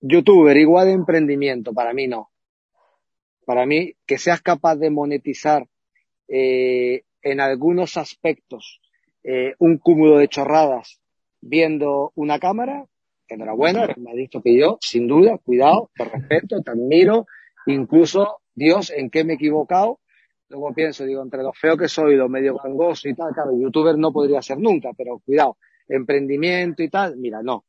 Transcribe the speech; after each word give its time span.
youtuber 0.00 0.56
igual 0.56 0.86
de 0.86 0.92
emprendimiento, 0.92 1.72
para 1.72 1.92
mí 1.92 2.06
no. 2.06 2.30
Para 3.44 3.64
mí, 3.66 3.94
que 4.06 4.18
seas 4.18 4.42
capaz 4.42 4.76
de 4.76 4.90
monetizar 4.90 5.66
eh, 6.28 7.04
en 7.22 7.40
algunos 7.40 7.96
aspectos 7.96 8.80
eh, 9.22 9.54
un 9.58 9.78
cúmulo 9.78 10.18
de 10.18 10.28
chorradas 10.28 11.00
viendo 11.40 12.12
una 12.14 12.38
cámara, 12.38 12.86
enhorabuena, 13.28 13.84
eres 13.84 13.98
más 13.98 14.14
listo 14.14 14.42
que 14.42 14.58
yo, 14.58 14.78
sin 14.80 15.06
duda, 15.06 15.38
cuidado, 15.38 15.90
te 15.96 16.04
respeto, 16.04 16.62
te 16.62 16.70
admiro, 16.70 17.26
incluso, 17.66 18.38
Dios, 18.54 18.90
¿en 18.90 19.10
qué 19.10 19.24
me 19.24 19.34
he 19.34 19.36
equivocado? 19.36 20.00
Luego 20.48 20.72
pienso, 20.74 21.04
digo, 21.04 21.22
entre 21.22 21.42
lo 21.42 21.52
feo 21.52 21.76
que 21.76 21.88
soy, 21.88 22.14
lo 22.14 22.28
medio 22.28 22.56
gangoso 22.56 23.08
y 23.08 23.14
tal, 23.14 23.32
claro, 23.34 23.50
youtuber 23.58 23.98
no 23.98 24.12
podría 24.12 24.42
ser 24.42 24.58
nunca, 24.58 24.90
pero 24.96 25.18
cuidado, 25.24 25.56
emprendimiento 25.88 26.82
y 26.82 26.88
tal, 26.88 27.16
mira, 27.16 27.42
no. 27.42 27.64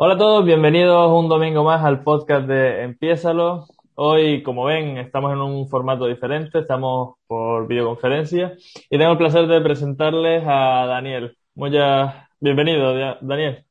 Hola 0.00 0.14
a 0.14 0.16
todos, 0.18 0.44
bienvenidos 0.44 1.10
un 1.10 1.28
domingo 1.28 1.64
más 1.64 1.84
al 1.84 2.04
podcast 2.04 2.46
de 2.46 2.84
Empiézalo. 2.84 3.66
Hoy, 3.96 4.44
como 4.44 4.64
ven, 4.64 4.96
estamos 4.96 5.32
en 5.32 5.40
un 5.40 5.68
formato 5.68 6.06
diferente, 6.06 6.60
estamos 6.60 7.16
por 7.26 7.66
videoconferencia 7.66 8.52
y 8.88 8.96
tengo 8.96 9.10
el 9.10 9.18
placer 9.18 9.48
de 9.48 9.60
presentarles 9.60 10.44
a 10.46 10.86
Daniel. 10.86 11.36
Muchas 11.56 12.14
bienvenido, 12.38 12.94
Daniel. 13.22 13.64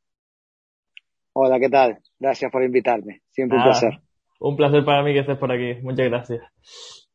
Hola, 1.32 1.62
¿qué 1.62 1.70
tal? 1.70 2.00
Gracias 2.20 2.52
por 2.52 2.62
invitarme. 2.62 3.22
Siempre 3.30 3.60
un 3.60 3.64
placer. 3.64 4.00
Un 4.42 4.58
placer 4.58 4.84
para 4.84 5.04
mí 5.04 5.14
que 5.14 5.20
estés 5.20 5.38
por 5.38 5.54
aquí. 5.54 5.76
Muchas 5.82 6.10
gracias. 6.10 6.42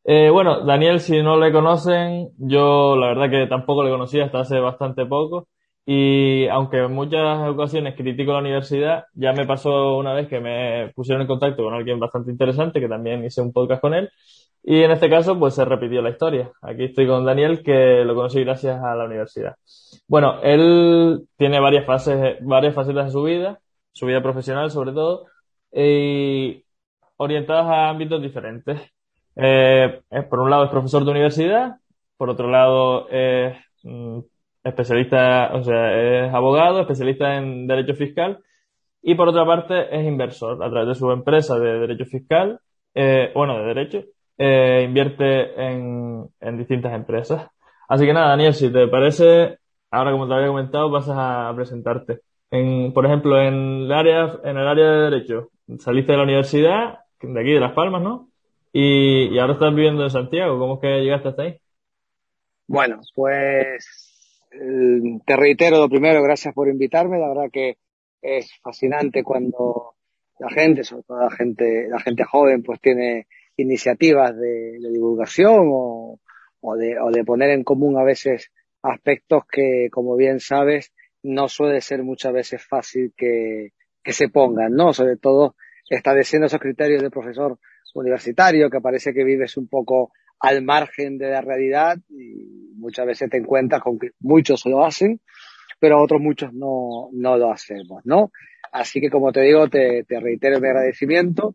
Eh, 0.04 0.30
bueno, 0.30 0.64
Daniel, 0.64 1.00
si 1.00 1.22
no 1.22 1.36
le 1.36 1.52
conocen, 1.52 2.30
yo 2.38 2.96
la 2.96 3.08
verdad 3.08 3.28
que 3.28 3.46
tampoco 3.46 3.84
le 3.84 3.90
conocía 3.90 4.24
hasta 4.24 4.40
hace 4.40 4.58
bastante 4.58 5.04
poco. 5.04 5.48
Y 5.84 6.46
aunque 6.48 6.78
en 6.78 6.92
muchas 6.92 7.48
ocasiones 7.48 7.96
critico 7.96 8.32
la 8.32 8.38
universidad, 8.38 9.04
ya 9.14 9.32
me 9.32 9.46
pasó 9.46 9.96
una 9.96 10.14
vez 10.14 10.28
que 10.28 10.40
me 10.40 10.92
pusieron 10.94 11.22
en 11.22 11.28
contacto 11.28 11.64
con 11.64 11.74
alguien 11.74 11.98
bastante 11.98 12.30
interesante, 12.30 12.80
que 12.80 12.88
también 12.88 13.24
hice 13.24 13.40
un 13.42 13.52
podcast 13.52 13.80
con 13.80 13.94
él. 13.94 14.10
Y 14.64 14.82
en 14.82 14.92
este 14.92 15.10
caso, 15.10 15.36
pues 15.38 15.54
se 15.54 15.64
repitió 15.64 16.00
la 16.02 16.10
historia. 16.10 16.52
Aquí 16.62 16.84
estoy 16.84 17.08
con 17.08 17.24
Daniel, 17.24 17.62
que 17.64 18.04
lo 18.04 18.14
conocí 18.14 18.44
gracias 18.44 18.80
a 18.82 18.94
la 18.94 19.04
universidad. 19.06 19.56
Bueno, 20.06 20.40
él 20.42 21.26
tiene 21.36 21.58
varias 21.58 21.84
fases, 21.84 22.36
varias 22.42 22.74
facetas 22.74 23.06
de 23.06 23.12
su 23.12 23.24
vida, 23.24 23.58
su 23.92 24.06
vida 24.06 24.22
profesional 24.22 24.70
sobre 24.70 24.92
todo, 24.92 25.26
y 25.72 26.64
orientadas 27.16 27.66
a 27.66 27.88
ámbitos 27.88 28.22
diferentes. 28.22 28.80
Eh, 29.34 30.02
por 30.30 30.40
un 30.40 30.50
lado 30.50 30.64
es 30.64 30.70
profesor 30.70 31.04
de 31.04 31.10
universidad, 31.10 31.76
por 32.16 32.30
otro 32.30 32.48
lado 32.48 33.08
es 33.08 33.56
mm, 33.82 34.20
especialista, 34.64 35.50
o 35.54 35.62
sea, 35.62 36.26
es 36.26 36.34
abogado, 36.34 36.80
especialista 36.80 37.36
en 37.36 37.66
derecho 37.66 37.94
fiscal 37.94 38.38
y 39.02 39.14
por 39.14 39.28
otra 39.28 39.44
parte 39.44 39.94
es 39.94 40.06
inversor 40.06 40.62
a 40.62 40.70
través 40.70 40.88
de 40.88 40.94
su 40.94 41.10
empresa 41.10 41.58
de 41.58 41.80
derecho 41.80 42.04
fiscal, 42.04 42.60
eh, 42.94 43.32
bueno, 43.34 43.58
de 43.58 43.64
derecho, 43.64 44.04
eh, 44.38 44.82
invierte 44.86 45.60
en, 45.60 46.28
en 46.40 46.58
distintas 46.58 46.94
empresas. 46.94 47.48
Así 47.88 48.06
que 48.06 48.12
nada, 48.12 48.28
Daniel, 48.28 48.54
si 48.54 48.72
te 48.72 48.86
parece, 48.88 49.58
ahora 49.90 50.12
como 50.12 50.28
te 50.28 50.34
había 50.34 50.46
comentado, 50.48 50.90
vas 50.90 51.08
a 51.08 51.52
presentarte. 51.54 52.20
En, 52.50 52.92
por 52.92 53.06
ejemplo, 53.06 53.40
en 53.40 53.82
el 53.84 53.92
área, 53.92 54.38
en 54.44 54.56
el 54.56 54.68
área 54.68 54.86
de 54.86 55.10
derecho, 55.10 55.48
saliste 55.78 56.12
de 56.12 56.18
la 56.18 56.24
universidad, 56.24 56.98
de 57.20 57.40
aquí 57.40 57.52
de 57.52 57.60
Las 57.60 57.72
Palmas, 57.72 58.02
¿no? 58.02 58.28
Y, 58.72 59.34
y 59.34 59.38
ahora 59.38 59.54
estás 59.54 59.74
viviendo 59.74 60.02
en 60.02 60.10
Santiago. 60.10 60.58
¿Cómo 60.58 60.74
es 60.74 60.80
que 60.80 61.00
llegaste 61.02 61.28
hasta 61.28 61.42
ahí? 61.42 61.58
Bueno, 62.66 63.00
pues 63.14 64.11
te 65.24 65.36
reitero 65.36 65.78
lo 65.78 65.88
primero, 65.88 66.22
gracias 66.22 66.54
por 66.54 66.68
invitarme. 66.68 67.18
La 67.18 67.28
verdad 67.28 67.50
que 67.52 67.78
es 68.20 68.50
fascinante 68.62 69.22
cuando 69.22 69.94
la 70.38 70.50
gente, 70.50 70.84
sobre 70.84 71.02
todo 71.04 71.20
la 71.20 71.30
gente, 71.30 71.88
la 71.88 72.00
gente 72.00 72.24
joven, 72.24 72.62
pues 72.62 72.80
tiene 72.80 73.26
iniciativas 73.56 74.36
de, 74.36 74.78
divulgación 74.78 75.68
o, 75.70 76.20
o, 76.60 76.76
de, 76.76 76.98
o 76.98 77.10
de 77.10 77.24
poner 77.24 77.50
en 77.50 77.64
común 77.64 77.98
a 77.98 78.04
veces 78.04 78.50
aspectos 78.82 79.44
que, 79.50 79.88
como 79.90 80.16
bien 80.16 80.40
sabes, 80.40 80.92
no 81.22 81.48
suele 81.48 81.80
ser 81.80 82.02
muchas 82.02 82.32
veces 82.32 82.64
fácil 82.66 83.12
que, 83.16 83.70
que 84.02 84.12
se 84.12 84.28
pongan, 84.28 84.74
¿no? 84.74 84.92
Sobre 84.92 85.16
todo 85.16 85.54
estableciendo 85.88 86.46
esos 86.46 86.60
criterios 86.60 87.02
de 87.02 87.10
profesor 87.10 87.58
universitario, 87.94 88.70
que 88.70 88.80
parece 88.80 89.12
que 89.12 89.24
vives 89.24 89.56
un 89.56 89.68
poco 89.68 90.12
al 90.42 90.62
margen 90.62 91.18
de 91.18 91.30
la 91.30 91.40
realidad 91.40 91.96
y 92.10 92.72
muchas 92.74 93.06
veces 93.06 93.30
te 93.30 93.36
encuentras 93.36 93.80
con 93.80 93.98
que 93.98 94.10
muchos 94.18 94.66
lo 94.66 94.84
hacen, 94.84 95.20
pero 95.78 96.02
otros 96.02 96.20
muchos 96.20 96.52
no, 96.52 97.10
no 97.12 97.36
lo 97.36 97.52
hacemos, 97.52 98.04
¿no? 98.04 98.32
Así 98.72 99.00
que 99.00 99.08
como 99.08 99.32
te 99.32 99.42
digo, 99.42 99.68
te, 99.68 100.02
te 100.02 100.18
reitero 100.18 100.60
mi 100.60 100.66
agradecimiento 100.66 101.54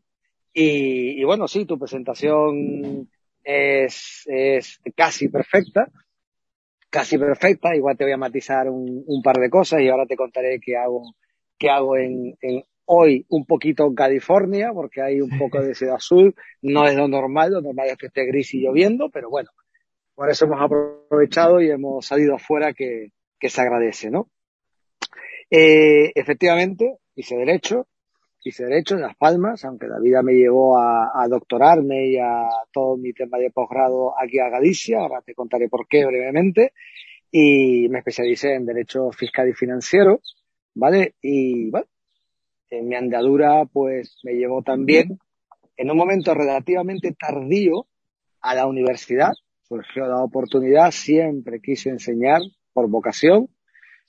y, 0.53 1.20
y, 1.20 1.24
bueno, 1.26 1.50
sí, 1.50 1.66
tu 1.66 1.78
presentación 1.78 3.09
es, 3.44 4.24
es 4.26 4.80
casi 4.96 5.28
perfecta, 5.28 5.90
casi 6.90 7.18
perfecta, 7.18 7.76
igual 7.76 7.97
te 7.97 8.06
voy 8.06 8.14
a 8.14 8.18
matizar 8.18 8.70
un, 8.70 9.03
un 9.06 9.22
par 9.22 9.36
de 9.36 9.50
cosas 9.50 9.81
y 9.81 9.90
ahora 9.90 10.06
te 10.06 10.16
contaré 10.16 10.62
qué 10.62 10.78
hago, 10.78 11.14
qué 11.58 11.70
hago 11.70 11.97
en, 11.97 12.38
en 12.42 12.64
hoy 12.88 13.25
un 13.30 13.46
poquito 13.46 13.86
en 13.86 13.96
California, 13.96 14.72
porque 14.74 15.02
hay 15.02 15.22
un 15.22 15.38
poco 15.38 15.62
de 15.62 15.75
ciudad 15.75 15.96
azul, 15.96 16.34
no 16.62 16.88
es 16.88 16.96
lo 16.96 17.08
normal, 17.08 17.52
lo 17.52 17.62
normal 17.62 17.88
es 17.90 17.98
que 17.98 18.08
esté 18.08 18.25
gris 18.25 18.53
y 18.53 18.62
lloviendo, 18.62 19.09
pero 19.09 19.30
bueno, 19.30 19.50
por 20.16 20.30
eso 20.30 20.46
hemos 20.46 20.62
aprovechado 20.62 21.62
y 21.62 21.70
hemos 21.70 22.06
salido 22.06 22.36
afuera 22.36 22.74
que, 22.74 23.12
que 23.40 23.50
se 23.50 23.62
agradece, 23.62 24.09
¿no? 24.09 24.30
Eh, 25.50 26.12
efectivamente, 26.16 26.97
hice 27.16 27.36
derecho, 27.36 27.88
hice 28.42 28.66
derecho 28.66 28.96
en 28.96 29.02
Las 29.02 29.18
Palmas, 29.18 29.66
aunque 29.66 29.88
la 29.88 30.00
vida 30.00 30.22
me 30.24 30.34
llevó 30.34 30.80
a, 30.80 31.12
a 31.14 31.28
doctorarme 31.28 32.08
y 32.08 32.18
a 32.18 32.47
todo 32.72 32.96
mi 32.96 33.12
tema 33.12 33.38
de 33.38 33.52
posgrado 33.52 34.14
aquí 34.18 34.40
a 34.40 34.50
Galicia, 34.50 35.00
ahora 35.00 35.22
te 35.22 35.34
contaré 35.34 35.68
por 35.68 35.88
qué 35.88 36.06
brevemente, 36.06 36.72
y 37.30 37.90
me 37.90 38.00
especialicé 38.00 38.53
en 38.53 38.66
derecho 38.66 39.12
fiscal 39.12 39.50
y 39.50 39.53
financiero, 39.53 40.22
¿vale? 40.74 41.16
Y 41.22 41.70
bueno, 41.70 41.88
en 42.69 42.88
mi 42.88 42.95
andadura 42.95 43.66
pues 43.66 44.17
me 44.23 44.33
llevó 44.33 44.61
también 44.61 45.19
en 45.78 45.91
un 45.91 45.97
momento 45.97 46.33
relativamente 46.33 47.13
tardío 47.13 47.88
a 48.41 48.55
la 48.55 48.66
universidad. 48.66 49.33
Surgió 49.63 50.07
la 50.07 50.23
oportunidad, 50.23 50.91
siempre 50.91 51.61
quise 51.61 51.89
enseñar 51.89 52.41
por 52.73 52.89
vocación. 52.89 53.50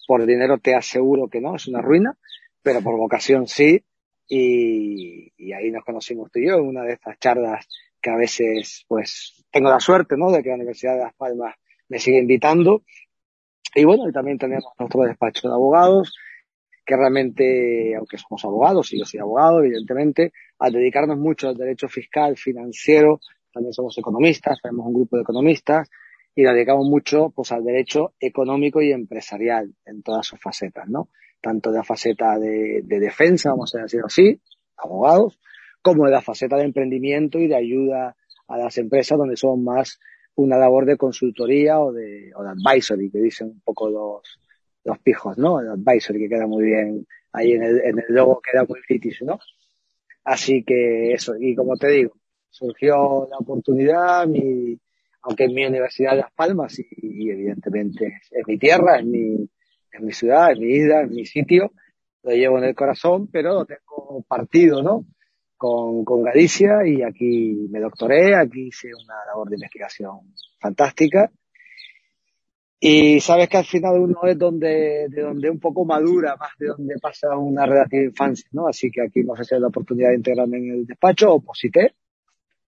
Por 0.07 0.25
dinero 0.25 0.59
te 0.59 0.75
aseguro 0.75 1.29
que 1.29 1.41
no, 1.41 1.57
es 1.57 1.69
una 1.69 1.83
ruina, 1.83 2.17
pero 2.63 2.81
por 2.81 2.97
vocación 2.97 3.47
sí. 3.47 3.85
Y, 4.27 5.33
ahí 5.53 5.71
nos 5.71 5.85
conocimos 5.85 6.31
tú 6.31 6.39
y 6.39 6.49
yo 6.49 6.63
una 6.63 6.83
de 6.83 6.93
estas 6.93 7.19
charlas 7.19 7.67
que 8.01 8.11
a 8.11 8.17
veces 8.17 8.85
pues 8.87 9.45
tengo 9.51 9.71
la 9.71 9.81
suerte, 9.81 10.17
¿no? 10.17 10.31
De 10.31 10.43
que 10.43 10.51
la 10.51 10.57
Universidad 10.57 10.95
de 10.95 11.05
Las 11.05 11.15
Palmas 11.15 11.55
me 11.89 11.99
sigue 11.99 12.19
invitando. 12.19 12.83
Y 13.75 13.85
bueno, 13.85 14.11
también 14.13 14.39
tenemos 14.39 14.73
nuestro 14.79 15.03
despacho 15.03 15.49
de 15.49 15.55
abogados, 15.55 16.15
que 16.89 16.97
realmente, 16.97 17.95
aunque 17.97 18.17
somos 18.17 18.43
abogados, 18.47 18.95
y 18.95 18.99
yo 18.99 19.05
soy 19.05 19.21
abogado, 19.21 19.63
evidentemente, 19.63 20.33
al 20.59 20.73
dedicarnos 20.73 21.19
mucho 21.19 21.49
al 21.49 21.55
derecho 21.55 21.87
fiscal, 21.87 22.39
financiero, 22.39 23.21
también 23.53 23.75
somos 23.75 23.99
economistas, 23.99 24.59
tenemos 24.63 24.87
un 24.87 24.95
grupo 24.95 25.17
de 25.17 25.23
economistas, 25.23 25.91
y 26.35 26.45
nos 26.45 26.55
dedicamos 26.55 26.89
mucho 26.89 27.29
pues 27.37 27.53
al 27.53 27.63
derecho 27.63 28.15
económico 28.19 28.81
y 28.81 28.93
empresarial 28.93 29.75
en 29.85 30.03
todas 30.03 30.27
sus 30.27 30.41
facetas, 30.41 30.89
¿no? 30.89 31.11
Tanto 31.43 31.71
de 31.71 31.77
la 31.77 31.85
faceta 31.85 32.39
de, 32.39 32.81
de 32.83 33.01
defensa, 33.01 33.51
vamos 33.51 33.75
a 33.75 33.83
decirlo 33.83 34.07
así, 34.07 34.41
abogados, 34.79 35.39
como 35.83 36.07
de 36.07 36.13
la 36.13 36.23
faceta 36.23 36.57
de 36.57 36.65
emprendimiento 36.65 37.39
y 37.39 37.49
de 37.49 37.57
ayuda 37.57 38.17
a 38.47 38.57
las 38.57 38.79
empresas 38.79 39.19
donde 39.19 39.37
son 39.37 39.63
más 39.63 40.01
una 40.37 40.57
labor 40.57 40.87
de 40.87 40.97
consultoría 40.97 41.81
o 41.81 41.93
de, 41.93 42.31
o 42.35 42.43
de 42.43 42.49
advisory, 42.49 43.11
que 43.11 43.19
dicen 43.19 43.49
un 43.49 43.61
poco 43.61 43.91
los, 43.91 44.39
los 44.89 44.99
pijos, 44.99 45.39
¿no? 45.39 45.61
El 45.61 45.69
advisory 45.69 46.19
que 46.21 46.29
queda 46.29 46.47
muy 46.47 46.65
bien 46.65 47.07
ahí 47.33 47.53
en 47.53 47.63
el, 47.63 47.81
en 47.85 47.99
el 47.99 48.07
logo 48.09 48.41
queda 48.41 48.65
muy 48.65 48.81
british, 48.89 49.23
¿no? 49.23 49.39
Así 50.25 50.65
que 50.65 51.13
eso, 51.13 51.35
y 51.39 51.55
como 51.55 51.77
te 51.77 51.89
digo, 51.89 52.13
surgió 52.51 53.29
la 53.31 53.37
oportunidad, 53.39 54.27
mi, 54.27 54.79
aunque 55.23 55.45
en 55.45 55.55
mi 55.55 55.65
universidad 55.65 56.13
de 56.13 56.19
Las 56.19 56.33
Palmas, 56.33 56.79
y, 56.79 56.87
y 56.91 57.31
evidentemente 57.31 58.19
es, 58.31 58.47
mi 58.47 58.59
tierra, 58.59 58.99
es 58.99 59.07
mi, 59.07 59.49
es 59.93 60.01
mi 60.01 60.13
ciudad, 60.13 60.53
es 60.53 60.59
mi 60.59 60.69
isla, 60.69 61.03
es 61.03 61.11
mi 61.11 61.25
sitio, 61.25 61.73
lo 62.23 62.33
llevo 62.33 62.59
en 62.59 62.65
el 62.65 62.75
corazón, 62.75 63.29
pero 63.31 63.55
lo 63.55 63.65
tengo 63.67 64.25
partido, 64.27 64.83
¿no? 64.83 65.07
Con, 65.57 66.05
con 66.05 66.23
Galicia 66.23 66.87
y 66.87 67.03
aquí 67.03 67.67
me 67.71 67.81
doctoré, 67.81 68.37
aquí 68.37 68.69
hice 68.69 68.89
una 68.95 69.17
labor 69.27 69.49
de 69.49 69.57
investigación 69.57 70.35
fantástica 70.61 71.31
y 72.81 73.21
sabes 73.21 73.49
que 73.49 73.57
al 73.57 73.65
final 73.65 73.99
uno 73.99 74.21
es 74.25 74.39
donde, 74.39 75.09
de 75.09 75.23
donde 75.23 75.51
un 75.51 75.59
poco 75.59 75.85
madura, 75.85 76.37
más 76.37 76.51
de 76.59 76.69
donde 76.69 76.95
pasa 77.01 77.37
una 77.37 77.67
relativa 77.67 78.05
infancia, 78.05 78.49
¿no? 78.53 78.69
Así 78.69 78.91
que 78.91 79.03
aquí 79.03 79.21
hemos 79.21 79.39
tenido 79.39 79.63
la 79.63 79.69
oportunidad 79.69 80.11
de 80.11 80.17
integrarme 80.17 80.59
en 80.59 80.71
el 80.71 80.87
despacho, 80.87 81.35
oposité, 81.35 81.95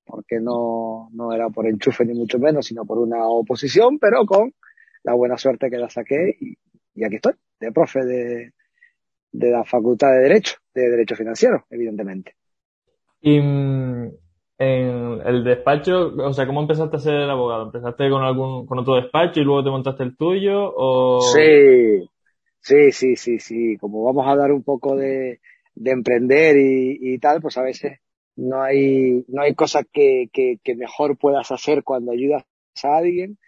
porque 0.04 0.40
no, 0.40 1.08
no 1.12 1.32
era 1.32 1.48
por 1.50 1.68
enchufe 1.68 2.04
ni 2.04 2.14
mucho 2.14 2.40
menos, 2.40 2.66
sino 2.66 2.84
por 2.84 2.98
una 2.98 3.24
oposición, 3.28 4.00
pero 4.00 4.26
con 4.26 4.52
la 5.04 5.14
buena 5.14 5.38
suerte 5.38 5.70
que 5.70 5.78
la 5.78 5.88
saqué 5.88 6.36
y, 6.40 7.04
aquí 7.04 7.16
estoy, 7.16 7.34
de 7.60 7.70
profe 7.70 8.04
de, 8.04 8.52
de 9.30 9.50
la 9.50 9.64
Facultad 9.64 10.10
de 10.10 10.22
Derecho, 10.22 10.56
de 10.74 10.90
Derecho 10.90 11.14
Financiero, 11.14 11.66
evidentemente. 11.70 12.34
Mm, 13.22 14.08
en 14.60 15.22
el 15.24 15.42
despacho, 15.42 16.12
o 16.18 16.34
sea, 16.34 16.46
¿cómo 16.46 16.60
empezaste 16.60 16.98
a 16.98 17.00
ser 17.00 17.30
abogado? 17.30 17.64
¿Empezaste 17.64 18.10
con 18.10 18.22
algún, 18.22 18.66
con 18.66 18.78
otro 18.78 18.96
despacho 18.96 19.40
y 19.40 19.44
luego 19.44 19.64
te 19.64 19.70
montaste 19.70 20.02
el 20.02 20.18
tuyo? 20.18 20.70
O... 20.76 21.22
Sí, 21.22 22.06
sí, 22.60 22.92
sí, 22.92 23.16
sí, 23.16 23.38
sí. 23.38 23.78
Como 23.78 24.04
vamos 24.04 24.26
a 24.26 24.32
hablar 24.32 24.52
un 24.52 24.62
poco 24.62 24.96
de, 24.96 25.40
de 25.74 25.90
emprender 25.90 26.58
y, 26.58 26.98
y, 27.00 27.18
tal, 27.18 27.40
pues 27.40 27.56
a 27.56 27.62
veces 27.62 28.00
no 28.36 28.60
hay, 28.60 29.24
no 29.28 29.40
hay 29.40 29.54
cosa 29.54 29.82
que, 29.90 30.28
que, 30.30 30.58
que 30.62 30.76
mejor 30.76 31.16
puedas 31.16 31.50
hacer 31.50 31.82
cuando 31.82 32.12
ayudas 32.12 32.44
a 32.84 32.98
alguien 32.98 33.38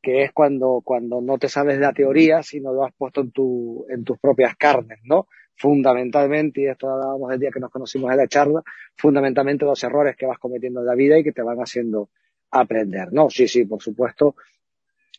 que 0.00 0.22
es 0.22 0.32
cuando, 0.32 0.82
cuando 0.84 1.20
no 1.20 1.38
te 1.38 1.48
sabes 1.48 1.78
la 1.78 1.92
teoría, 1.92 2.42
sino 2.42 2.72
lo 2.72 2.84
has 2.84 2.94
puesto 2.94 3.22
en, 3.22 3.32
tu, 3.32 3.86
en 3.88 4.04
tus 4.04 4.18
propias 4.18 4.54
carnes, 4.56 4.98
¿no? 5.02 5.26
Fundamentalmente, 5.56 6.62
y 6.62 6.66
esto 6.66 6.90
hablábamos 6.90 7.32
el 7.32 7.38
día 7.38 7.50
que 7.52 7.60
nos 7.60 7.70
conocimos 7.70 8.10
en 8.10 8.16
la 8.16 8.26
charla, 8.26 8.62
fundamentalmente 8.96 9.64
los 9.64 9.82
errores 9.84 10.16
que 10.16 10.26
vas 10.26 10.38
cometiendo 10.38 10.80
en 10.80 10.86
la 10.86 10.94
vida 10.94 11.18
y 11.18 11.24
que 11.24 11.32
te 11.32 11.42
van 11.42 11.58
haciendo 11.58 12.10
aprender, 12.50 13.12
¿no? 13.12 13.30
Sí, 13.30 13.46
sí, 13.46 13.64
por 13.64 13.82
supuesto. 13.82 14.34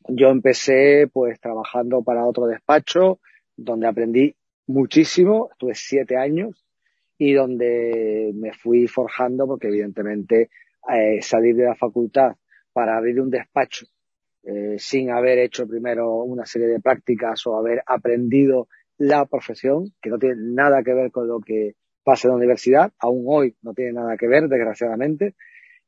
Yo 0.08 0.30
empecé 0.30 1.10
pues 1.12 1.40
trabajando 1.40 2.04
para 2.04 2.26
otro 2.26 2.46
despacho 2.48 3.20
donde 3.56 3.88
aprendí 3.88 4.36
muchísimo, 4.68 5.50
estuve 5.52 5.74
siete 5.74 6.18
años 6.18 6.66
y 7.18 7.34
donde 7.34 8.32
me 8.36 8.54
fui 8.54 8.88
forjando 8.88 9.48
porque 9.48 9.68
evidentemente 9.68 10.50
eh, 10.94 11.22
salir 11.22 11.56
de 11.56 11.66
la 11.66 11.76
facultad 11.76 12.36
para 12.74 12.98
abrir 12.98 13.22
un 13.22 13.30
despacho 13.30 13.88
eh, 14.44 14.76
sin 14.78 15.10
haber 15.10 15.40
hecho 15.40 15.68
primero 15.68 16.18
una 16.24 16.46
serie 16.46 16.68
de 16.68 16.80
prácticas 16.80 17.48
o 17.48 17.58
haber 17.58 17.82
aprendido 17.86 18.68
la 18.98 19.26
profesión, 19.26 19.94
que 20.02 20.10
no 20.10 20.18
tiene 20.18 20.36
nada 20.38 20.84
que 20.84 20.94
ver 20.94 21.12
con 21.12 21.28
lo 21.28 21.40
que 21.40 21.76
pasa 22.04 22.28
en 22.28 22.32
la 22.32 22.38
universidad, 22.38 22.94
aún 23.00 23.26
hoy 23.28 23.56
no 23.62 23.74
tiene 23.74 23.94
nada 23.94 24.16
que 24.18 24.28
ver, 24.28 24.48
desgraciadamente, 24.48 25.36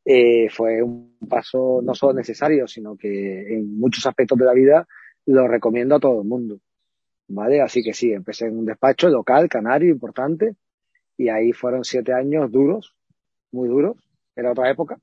eh, 0.04 0.50
fue 0.50 0.81
un 0.81 1.18
paso 1.27 1.81
no 1.83 1.94
solo 1.94 2.13
necesario, 2.13 2.68
sino 2.68 2.95
que 2.95 3.54
en 3.54 3.77
muchos 3.77 4.06
aspectos 4.06 4.38
de 4.38 4.45
la 4.45 4.54
vida 4.54 4.88
lo 5.25 5.48
recomiendo 5.48 5.95
a 5.95 6.00
todo 6.00 6.21
el 6.21 6.27
mundo. 6.27 6.59
¿Vale? 7.30 7.62
Así 7.62 7.83
que 7.83 7.94
sí, 7.94 8.13
empecé 8.13 8.45
en 8.45 8.57
un 8.57 8.65
despacho 8.65 9.09
local, 9.09 9.50
canario, 9.50 9.89
importante, 9.89 10.56
y 11.18 11.27
ahí 11.27 11.51
fueron 11.51 11.83
siete 11.83 12.13
años 12.13 12.50
duros, 12.51 12.95
muy 13.51 13.68
duros. 13.68 13.98
Era 14.33 14.51
otra 14.51 14.71
época, 14.71 14.98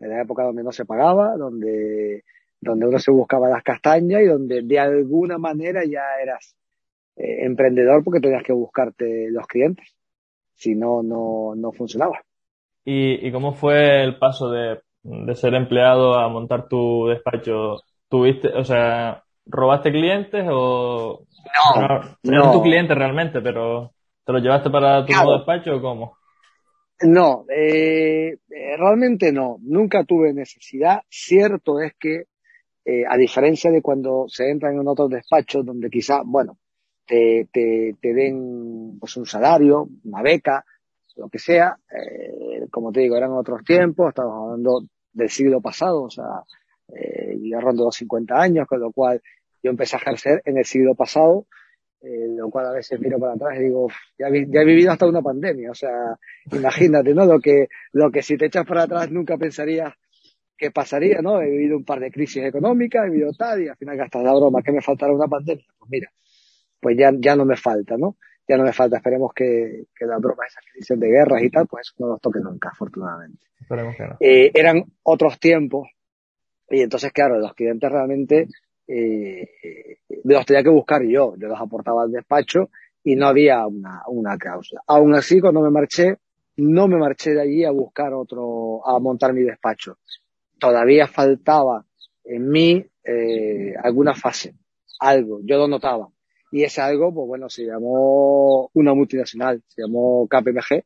era 0.00 0.22
época 0.22 0.44
donde 0.44 0.62
no 0.62 0.72
se 0.72 0.86
pagaba, 0.86 1.36
donde 1.36 2.24
donde 2.64 2.86
uno 2.86 2.98
se 2.98 3.10
buscaba 3.10 3.48
las 3.48 3.62
castañas 3.62 4.22
y 4.22 4.26
donde 4.26 4.62
de 4.62 4.78
alguna 4.78 5.38
manera 5.38 5.84
ya 5.84 6.02
eras 6.22 6.56
eh, 7.16 7.44
emprendedor 7.44 8.02
porque 8.04 8.20
tenías 8.20 8.42
que 8.42 8.52
buscarte 8.52 9.28
los 9.30 9.46
clientes. 9.46 9.86
Si 10.54 10.74
no, 10.74 11.02
no, 11.02 11.54
no 11.56 11.72
funcionaba. 11.72 12.20
¿Y, 12.84 13.26
¿Y 13.26 13.32
cómo 13.32 13.54
fue 13.54 14.04
el 14.04 14.18
paso 14.18 14.50
de, 14.50 14.80
de 15.02 15.34
ser 15.34 15.54
empleado 15.54 16.14
a 16.14 16.28
montar 16.28 16.68
tu 16.68 17.06
despacho? 17.08 17.80
¿Tuviste, 18.08 18.48
o 18.48 18.64
sea, 18.64 19.22
robaste 19.46 19.90
clientes 19.90 20.44
o 20.48 21.26
no, 21.76 22.16
no, 22.22 22.52
tu 22.52 22.62
cliente 22.62 22.94
realmente, 22.94 23.40
pero 23.40 23.92
te 24.24 24.32
lo 24.32 24.38
llevaste 24.38 24.70
para 24.70 25.04
tu 25.04 25.12
nuevo 25.12 25.36
despacho 25.36 25.76
o 25.76 25.80
cómo? 25.80 26.16
No, 27.02 27.44
eh, 27.48 28.38
eh, 28.48 28.76
realmente 28.78 29.32
no. 29.32 29.58
Nunca 29.60 30.04
tuve 30.04 30.32
necesidad. 30.32 31.02
Cierto 31.08 31.80
es 31.80 31.94
que 31.98 32.24
eh, 32.84 33.04
a 33.08 33.16
diferencia 33.16 33.70
de 33.70 33.82
cuando 33.82 34.26
se 34.28 34.50
entran 34.50 34.78
en 34.78 34.88
otros 34.88 35.10
despachos 35.10 35.64
donde 35.64 35.90
quizá, 35.90 36.22
bueno, 36.24 36.58
te, 37.06 37.48
te, 37.52 37.96
te 38.00 38.14
den 38.14 38.98
pues, 38.98 39.16
un 39.16 39.26
salario, 39.26 39.88
una 40.04 40.22
beca, 40.22 40.64
lo 41.16 41.28
que 41.28 41.38
sea, 41.38 41.76
eh, 41.90 42.66
como 42.70 42.92
te 42.92 43.00
digo, 43.00 43.16
eran 43.16 43.32
otros 43.32 43.62
tiempos, 43.64 44.08
estamos 44.08 44.34
hablando 44.34 44.82
del 45.12 45.28
siglo 45.28 45.60
pasado, 45.60 46.02
o 46.02 46.10
sea, 46.10 46.42
eh, 46.88 47.38
ya 47.40 47.60
rondo 47.60 47.84
los 47.84 47.96
50 47.96 48.34
años, 48.34 48.66
con 48.66 48.80
lo 48.80 48.90
cual 48.90 49.22
yo 49.62 49.70
empecé 49.70 49.96
a 49.96 50.00
ejercer 50.00 50.42
en 50.44 50.58
el 50.58 50.64
siglo 50.64 50.94
pasado, 50.94 51.46
eh, 52.00 52.28
lo 52.36 52.50
cual 52.50 52.66
a 52.66 52.72
veces 52.72 53.00
miro 53.00 53.18
para 53.18 53.34
atrás 53.34 53.58
y 53.58 53.64
digo, 53.64 53.88
ya, 54.18 54.26
he 54.26 54.64
vivido 54.64 54.92
hasta 54.92 55.06
una 55.06 55.22
pandemia, 55.22 55.70
o 55.70 55.74
sea, 55.74 56.18
imagínate, 56.52 57.14
¿no? 57.14 57.24
Lo 57.24 57.40
que, 57.40 57.68
lo 57.92 58.10
que 58.10 58.22
si 58.22 58.36
te 58.36 58.46
echas 58.46 58.66
para 58.66 58.82
atrás 58.82 59.10
nunca 59.10 59.38
pensarías 59.38 59.94
qué 60.56 60.70
pasaría, 60.70 61.20
¿no? 61.22 61.40
He 61.40 61.50
vivido 61.50 61.76
un 61.76 61.84
par 61.84 62.00
de 62.00 62.10
crisis 62.10 62.44
económicas, 62.44 63.06
he 63.06 63.10
vivido 63.10 63.32
tal, 63.32 63.62
y 63.62 63.68
al 63.68 63.76
final 63.76 63.96
gastas 63.96 64.22
la 64.22 64.34
broma, 64.34 64.62
que 64.62 64.72
me 64.72 64.82
faltará 64.82 65.12
una 65.12 65.28
pandemia? 65.28 65.64
Pues 65.78 65.90
mira, 65.90 66.10
pues 66.84 66.96
ya, 66.98 67.10
ya 67.18 67.34
no 67.34 67.44
me 67.44 67.56
falta, 67.56 67.96
¿no? 67.96 68.16
Ya 68.46 68.58
no 68.58 68.64
me 68.64 68.72
falta, 68.74 68.98
esperemos 68.98 69.32
que, 69.34 69.86
que 69.96 70.04
la 70.04 70.18
broma, 70.18 70.44
esa 70.46 70.60
crisis 70.60 71.00
de 71.00 71.08
guerras 71.08 71.42
y 71.42 71.50
tal, 71.50 71.66
pues 71.66 71.94
no 71.98 72.08
nos 72.08 72.20
toque 72.20 72.40
nunca, 72.40 72.68
afortunadamente. 72.68 73.46
Esperemos 73.58 73.96
que 73.96 74.02
no. 74.02 74.16
Eh, 74.20 74.50
eran 74.52 74.84
otros 75.02 75.40
tiempos, 75.40 75.88
y 76.68 76.82
entonces, 76.82 77.10
claro, 77.12 77.38
los 77.38 77.54
clientes 77.54 77.90
realmente 77.90 78.48
eh, 78.86 79.48
los 80.24 80.44
tenía 80.44 80.62
que 80.62 80.68
buscar 80.68 81.02
yo, 81.02 81.34
yo 81.38 81.48
los 81.48 81.58
aportaba 81.58 82.02
al 82.02 82.12
despacho 82.12 82.68
y 83.02 83.16
no 83.16 83.28
había 83.28 83.66
una, 83.66 84.02
una 84.08 84.36
cláusula. 84.36 84.82
Aún 84.86 85.14
así, 85.14 85.40
cuando 85.40 85.62
me 85.62 85.70
marché, 85.70 86.18
no 86.58 86.86
me 86.86 86.98
marché 86.98 87.30
de 87.30 87.40
allí 87.40 87.64
a 87.64 87.70
buscar 87.70 88.12
otro, 88.12 88.86
a 88.86 89.00
montar 89.00 89.32
mi 89.32 89.42
despacho 89.42 89.96
todavía 90.64 91.06
faltaba 91.06 91.84
en 92.24 92.48
mí 92.48 92.82
eh, 93.04 93.74
alguna 93.82 94.14
fase, 94.14 94.54
algo, 94.98 95.40
yo 95.42 95.58
lo 95.58 95.68
notaba. 95.68 96.08
Y 96.54 96.62
ese 96.62 96.80
algo, 96.80 97.12
pues 97.12 97.26
bueno, 97.26 97.48
se 97.48 97.64
llamó 97.64 98.70
una 98.74 98.94
multinacional, 98.94 99.60
se 99.66 99.82
llamó 99.82 100.28
KPMG, 100.28 100.84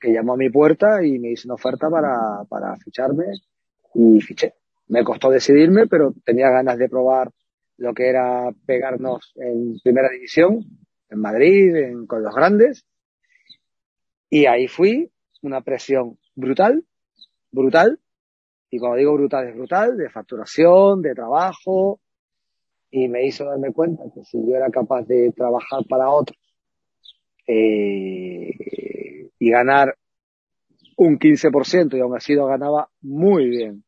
que 0.00 0.10
llamó 0.10 0.32
a 0.32 0.36
mi 0.38 0.48
puerta 0.48 1.04
y 1.04 1.18
me 1.18 1.32
hizo 1.32 1.48
una 1.48 1.56
oferta 1.56 1.90
para, 1.90 2.44
para 2.48 2.74
ficharme 2.78 3.26
y 3.92 4.22
fiché. 4.22 4.54
Me 4.88 5.04
costó 5.04 5.28
decidirme, 5.28 5.86
pero 5.86 6.14
tenía 6.24 6.48
ganas 6.48 6.78
de 6.78 6.88
probar 6.88 7.30
lo 7.76 7.92
que 7.92 8.08
era 8.08 8.52
pegarnos 8.64 9.34
en 9.34 9.78
primera 9.84 10.08
división, 10.08 10.64
en 11.10 11.18
Madrid, 11.18 11.76
en, 11.76 12.06
con 12.06 12.22
los 12.22 12.34
grandes. 12.34 12.86
Y 14.30 14.46
ahí 14.46 14.66
fui, 14.66 15.12
una 15.42 15.60
presión 15.60 16.16
brutal, 16.34 16.86
brutal, 17.50 18.00
y 18.70 18.78
cuando 18.78 18.96
digo 18.96 19.12
brutal, 19.12 19.46
es 19.46 19.54
brutal, 19.54 19.98
de 19.98 20.08
facturación, 20.08 21.02
de 21.02 21.12
trabajo, 21.12 22.00
y 22.92 23.08
me 23.08 23.26
hizo 23.26 23.46
darme 23.46 23.72
cuenta 23.72 24.04
que 24.14 24.22
si 24.22 24.38
yo 24.46 24.54
era 24.54 24.70
capaz 24.70 25.04
de 25.04 25.32
trabajar 25.32 25.80
para 25.88 26.10
otros 26.10 26.38
eh, 27.46 29.30
y 29.38 29.50
ganar 29.50 29.96
un 30.98 31.18
15%, 31.18 31.96
y 31.96 32.00
aún 32.00 32.14
así 32.14 32.34
lo 32.34 32.46
ganaba 32.46 32.90
muy 33.00 33.48
bien, 33.48 33.82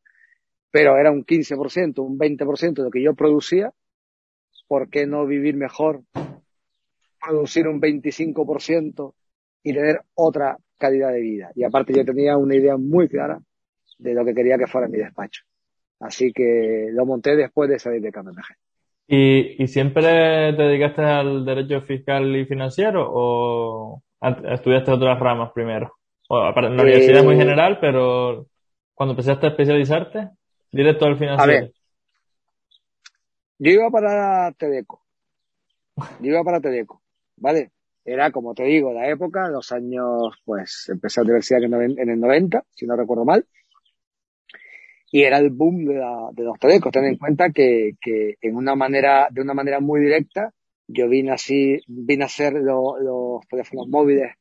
pero 0.71 0.97
era 0.97 1.11
un 1.11 1.23
15%, 1.23 1.99
un 1.99 2.17
20% 2.17 2.73
de 2.73 2.83
lo 2.83 2.89
que 2.89 3.03
yo 3.03 3.13
producía, 3.13 3.71
¿por 4.67 4.89
qué 4.89 5.05
no 5.05 5.27
vivir 5.27 5.55
mejor, 5.55 6.01
producir 7.23 7.67
un 7.67 7.79
25% 7.79 9.13
y 9.61 9.73
tener 9.73 10.01
otra 10.15 10.57
calidad 10.79 11.11
de 11.11 11.21
vida? 11.21 11.51
Y 11.53 11.63
aparte 11.63 11.93
yo 11.93 12.03
tenía 12.03 12.37
una 12.37 12.55
idea 12.55 12.75
muy 12.75 13.07
clara 13.07 13.39
de 13.99 14.13
lo 14.15 14.25
que 14.25 14.33
quería 14.33 14.57
que 14.57 14.67
fuera 14.67 14.87
mi 14.87 14.97
despacho. 14.97 15.43
Así 15.99 16.33
que 16.33 16.89
lo 16.91 17.05
monté 17.05 17.35
después 17.35 17.69
de 17.69 17.77
salir 17.77 18.01
de 18.01 18.11
KPMG. 18.11 18.64
¿Y, 19.07 19.63
¿Y 19.63 19.67
siempre 19.67 20.53
te 20.53 20.63
dedicaste 20.63 21.01
al 21.01 21.45
derecho 21.45 21.81
fiscal 21.81 22.35
y 22.35 22.45
financiero 22.45 23.07
o 23.07 24.01
estudiaste 24.49 24.91
otras 24.91 25.19
ramas 25.19 25.51
primero? 25.53 25.93
O, 26.27 26.39
la 26.39 26.69
universidad 26.69 27.19
es 27.19 27.23
muy 27.23 27.35
eh, 27.35 27.39
general, 27.39 27.77
pero 27.79 28.47
cuando 28.95 29.13
empezaste 29.13 29.45
a 29.45 29.49
especializarte, 29.49 30.29
directo 30.71 31.05
al 31.05 31.17
financiero. 31.17 31.57
A 31.57 31.61
ver, 31.61 31.73
yo 33.59 33.71
iba 33.71 33.89
para 33.91 34.51
Tedeco. 34.53 35.03
Yo 36.19 36.31
iba 36.31 36.43
para 36.43 36.59
Tedeco, 36.59 37.01
¿vale? 37.37 37.71
Era, 38.03 38.31
como 38.31 38.53
te 38.53 38.63
digo, 38.63 38.91
la 38.91 39.07
época, 39.07 39.47
los 39.49 39.71
años, 39.71 40.35
pues, 40.45 40.89
empecé 40.89 41.21
la 41.21 41.25
universidad 41.25 41.63
en 41.63 42.09
el 42.09 42.19
90, 42.19 42.63
si 42.71 42.85
no 42.85 42.95
recuerdo 42.95 43.25
mal 43.25 43.45
y 45.11 45.23
era 45.23 45.37
el 45.37 45.49
boom 45.49 45.85
de, 45.85 45.95
la, 45.95 46.29
de 46.31 46.43
los 46.43 46.59
telecos. 46.59 46.91
Ten 46.91 47.05
en 47.05 47.17
cuenta 47.17 47.49
que, 47.49 47.91
que 48.01 48.35
en 48.41 48.55
una 48.55 48.75
manera, 48.75 49.27
de 49.31 49.41
una 49.41 49.53
manera 49.53 49.79
muy 49.79 50.01
directa, 50.01 50.53
yo 50.87 51.07
vine 51.07 51.31
así, 51.31 51.79
vine 51.87 52.23
a 52.23 52.27
hacer 52.27 52.53
lo, 52.53 52.99
los 52.99 53.47
teléfonos 53.47 53.87
móviles 53.87 54.33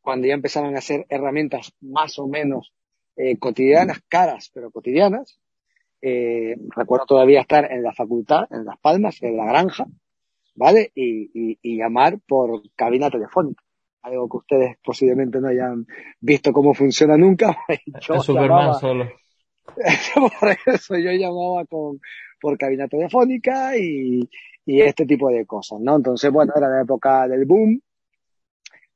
cuando 0.00 0.26
ya 0.26 0.34
empezaban 0.34 0.74
a 0.74 0.78
hacer 0.78 1.06
herramientas 1.08 1.72
más 1.80 2.18
o 2.18 2.28
menos 2.28 2.72
eh, 3.16 3.38
cotidianas, 3.38 4.00
caras, 4.08 4.50
pero 4.52 4.70
cotidianas. 4.70 5.38
Eh, 6.02 6.56
recuerdo 6.76 7.06
todavía 7.06 7.40
estar 7.40 7.72
en 7.72 7.82
la 7.82 7.94
facultad, 7.94 8.44
en 8.50 8.66
Las 8.66 8.78
Palmas, 8.78 9.22
en 9.22 9.38
la 9.38 9.46
granja, 9.46 9.86
¿vale? 10.54 10.92
Y, 10.94 11.30
y, 11.32 11.58
y 11.62 11.78
llamar 11.78 12.18
por 12.26 12.60
cabina 12.76 13.08
telefónica. 13.08 13.62
Algo 14.02 14.28
que 14.28 14.36
ustedes 14.36 14.76
posiblemente 14.84 15.40
no 15.40 15.48
hayan 15.48 15.86
visto 16.20 16.52
cómo 16.52 16.74
funciona 16.74 17.16
nunca. 17.16 17.56
Yo 18.06 18.20
Superman 18.20 18.74
solo 18.74 19.08
por 20.14 20.56
eso 20.66 20.96
yo 20.96 21.10
llamaba 21.12 21.64
con, 21.66 22.00
por 22.40 22.58
cabina 22.58 22.88
telefónica 22.88 23.76
y, 23.76 24.28
y 24.66 24.80
este 24.80 25.06
tipo 25.06 25.30
de 25.30 25.46
cosas, 25.46 25.80
¿no? 25.80 25.96
Entonces, 25.96 26.30
bueno, 26.30 26.52
era 26.56 26.68
la 26.68 26.82
época 26.82 27.28
del 27.28 27.44
boom, 27.44 27.80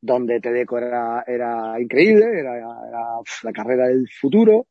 donde 0.01 0.41
Tedeco 0.41 0.79
era, 0.79 1.25
era 1.27 1.81
increíble, 1.81 2.39
era, 2.39 2.55
la 3.43 3.53
carrera 3.53 3.89
del 3.89 4.09
futuro, 4.09 4.67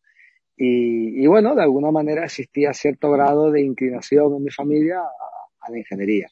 y, 0.56 1.24
y, 1.24 1.28
bueno, 1.28 1.54
de 1.54 1.62
alguna 1.62 1.92
manera 1.92 2.26
existía 2.26 2.74
cierto 2.74 3.12
grado 3.12 3.52
de 3.52 3.62
inclinación 3.62 4.36
en 4.36 4.44
mi 4.44 4.50
familia 4.50 5.02
a, 5.02 5.72
la 5.72 5.78
ingeniería. 5.78 6.28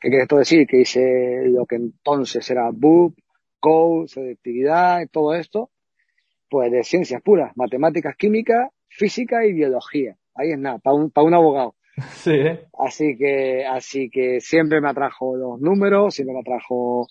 ¿Qué 0.00 0.08
quiere 0.08 0.22
esto 0.22 0.38
decir? 0.38 0.66
Que 0.66 0.80
hice 0.80 1.48
lo 1.48 1.66
que 1.66 1.76
entonces 1.76 2.48
era 2.50 2.70
BUP, 2.70 3.18
Code, 3.60 4.06
selectividad, 4.06 5.06
todo 5.10 5.34
esto, 5.34 5.70
pues 6.48 6.70
de 6.70 6.84
ciencias 6.84 7.20
puras, 7.20 7.56
matemáticas, 7.56 8.16
química, 8.16 8.70
física 8.88 9.44
y 9.46 9.52
biología. 9.52 10.16
Ahí 10.34 10.52
es 10.52 10.58
nada, 10.58 10.78
para 10.78 10.96
un, 10.96 11.10
para 11.10 11.26
un 11.26 11.34
abogado. 11.34 11.74
Sí. 12.12 12.30
¿eh? 12.30 12.68
Así 12.78 13.16
que, 13.18 13.66
así 13.66 14.08
que 14.08 14.40
siempre 14.40 14.80
me 14.80 14.88
atrajo 14.88 15.36
los 15.36 15.60
números, 15.60 16.14
siempre 16.14 16.34
me 16.34 16.40
atrajo 16.40 17.08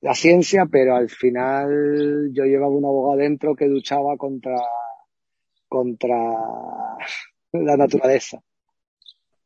la 0.00 0.14
ciencia, 0.14 0.66
pero 0.70 0.94
al 0.94 1.08
final 1.08 2.30
yo 2.32 2.44
llevaba 2.44 2.70
un 2.70 2.84
abogado 2.84 3.18
dentro 3.18 3.56
que 3.56 3.66
luchaba 3.66 4.16
contra, 4.16 4.56
contra 5.68 6.16
la 7.52 7.76
naturaleza. 7.76 8.40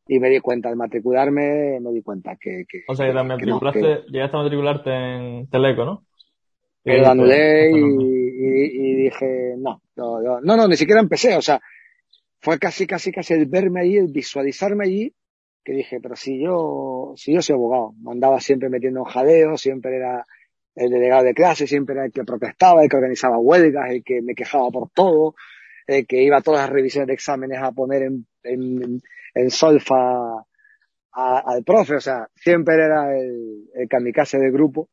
Y 0.07 0.19
me 0.19 0.28
di 0.28 0.40
cuenta, 0.40 0.69
al 0.69 0.76
matricularme, 0.76 1.81
me 1.81 1.90
di 1.90 2.02
cuenta 2.02 2.37
que... 2.38 2.64
que 2.69 2.83
o 2.87 2.95
sea, 2.95 3.07
que, 3.07 3.23
matriculaste, 3.23 4.02
llegaste 4.09 4.37
a 4.37 4.43
matricularte 4.43 4.90
en 4.90 5.49
Teleco, 5.49 5.85
¿no? 5.87 6.04
Pero 6.85 7.00
lo 7.00 7.09
anulé 7.09 7.71
y, 7.71 7.76
y, 7.76 8.95
dije, 9.05 9.55
no, 9.57 9.83
no, 9.97 10.21
no, 10.21 10.57
no, 10.57 10.69
ni 10.69 10.76
siquiera 10.76 11.00
empecé, 11.00 11.35
o 11.35 11.41
sea, 11.41 11.59
fue 12.41 12.59
casi, 12.59 12.87
casi, 12.87 13.11
casi 13.11 13.33
el 13.33 13.47
verme 13.47 13.81
allí, 13.81 13.97
el 13.97 14.12
visualizarme 14.12 14.85
allí, 14.85 15.14
que 15.64 15.73
dije, 15.73 15.99
pero 16.03 16.14
si 16.14 16.38
yo, 16.43 17.14
si 17.17 17.33
yo 17.33 17.41
soy 17.41 17.55
abogado, 17.55 17.95
mandaba 18.03 18.38
siempre 18.38 18.69
metiendo 18.69 19.00
un 19.00 19.07
jaleo, 19.07 19.57
siempre 19.57 19.97
era 19.97 20.26
el 20.75 20.91
delegado 20.91 21.25
de 21.25 21.33
clase, 21.33 21.67
siempre 21.67 21.95
era 21.95 22.05
el 22.05 22.12
que 22.12 22.23
protestaba, 22.25 22.83
el 22.83 22.91
que 22.91 22.97
organizaba 22.97 23.38
huelgas, 23.38 23.91
el 23.91 24.05
que 24.05 24.21
me 24.21 24.35
quejaba 24.35 24.71
por 24.71 24.91
todo, 24.91 25.35
el 25.87 26.07
que 26.07 26.23
iba 26.23 26.37
a 26.37 26.43
todas 26.43 26.61
las 26.61 26.71
revisiones 26.71 27.07
de 27.07 27.14
exámenes 27.14 27.61
a 27.62 27.73
poner 27.73 28.03
en, 28.03 28.26
en, 28.43 29.00
en 29.35 29.50
solfa 29.50 30.45
al 31.12 31.62
profe, 31.64 31.95
o 31.95 32.00
sea, 32.00 32.29
siempre 32.35 32.75
era 32.75 33.17
el, 33.17 33.71
el 33.73 33.88
kamikaze 33.88 34.37
del 34.37 34.53
grupo, 34.53 34.91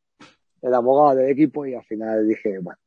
el 0.62 0.74
abogado 0.74 1.16
del 1.16 1.30
equipo 1.32 1.66
y 1.66 1.74
al 1.74 1.84
final 1.84 2.28
dije, 2.28 2.60
bueno, 2.60 2.80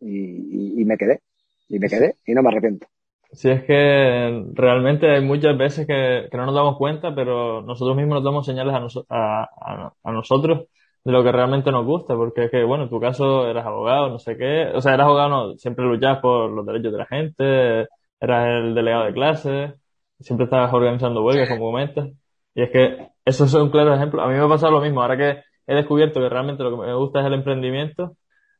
y, 0.00 0.80
y 0.80 0.84
me 0.84 0.96
quedé, 0.96 1.20
y 1.68 1.78
me 1.78 1.88
quedé, 1.88 2.16
y 2.26 2.34
no 2.34 2.42
me 2.42 2.48
arrepiento. 2.48 2.86
Sí, 3.32 3.50
es 3.50 3.62
que 3.64 4.44
realmente 4.54 5.10
hay 5.10 5.22
muchas 5.22 5.56
veces 5.58 5.86
que, 5.86 6.28
que, 6.30 6.36
no 6.36 6.46
nos 6.46 6.54
damos 6.54 6.78
cuenta, 6.78 7.14
pero 7.14 7.60
nosotros 7.62 7.94
mismos 7.94 8.16
nos 8.16 8.24
damos 8.24 8.46
señales 8.46 8.74
a, 8.74 9.42
a, 9.44 9.92
a, 10.02 10.12
nosotros 10.12 10.66
de 11.04 11.12
lo 11.12 11.22
que 11.22 11.30
realmente 11.30 11.70
nos 11.70 11.84
gusta, 11.84 12.14
porque 12.16 12.44
es 12.44 12.50
que, 12.50 12.64
bueno, 12.64 12.84
en 12.84 12.90
tu 12.90 12.98
caso 12.98 13.46
eras 13.46 13.66
abogado, 13.66 14.08
no 14.08 14.18
sé 14.18 14.36
qué, 14.38 14.70
o 14.74 14.80
sea, 14.80 14.94
eras 14.94 15.06
abogado, 15.06 15.28
no, 15.28 15.58
siempre 15.58 15.84
luchabas 15.84 16.20
por 16.20 16.50
los 16.50 16.64
derechos 16.64 16.92
de 16.92 16.98
la 16.98 17.06
gente, 17.06 17.88
eras 18.18 18.46
el 18.64 18.74
delegado 18.74 19.04
de 19.04 19.12
clase, 19.12 19.74
siempre 20.20 20.44
estabas 20.44 20.72
organizando 20.72 21.22
huelgas, 21.22 21.50
como 21.50 21.66
comentas, 21.66 22.08
y 22.54 22.62
es 22.62 22.70
que 22.70 23.08
eso 23.26 23.44
es 23.44 23.54
un 23.54 23.70
claro 23.70 23.94
ejemplo. 23.94 24.22
A 24.22 24.26
mí 24.28 24.34
me 24.34 24.40
ha 24.40 24.48
pasado 24.48 24.72
lo 24.72 24.80
mismo, 24.80 25.02
ahora 25.02 25.16
que 25.18 25.42
he 25.68 25.74
descubierto 25.74 26.20
que 26.20 26.28
realmente 26.28 26.64
lo 26.64 26.72
que 26.72 26.86
me 26.86 26.94
gusta 26.94 27.20
es 27.20 27.26
el 27.26 27.34
emprendimiento, 27.34 28.16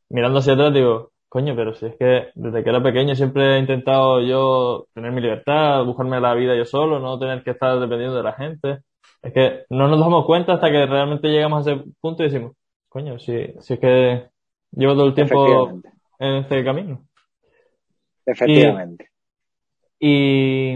mirando 0.09 0.39
hacia 0.39 0.53
atrás 0.53 0.73
digo, 0.73 1.11
Coño, 1.29 1.55
pero 1.55 1.75
si 1.75 1.85
es 1.85 1.95
que 1.95 2.29
desde 2.33 2.63
que 2.63 2.69
era 2.71 2.81
pequeño 2.81 3.13
siempre 3.13 3.55
he 3.55 3.59
intentado 3.59 4.19
yo 4.19 4.87
tener 4.95 5.11
mi 5.11 5.21
libertad, 5.21 5.85
buscarme 5.85 6.19
la 6.19 6.33
vida 6.33 6.55
yo 6.55 6.65
solo, 6.65 6.99
no 6.99 7.19
tener 7.19 7.43
que 7.43 7.51
estar 7.51 7.79
dependiendo 7.79 8.17
de 8.17 8.23
la 8.23 8.33
gente. 8.33 8.79
Es 9.21 9.31
que 9.31 9.63
no 9.69 9.87
nos 9.87 9.99
damos 9.99 10.25
cuenta 10.25 10.53
hasta 10.53 10.71
que 10.71 10.87
realmente 10.87 11.27
llegamos 11.27 11.67
a 11.67 11.71
ese 11.71 11.83
punto 12.01 12.23
y 12.23 12.29
decimos, 12.29 12.53
coño, 12.87 13.19
si, 13.19 13.53
si 13.59 13.75
es 13.75 13.79
que 13.79 14.27
llevo 14.71 14.93
todo 14.93 15.05
el 15.05 15.13
tiempo 15.13 15.81
en 16.17 16.35
este 16.37 16.63
camino. 16.63 17.05
Efectivamente. 18.25 19.11
Y, 19.99 20.73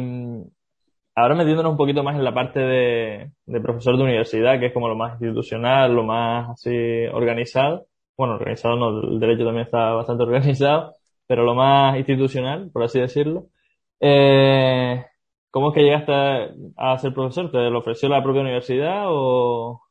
ahora 1.16 1.36
metiéndonos 1.36 1.72
un 1.72 1.78
poquito 1.78 2.04
más 2.04 2.16
en 2.16 2.24
la 2.24 2.34
parte 2.34 2.60
de, 2.60 3.32
de 3.46 3.62
profesor 3.62 3.98
de 3.98 4.04
universidad, 4.04 4.60
que 4.60 4.68
es 4.68 4.74
como 4.74 4.88
lo 4.88 4.96
más 4.96 5.14
institucional, 5.14 5.94
lo 5.94 6.04
más 6.04 6.50
así 6.52 7.06
organizado 7.12 7.88
bueno, 8.18 8.36
organizado 8.36 8.76
no, 8.76 9.14
el 9.14 9.20
derecho 9.20 9.46
también 9.46 9.66
está 9.66 9.94
bastante 9.94 10.24
organizado, 10.28 10.94
pero 11.28 11.44
lo 11.44 11.56
más 11.56 11.98
institucional, 11.98 12.70
por 12.72 12.84
así 12.84 13.00
decirlo. 13.00 13.48
Eh, 14.00 15.04
¿Cómo 15.52 15.70
es 15.70 15.76
que 15.76 15.84
llegaste 15.84 16.12
a 16.78 16.98
ser 16.98 17.14
profesor? 17.14 17.52
¿Te 17.52 17.58
lo 17.70 17.80
ofreció 17.80 18.10
la 18.10 18.24
propia 18.24 18.42
universidad 18.42 19.06
o...? 19.08 19.82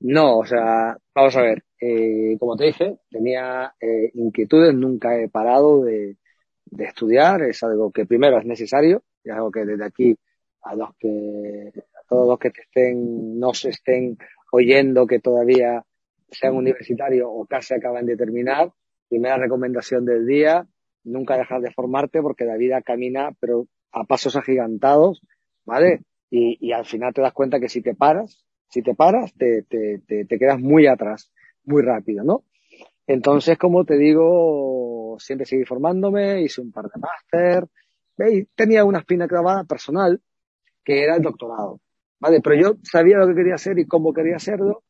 No, 0.00 0.38
o 0.38 0.44
sea, 0.44 0.96
vamos 1.14 1.36
a 1.36 1.42
ver, 1.42 1.62
eh, 1.80 2.36
como 2.40 2.56
te 2.56 2.64
dije, 2.64 2.96
tenía 3.08 3.72
eh, 3.80 4.10
inquietudes, 4.14 4.74
nunca 4.74 5.16
he 5.16 5.28
parado 5.28 5.84
de, 5.84 6.16
de 6.64 6.84
estudiar, 6.84 7.42
es 7.42 7.62
algo 7.62 7.92
que 7.92 8.04
primero 8.04 8.36
es 8.38 8.44
necesario, 8.44 9.04
es 9.30 9.34
algo 9.34 9.50
que 9.50 9.64
desde 9.64 9.84
aquí 9.84 10.16
a 10.62 10.74
los 10.74 10.94
que, 10.96 11.72
a 11.76 12.08
todos 12.08 12.28
los 12.28 12.38
que 12.38 12.50
te 12.50 12.62
estén, 12.62 13.38
no 13.38 13.52
se 13.54 13.70
estén 13.70 14.16
oyendo 14.52 15.06
que 15.06 15.18
todavía 15.18 15.84
sean 16.30 16.54
universitarios 16.54 17.28
o 17.30 17.46
casi 17.46 17.74
acaban 17.74 18.06
de 18.06 18.16
terminar, 18.16 18.72
primera 19.08 19.36
recomendación 19.36 20.04
del 20.04 20.26
día, 20.26 20.66
nunca 21.04 21.36
dejar 21.36 21.60
de 21.60 21.72
formarte 21.72 22.22
porque 22.22 22.44
la 22.44 22.56
vida 22.56 22.80
camina, 22.82 23.30
pero 23.40 23.66
a 23.90 24.04
pasos 24.04 24.36
agigantados, 24.36 25.20
¿vale? 25.64 26.00
Y, 26.30 26.56
y 26.60 26.72
al 26.72 26.86
final 26.86 27.12
te 27.12 27.20
das 27.20 27.32
cuenta 27.32 27.60
que 27.60 27.68
si 27.68 27.82
te 27.82 27.94
paras, 27.94 28.44
si 28.68 28.82
te 28.82 28.94
paras, 28.94 29.34
te, 29.34 29.62
te, 29.62 29.98
te, 30.06 30.24
te 30.24 30.38
quedas 30.38 30.58
muy 30.58 30.86
atrás, 30.86 31.30
muy 31.64 31.82
rápido, 31.82 32.24
¿no? 32.24 32.44
Entonces, 33.06 33.58
como 33.58 33.84
te 33.84 33.98
digo, 33.98 35.16
siempre 35.18 35.44
seguí 35.44 35.64
formándome, 35.64 36.40
hice 36.40 36.60
un 36.60 36.72
par 36.72 36.84
de 36.86 37.00
máster, 37.00 37.68
y 38.18 38.44
tenía 38.54 38.84
una 38.84 39.00
espina 39.00 39.26
clavada 39.26 39.64
personal, 39.64 40.20
que 40.84 41.02
era 41.02 41.16
el 41.16 41.22
doctorado, 41.22 41.80
¿vale? 42.20 42.40
Pero 42.42 42.56
yo 42.56 42.78
sabía 42.82 43.18
lo 43.18 43.26
que 43.28 43.34
quería 43.34 43.54
hacer 43.54 43.78
y 43.78 43.86
cómo 43.86 44.12
quería 44.12 44.36
hacerlo, 44.36 44.82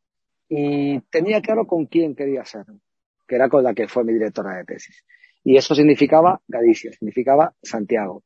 y 0.48 1.00
tenía 1.10 1.40
claro 1.40 1.66
con 1.66 1.86
quién 1.86 2.14
quería 2.14 2.42
hacerlo, 2.42 2.78
que 3.26 3.36
era 3.36 3.48
con 3.48 3.64
la 3.64 3.74
que 3.74 3.88
fue 3.88 4.04
mi 4.04 4.12
directora 4.12 4.56
de 4.56 4.64
tesis. 4.64 5.04
Y 5.44 5.56
eso 5.56 5.74
significaba 5.74 6.40
Galicia, 6.46 6.92
significaba 6.92 7.54
Santiago. 7.62 8.22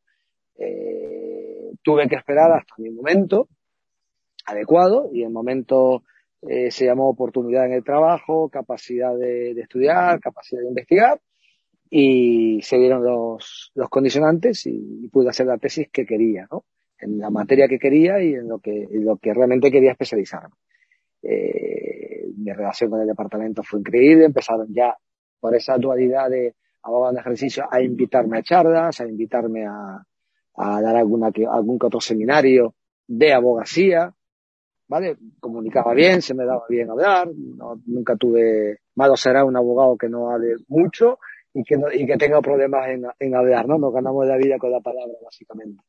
Eh, 0.58 1.72
tuve 1.82 2.08
que 2.08 2.16
esperar 2.16 2.52
hasta 2.52 2.74
mi 2.78 2.90
momento 2.90 3.48
adecuado 4.46 5.10
y 5.12 5.22
el 5.22 5.30
momento 5.30 6.02
eh, 6.42 6.70
se 6.70 6.86
llamó 6.86 7.08
oportunidad 7.08 7.66
en 7.66 7.72
el 7.72 7.84
trabajo, 7.84 8.48
capacidad 8.48 9.16
de, 9.16 9.52
estudiar, 9.52 10.20
capacidad 10.20 10.62
de 10.62 10.68
investigar 10.68 11.20
y 11.90 12.60
se 12.62 12.78
dieron 12.78 13.04
los, 13.04 13.72
los 13.74 13.88
condicionantes 13.88 14.66
y, 14.66 15.08
pude 15.08 15.28
hacer 15.28 15.46
la 15.46 15.58
tesis 15.58 15.88
que 15.90 16.04
quería, 16.04 16.46
¿no? 16.50 16.64
En 16.98 17.18
la 17.18 17.30
materia 17.30 17.68
que 17.68 17.78
quería 17.78 18.22
y 18.22 18.34
en 18.34 18.48
lo 18.48 18.58
que, 18.58 18.84
en 18.90 19.04
lo 19.04 19.16
que 19.18 19.32
realmente 19.34 19.70
quería 19.70 19.92
especializarme. 19.92 20.54
Eh, 21.22 22.26
mi 22.36 22.52
relación 22.52 22.90
con 22.90 23.00
el 23.00 23.06
departamento 23.06 23.62
fue 23.62 23.80
increíble, 23.80 24.24
empezaron 24.24 24.66
ya 24.72 24.96
por 25.40 25.54
esa 25.54 25.76
dualidad 25.76 26.30
de 26.30 26.54
abogados 26.82 27.14
de 27.14 27.20
ejercicio 27.20 27.64
a 27.70 27.80
invitarme 27.80 28.38
a 28.38 28.42
charlas, 28.42 29.00
a 29.00 29.06
invitarme 29.06 29.66
a, 29.66 30.02
a 30.56 30.80
dar 30.80 30.96
alguna 30.96 31.30
que, 31.32 31.46
algún 31.46 31.78
que 31.78 31.86
otro 31.86 32.00
seminario 32.00 32.74
de 33.06 33.32
abogacía, 33.32 34.12
¿vale? 34.88 35.16
Comunicaba 35.40 35.94
bien, 35.94 36.22
se 36.22 36.34
me 36.34 36.44
daba 36.44 36.64
bien 36.68 36.90
hablar, 36.90 37.28
no, 37.34 37.80
nunca 37.86 38.16
tuve, 38.16 38.80
malo 38.94 39.16
será 39.16 39.44
un 39.44 39.56
abogado 39.56 39.96
que 39.96 40.08
no 40.08 40.30
hable 40.30 40.56
mucho 40.68 41.18
y 41.56 41.64
que, 41.64 41.76
no, 41.78 41.90
y 41.90 42.06
que 42.06 42.18
tenga 42.18 42.42
problemas 42.42 42.86
en, 42.88 43.06
en 43.18 43.34
hablar, 43.34 43.66
¿no? 43.66 43.78
Nos 43.78 43.92
ganamos 43.92 44.26
la 44.26 44.36
vida 44.36 44.58
con 44.58 44.70
la 44.70 44.80
palabra, 44.80 45.14
básicamente. 45.24 45.82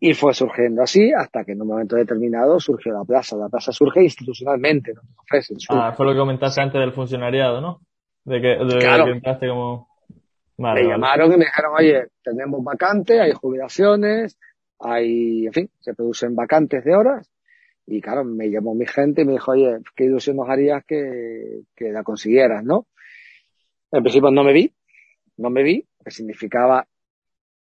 Y 0.00 0.12
fue 0.12 0.34
surgiendo 0.34 0.82
así 0.82 1.12
hasta 1.12 1.44
que 1.44 1.52
en 1.52 1.62
un 1.62 1.68
momento 1.68 1.94
determinado 1.94 2.58
surgió 2.58 2.92
la 2.92 3.04
plaza. 3.04 3.36
La 3.36 3.48
plaza 3.48 3.70
surge 3.70 4.02
institucionalmente, 4.02 4.92
no 4.92 5.02
ofrecen. 5.22 5.56
Ah, 5.68 5.92
fue 5.96 6.06
lo 6.06 6.12
que 6.12 6.18
comentaste 6.18 6.60
antes 6.60 6.80
del 6.80 6.92
funcionariado, 6.92 7.60
¿no? 7.60 7.80
De 8.24 8.40
que, 8.40 8.48
de 8.48 8.78
claro. 8.80 9.04
que 9.04 9.12
entraste 9.12 9.48
como... 9.48 9.86
Vale, 10.58 10.82
me 10.82 10.88
vale. 10.88 10.88
llamaron 10.88 11.32
y 11.32 11.36
me 11.36 11.44
dijeron, 11.44 11.72
oye, 11.78 12.08
tenemos 12.22 12.62
vacantes, 12.64 13.20
hay 13.20 13.32
jubilaciones, 13.32 14.36
hay, 14.80 15.46
en 15.46 15.52
fin, 15.52 15.70
se 15.78 15.94
producen 15.94 16.34
vacantes 16.34 16.84
de 16.84 16.94
horas. 16.94 17.30
Y 17.86 18.00
claro, 18.00 18.24
me 18.24 18.50
llamó 18.50 18.74
mi 18.74 18.86
gente 18.86 19.22
y 19.22 19.26
me 19.26 19.32
dijo, 19.32 19.52
oye, 19.52 19.78
qué 19.94 20.04
ilusión 20.04 20.36
nos 20.36 20.48
harías 20.48 20.84
que, 20.84 21.60
que 21.76 21.92
la 21.92 22.02
consiguieras, 22.02 22.64
¿no? 22.64 22.86
En 23.94 24.02
principio 24.02 24.30
no 24.30 24.44
me 24.44 24.52
vi, 24.52 24.72
no 25.36 25.50
me 25.50 25.62
vi, 25.62 25.86
que 26.04 26.10
significaba 26.10 26.86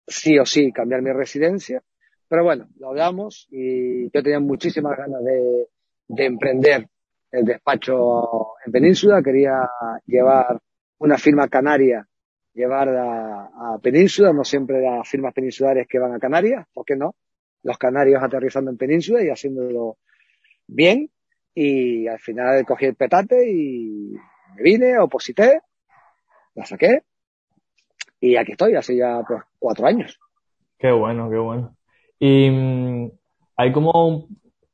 sí 0.06 0.38
o 0.38 0.44
sí 0.44 0.72
cambiar 0.72 1.02
mi 1.02 1.12
residencia 1.12 1.82
pero 2.28 2.42
bueno, 2.42 2.68
lo 2.78 2.88
hablamos 2.88 3.46
y 3.50 4.10
yo 4.10 4.22
tenía 4.22 4.40
muchísimas 4.40 4.96
ganas 4.96 5.22
de, 5.22 5.68
de 6.08 6.24
emprender 6.24 6.88
el 7.30 7.44
despacho 7.44 8.54
en 8.64 8.72
Península. 8.72 9.22
Quería 9.22 9.68
llevar 10.06 10.60
una 10.98 11.18
firma 11.18 11.48
canaria, 11.48 12.06
llevarla 12.52 13.50
a 13.54 13.78
Península, 13.80 14.32
no 14.32 14.42
siempre 14.42 14.80
las 14.80 15.08
firmas 15.08 15.34
peninsulares 15.34 15.86
que 15.88 15.98
van 15.98 16.14
a 16.14 16.18
Canarias, 16.18 16.66
¿por 16.72 16.84
qué 16.84 16.96
no? 16.96 17.14
Los 17.62 17.78
canarios 17.78 18.22
aterrizando 18.22 18.70
en 18.70 18.76
Península 18.76 19.22
y 19.22 19.28
haciéndolo 19.28 19.98
bien 20.66 21.10
y 21.54 22.06
al 22.08 22.18
final 22.18 22.64
cogí 22.66 22.86
el 22.86 22.96
petate 22.96 23.50
y 23.50 24.14
me 24.56 24.62
vine, 24.62 24.98
oposité, 24.98 25.60
la 26.56 26.64
saqué 26.64 27.02
y 28.20 28.36
aquí 28.36 28.52
estoy, 28.52 28.74
hace 28.74 28.96
ya 28.96 29.22
pues, 29.26 29.42
cuatro 29.58 29.86
años. 29.86 30.18
Qué 30.78 30.90
bueno, 30.90 31.30
qué 31.30 31.36
bueno. 31.36 31.76
Y 32.18 32.50
mm, 32.50 33.10
hay 33.56 33.72
como, 33.72 34.26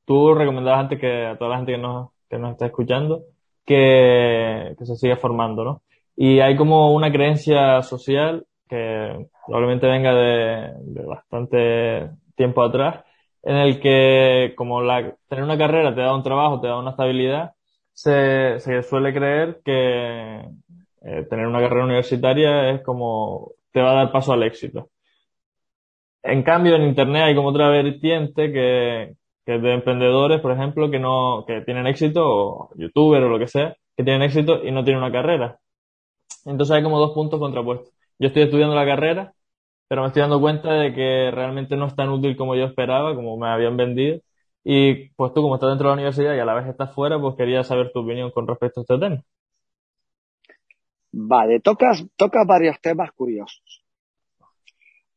tú 0.05 0.35
recomendabas 0.35 0.81
antes 0.81 1.01
que 1.01 1.27
a 1.27 1.37
toda 1.37 1.51
la 1.51 1.57
gente 1.57 1.73
que 1.73 1.79
nos, 1.79 2.11
que 2.31 2.39
nos 2.39 2.53
está 2.53 2.67
escuchando 2.67 3.25
que, 3.65 4.75
que 4.79 4.87
se 4.87 4.97
siga 4.97 5.17
formando, 5.17 5.65
¿no? 5.65 5.83
Y 6.17 6.41
hay 6.41 6.57
como 6.57 6.93
una 6.95 7.11
creencia 7.11 7.83
social 7.83 8.47
que 8.69 9.27
probablemente 9.47 9.87
venga 9.87 10.15
de, 10.15 10.73
de 10.81 11.05
bastante 11.05 12.11
tiempo 12.37 12.63
atrás, 12.63 13.05
en 13.43 13.57
el 13.57 13.81
que 13.81 14.55
como 14.57 14.83
la, 14.83 15.15
tener 15.29 15.45
una 15.45 15.59
carrera 15.59 15.95
te 15.95 16.01
da 16.01 16.15
un 16.15 16.23
trabajo, 16.23 16.61
te 16.61 16.69
da 16.69 16.79
una 16.79 16.91
estabilidad, 16.91 17.53
se, 17.93 18.59
se 18.61 18.83
suele 18.83 19.13
creer 19.13 19.61
que 19.65 20.43
eh, 21.05 21.27
tener 21.29 21.47
una 21.47 21.61
carrera 21.61 21.85
universitaria 21.85 22.71
es 22.71 22.83
como 22.83 23.53
te 23.73 23.81
va 23.83 23.93
a 23.93 23.95
dar 23.95 24.13
paso 24.13 24.33
al 24.33 24.43
éxito. 24.43 24.91
En 26.23 26.43
cambio, 26.43 26.77
en 26.77 26.83
Internet 26.85 27.23
hay 27.25 27.35
como 27.35 27.49
otra 27.49 27.69
vertiente 27.69 28.53
que, 28.53 29.15
que 29.45 29.59
de 29.59 29.73
emprendedores, 29.75 30.41
por 30.41 30.53
ejemplo, 30.53 30.91
que 30.91 30.99
no, 31.01 31.45
que 31.47 31.63
tienen 31.63 31.87
éxito, 31.87 32.23
o 32.25 32.71
youtubers 32.77 33.25
o 33.25 33.29
lo 33.29 33.39
que 33.39 33.49
sea, 33.49 33.77
que 33.97 34.05
tienen 34.05 34.23
éxito 34.23 34.65
y 34.65 34.71
no 34.71 34.85
tienen 34.85 35.03
una 35.03 35.13
carrera. 35.13 35.59
Entonces 36.45 36.77
hay 36.77 36.83
como 36.83 36.99
dos 36.99 37.13
puntos 37.15 37.41
contrapuestos. 37.41 37.93
Yo 38.19 38.29
estoy 38.29 38.43
estudiando 38.45 38.75
la 38.75 38.87
carrera, 38.87 39.35
pero 39.89 40.03
me 40.03 40.09
estoy 40.09 40.23
dando 40.23 40.41
cuenta 40.41 40.73
de 40.75 40.95
que 40.95 41.31
realmente 41.33 41.77
no 41.77 41.87
es 41.87 41.97
tan 41.97 42.11
útil 42.11 42.37
como 42.37 42.57
yo 42.57 42.65
esperaba, 42.67 43.15
como 43.15 43.37
me 43.39 43.49
habían 43.49 43.77
vendido. 43.77 44.21
Y 44.65 45.11
pues 45.13 45.35
tú, 45.35 45.43
como 45.43 45.57
estás 45.57 45.71
dentro 45.71 45.89
de 45.89 45.91
la 45.91 45.95
universidad 45.95 46.35
y 46.37 46.41
a 46.41 46.45
la 46.45 46.55
vez 46.55 46.67
estás 46.69 46.95
fuera, 46.95 47.21
pues 47.21 47.37
quería 47.37 47.65
saber 47.65 47.93
tu 47.93 48.01
opinión 48.01 48.31
con 48.33 48.47
respecto 48.49 48.81
a 48.81 48.83
este 48.85 48.99
tema. 48.99 49.23
Vale, 51.13 51.61
tocas, 51.61 52.05
tocas 52.17 52.47
varios 52.47 52.81
temas 52.81 53.13
curiosos. 53.13 53.85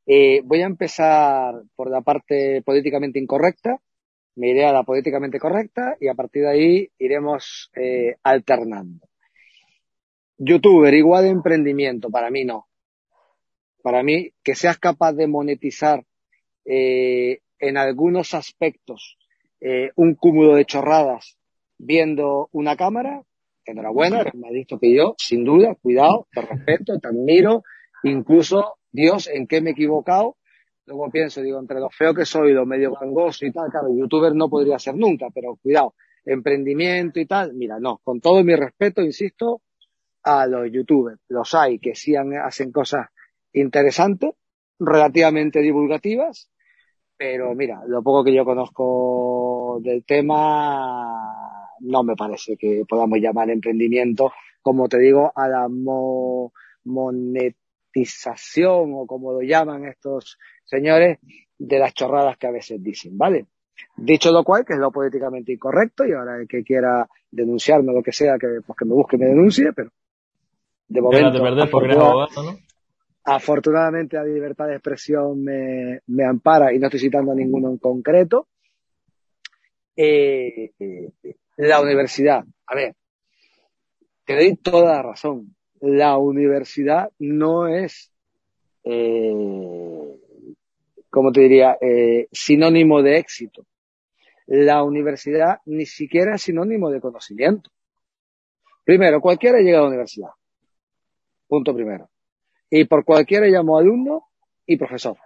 Eh, 0.06 0.42
voy 0.44 0.62
a 0.62 0.66
empezar 0.66 1.56
por 1.76 1.90
la 1.90 2.02
parte 2.02 2.62
políticamente 2.62 3.18
incorrecta, 3.18 3.80
me 4.36 4.50
iré 4.50 4.66
a 4.66 4.74
la 4.74 4.84
políticamente 4.84 5.40
correcta 5.40 5.96
y 6.00 6.08
a 6.10 6.14
partir 6.14 6.44
de 6.44 6.50
ahí 6.50 6.90
iremos 7.00 7.72
eh, 7.76 8.18
alternando. 8.24 9.08
Youtuber 10.38 10.94
igual 10.94 11.24
de 11.24 11.30
emprendimiento, 11.30 12.10
para 12.10 12.30
mí 12.30 12.44
no. 12.44 12.68
Para 13.82 14.04
mí, 14.04 14.32
que 14.44 14.56
seas 14.56 14.78
capaz 14.78 15.14
de 15.14 15.28
monetizar 15.28 16.06
eh, 16.66 17.40
en 17.60 17.78
algunos 17.78 18.34
aspectos 18.34 19.18
eh, 19.62 19.92
un 19.96 20.16
cúmulo 20.16 20.56
de 20.56 20.66
chorradas 20.66 21.38
viendo 21.78 22.50
una 22.52 22.76
cámara, 22.76 23.24
enhorabuena, 23.72 24.22
eres 24.22 24.36
más 24.36 24.52
listo 24.52 24.80
que 24.80 24.94
yo, 24.96 25.16
sin 25.18 25.44
duda, 25.44 25.76
cuidado, 25.82 26.28
te 26.32 26.42
respeto, 26.42 27.00
te 27.00 27.08
admiro, 27.08 27.64
incluso, 28.04 28.76
Dios, 28.92 29.28
¿en 29.28 29.48
qué 29.48 29.62
me 29.62 29.72
he 29.72 29.74
equivocado? 29.74 30.38
Luego 30.86 31.10
pienso, 31.10 31.42
digo, 31.42 31.60
entre 31.60 31.80
lo 31.80 31.90
feo 31.90 32.14
que 32.14 32.26
soy, 32.26 32.54
lo 32.54 32.66
medio 32.66 32.94
gangoso 32.94 33.46
y 33.46 33.52
tal, 33.52 33.70
claro, 33.72 33.88
youtuber 33.96 34.36
no 34.36 34.50
podría 34.50 34.78
ser 34.78 34.96
nunca, 34.96 35.28
pero 35.34 35.56
cuidado, 35.56 35.96
emprendimiento 36.24 37.20
y 37.20 37.26
tal, 37.26 37.54
mira, 37.54 37.80
no, 37.80 38.00
con 38.04 38.22
todo 38.22 38.44
mi 38.44 38.56
respeto, 38.56 39.02
insisto, 39.02 39.62
a 40.24 40.48
los 40.48 40.72
youtubers. 40.72 41.20
Los 41.28 41.54
hay 41.54 41.80
que 41.80 41.96
sí 41.96 42.16
hacen 42.16 42.72
cosas 42.72 43.08
interesantes, 43.54 44.32
relativamente 44.80 45.62
divulgativas, 45.62 46.52
pero 47.18 47.56
mira, 47.56 47.82
lo 47.88 48.04
poco 48.04 48.24
que 48.24 48.34
yo 48.34 48.44
conozco 48.44 49.80
del 49.82 50.04
tema 50.04 51.65
no 51.86 52.04
me 52.04 52.16
parece 52.16 52.58
que 52.58 52.84
podamos 52.88 53.20
llamar 53.20 53.50
emprendimiento, 53.50 54.32
como 54.62 54.88
te 54.90 55.00
digo, 55.00 55.32
a 55.36 55.48
la 55.48 55.68
monetización 56.84 58.92
o 58.94 59.06
como 59.06 59.34
lo 59.34 59.42
llaman 59.42 59.86
estos 59.86 60.38
señores 60.64 61.20
de 61.58 61.80
las 61.80 61.94
chorradas 61.94 62.38
que 62.38 62.48
a 62.48 62.52
veces 62.52 62.84
dicen, 62.84 63.18
¿vale? 63.18 63.46
Dicho 63.98 64.32
lo 64.32 64.44
cual, 64.44 64.66
que 64.66 64.74
es 64.74 64.80
lo 64.80 64.92
políticamente 64.92 65.54
incorrecto, 65.54 66.06
y 66.06 66.14
ahora 66.14 66.38
el 66.38 66.48
que 66.48 66.64
quiera 66.64 67.08
denunciarme 67.30 67.92
o 67.92 67.96
lo 67.96 68.04
que 68.04 68.12
sea, 68.12 68.38
que, 68.38 68.60
pues 68.66 68.78
que 68.78 68.86
me 68.86 68.94
busque 68.94 69.18
y 69.18 69.20
me 69.20 69.28
denuncie, 69.28 69.74
pero 69.74 69.92
de 70.88 71.02
momento. 71.02 71.32
Afortunadamente 73.28 74.18
la 74.18 74.24
libertad 74.24 74.68
de 74.68 74.76
expresión 74.76 75.44
me, 75.44 76.00
me, 76.08 76.26
ampara 76.26 76.72
y 76.72 76.78
no 76.78 76.88
estoy 76.88 77.00
citando 77.00 77.32
a 77.32 77.36
ninguno 77.36 77.70
en 77.70 77.80
concreto. 77.80 78.48
Eh, 79.96 80.74
eh, 80.78 81.36
la 81.58 81.82
universidad, 81.82 82.44
a 82.68 82.76
ver, 82.76 82.96
te 84.26 84.36
doy 84.36 84.56
toda 84.58 84.96
la 84.96 85.02
razón. 85.02 85.56
La 85.80 86.18
universidad 86.18 87.12
no 87.20 87.68
es, 87.68 88.12
eh, 88.84 90.20
como 91.10 91.32
te 91.32 91.42
diría, 91.42 91.78
eh, 91.80 92.28
sinónimo 92.32 93.02
de 93.02 93.18
éxito. 93.18 93.66
La 94.48 94.84
universidad 94.84 95.60
ni 95.66 95.86
siquiera 95.86 96.36
es 96.36 96.44
sinónimo 96.44 96.90
de 96.90 97.02
conocimiento. 97.02 97.70
Primero, 98.84 99.22
cualquiera 99.22 99.60
llega 99.60 99.80
a 99.80 99.82
la 99.82 99.88
universidad. 99.88 100.30
Punto 101.48 101.74
primero. 101.74 102.10
Y 102.70 102.86
por 102.86 103.06
cualquiera 103.06 103.48
llamo 103.48 103.78
alumno 103.78 104.28
y 104.66 104.78
profesor. 104.78 105.18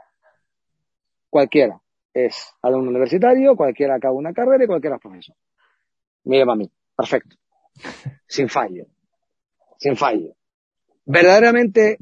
Cualquiera 1.30 1.80
es 2.13 2.54
alumno 2.62 2.89
universitario, 2.89 3.56
cualquiera 3.56 3.96
acaba 3.96 4.13
una 4.13 4.34
carrera 4.34 4.63
y 4.63 4.68
cualquiera 4.68 4.96
es 4.98 5.02
profesor. 5.02 5.36
Mire, 6.23 6.45
mami. 6.45 6.69
Perfecto. 6.95 7.36
Sin 8.27 8.49
fallo. 8.49 8.86
Sin 9.77 9.95
fallo. 9.95 10.36
Verdaderamente 11.05 11.97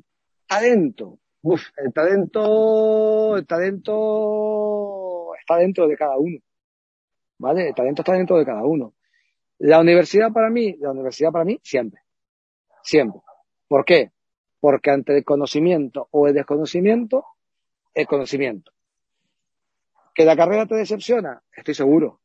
talento. 0.47 1.19
Uf, 1.41 1.61
el 1.77 1.93
talento, 1.93 3.37
el 3.37 3.45
talento 3.45 5.35
está 5.39 5.57
dentro 5.57 5.87
de 5.87 5.95
cada 5.95 6.17
uno. 6.17 6.39
¿Vale? 7.39 7.69
El 7.69 7.75
talento 7.75 8.01
está 8.01 8.13
dentro 8.13 8.37
de 8.37 8.45
cada 8.45 8.63
uno. 8.63 8.95
La 9.59 9.79
universidad 9.79 10.31
para 10.31 10.49
mí, 10.49 10.75
la 10.79 10.91
universidad 10.91 11.31
para 11.31 11.45
mí, 11.45 11.59
siempre. 11.63 12.01
Siempre. 12.83 13.21
¿Por 13.67 13.85
qué? 13.85 14.11
Porque 14.59 14.91
ante 14.91 15.15
el 15.15 15.23
conocimiento 15.23 16.07
o 16.11 16.27
el 16.27 16.33
desconocimiento, 16.33 17.25
el 17.93 18.07
conocimiento. 18.07 18.71
¿Que 20.13 20.25
la 20.25 20.35
carrera 20.35 20.65
te 20.65 20.75
decepciona? 20.75 21.43
Estoy 21.55 21.75
seguro. 21.75 22.19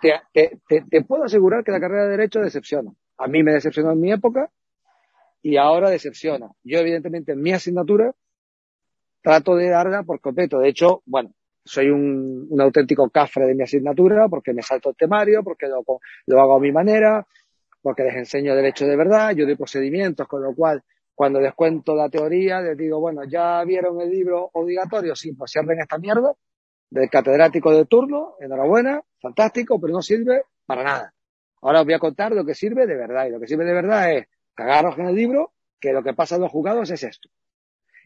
Te, 0.00 0.20
te, 0.32 0.84
te, 0.88 1.02
puedo 1.02 1.24
asegurar 1.24 1.64
que 1.64 1.72
la 1.72 1.80
carrera 1.80 2.04
de 2.04 2.10
Derecho 2.10 2.40
decepciona. 2.40 2.92
A 3.16 3.26
mí 3.26 3.42
me 3.42 3.52
decepcionó 3.52 3.92
en 3.92 4.00
mi 4.00 4.12
época 4.12 4.50
y 5.42 5.56
ahora 5.56 5.90
decepciona. 5.90 6.48
Yo, 6.62 6.78
evidentemente, 6.78 7.32
en 7.32 7.42
mi 7.42 7.52
asignatura 7.52 8.14
trato 9.22 9.56
de 9.56 9.68
darla 9.68 10.04
por 10.04 10.20
completo. 10.20 10.60
De 10.60 10.68
hecho, 10.68 11.02
bueno, 11.06 11.34
soy 11.64 11.90
un, 11.90 12.46
un 12.48 12.60
auténtico 12.60 13.10
cafre 13.10 13.46
de 13.46 13.54
mi 13.54 13.64
asignatura 13.64 14.28
porque 14.28 14.54
me 14.54 14.62
salto 14.62 14.90
el 14.90 14.96
temario, 14.96 15.42
porque 15.42 15.66
lo, 15.66 15.84
lo 16.26 16.40
hago 16.40 16.56
a 16.56 16.60
mi 16.60 16.72
manera, 16.72 17.26
porque 17.82 18.04
les 18.04 18.14
enseño 18.14 18.54
derecho 18.54 18.86
de 18.86 18.96
verdad, 18.96 19.34
yo 19.34 19.44
doy 19.44 19.56
procedimientos, 19.56 20.26
con 20.28 20.42
lo 20.42 20.54
cual 20.54 20.82
cuando 21.14 21.40
les 21.40 21.52
cuento 21.54 21.96
la 21.96 22.08
teoría, 22.08 22.60
les 22.60 22.76
digo, 22.76 23.00
bueno, 23.00 23.22
¿ya 23.24 23.64
vieron 23.64 24.00
el 24.00 24.08
libro 24.08 24.50
obligatorio? 24.52 25.16
Sí, 25.16 25.32
pues 25.32 25.50
cierren 25.50 25.80
esta 25.80 25.98
mierda 25.98 26.32
del 26.90 27.10
catedrático 27.10 27.72
de 27.72 27.84
turno, 27.84 28.34
enhorabuena, 28.40 29.02
fantástico, 29.20 29.80
pero 29.80 29.92
no 29.92 30.02
sirve 30.02 30.42
para 30.66 30.84
nada. 30.84 31.14
Ahora 31.60 31.80
os 31.80 31.86
voy 31.86 31.94
a 31.94 31.98
contar 31.98 32.32
lo 32.32 32.44
que 32.44 32.54
sirve 32.54 32.86
de 32.86 32.96
verdad, 32.96 33.26
y 33.26 33.30
lo 33.30 33.40
que 33.40 33.46
sirve 33.46 33.64
de 33.64 33.74
verdad 33.74 34.12
es 34.14 34.26
cagaros 34.54 34.98
en 34.98 35.06
el 35.06 35.14
libro, 35.14 35.52
que 35.80 35.92
lo 35.92 36.02
que 36.02 36.14
pasa 36.14 36.36
en 36.36 36.42
los 36.42 36.50
juzgados 36.50 36.90
es 36.90 37.02
esto. 37.02 37.28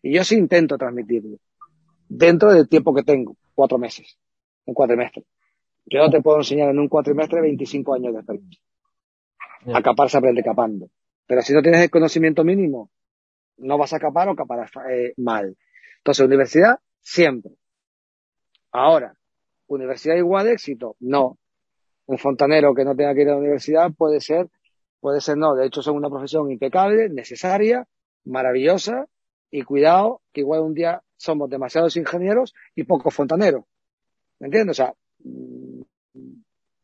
Y 0.03 0.15
yo 0.15 0.25
sí 0.25 0.37
intento 0.37 0.77
transmitirlo, 0.77 1.39
dentro 2.09 2.53
del 2.53 2.69
tiempo 2.69 2.95
que 2.95 3.03
tengo, 3.03 3.37
cuatro 3.55 3.79
meses, 3.79 4.19
un 4.65 4.75
cuatrimestre. 4.75 5.25
Yo 5.87 6.01
no 6.01 6.11
te 6.11 6.21
puedo 6.21 6.39
enseñar 6.39 6.71
en 6.71 6.79
un 6.79 6.89
cuatrimestre 6.89 7.41
25 7.41 7.95
años 7.95 8.13
de 8.13 8.19
experiencia. 8.21 8.61
A 9.75 9.83
capar 9.83 10.11
se 10.11 10.19
aprende 10.19 10.43
capando. 10.43 10.89
Pero 11.27 11.43
si 11.43 11.53
no 11.53 11.63
tienes 11.63 11.81
el 11.83 11.91
conocimiento 11.91 12.45
mínimo, 12.45 12.91
no 13.59 13.79
vas 13.79 13.93
a 13.93 14.01
capar 14.01 14.29
o 14.29 14.37
caparás 14.37 14.71
eh, 14.91 15.15
mal. 15.17 15.57
Entonces, 15.99 16.27
universidad, 16.27 16.81
siempre. 17.01 17.53
Ahora, 18.73 19.15
¿universidad 19.67 20.17
igual 20.17 20.47
de 20.47 20.53
éxito? 20.53 20.97
No. 21.01 21.39
Un 22.07 22.19
fontanero 22.19 22.75
que 22.75 22.85
no 22.85 22.97
tenga 22.97 23.15
que 23.15 23.23
ir 23.23 23.29
a 23.29 23.33
la 23.33 23.39
universidad 23.39 23.93
puede 23.97 24.21
ser, 24.21 24.49
puede 25.01 25.21
ser 25.21 25.37
no. 25.37 25.55
De 25.55 25.67
hecho, 25.67 25.83
son 25.83 25.97
una 25.97 26.09
profesión 26.09 26.51
impecable, 26.51 27.09
necesaria, 27.11 27.87
maravillosa, 28.25 29.07
y 29.51 29.63
cuidado, 29.63 30.23
que 30.33 30.41
igual 30.41 30.63
un 30.63 30.75
día 30.75 31.03
somos 31.17 31.49
demasiados 31.51 31.97
ingenieros 31.97 32.55
y 32.75 32.85
pocos 32.85 33.15
fontaneros. 33.15 33.65
¿Me 34.41 34.47
entiendes? 34.47 34.81
O 34.81 34.83
sea, 34.83 34.95
mm, 35.23 35.83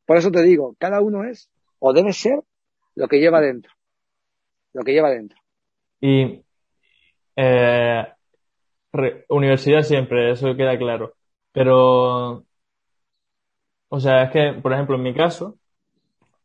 por 0.05 0.16
eso 0.18 0.31
te 0.31 0.42
digo, 0.42 0.77
cada 0.79 1.01
uno 1.01 1.24
es, 1.24 1.51
o 1.79 1.92
debe 1.92 2.12
ser, 2.12 2.40
lo 2.94 3.09
que 3.09 3.18
lleva 3.18 3.40
dentro. 3.40 3.72
Lo 4.74 4.83
que 4.83 4.92
lleva 4.92 5.11
dentro. 5.11 5.38
Y 6.01 6.44
eh, 7.37 8.07
universidad 9.29 9.83
siempre, 9.83 10.31
eso 10.33 10.55
queda 10.55 10.77
claro. 10.79 11.14
Pero, 11.52 12.44
o 13.88 14.00
sea, 14.00 14.24
es 14.24 14.30
que, 14.30 14.61
por 14.61 14.72
ejemplo, 14.72 14.96
en 14.96 15.02
mi 15.02 15.14
caso, 15.14 15.56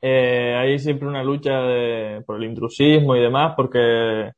eh, 0.02 0.56
hay 0.58 0.80
siempre 0.80 1.08
una 1.08 1.24
lucha 1.24 1.54
de, 1.62 2.24
por 2.28 2.38
el 2.38 2.46
intrusismo 2.50 3.16
y 3.16 3.22
demás, 3.22 3.54
porque 3.58 4.32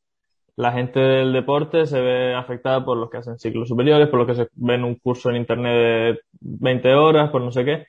la 0.58 0.72
gente 0.74 1.00
del 1.00 1.34
deporte 1.34 1.86
se 1.88 2.02
ve 2.02 2.36
afectada 2.36 2.86
por 2.86 2.98
los 2.98 3.10
que 3.10 3.18
hacen 3.18 3.40
ciclos 3.40 3.70
superiores, 3.70 4.10
por 4.10 4.20
los 4.20 4.28
que 4.28 4.36
se 4.36 4.50
ven 4.56 4.84
un 4.86 4.96
curso 4.98 5.30
en 5.32 5.38
internet 5.38 5.74
de 5.74 6.22
20 6.42 6.94
horas, 6.96 7.32
por 7.32 7.42
no 7.42 7.52
sé 7.52 7.66
qué. 7.66 7.86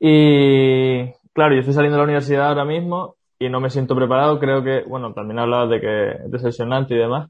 Y 0.00 1.12
claro, 1.32 1.54
yo 1.54 1.60
estoy 1.60 1.74
saliendo 1.74 1.96
de 1.96 2.00
la 2.00 2.04
universidad 2.04 2.48
ahora 2.48 2.64
mismo 2.64 3.16
y 3.38 3.48
no 3.48 3.60
me 3.60 3.70
siento 3.70 3.96
preparado. 3.96 4.38
Creo 4.40 4.62
que, 4.64 4.82
bueno, 4.82 5.12
también 5.14 5.38
hablabas 5.40 5.70
de 5.70 5.80
que 5.80 6.10
es 6.12 6.30
decepcionante 6.30 6.94
y 6.94 6.98
demás. 6.98 7.28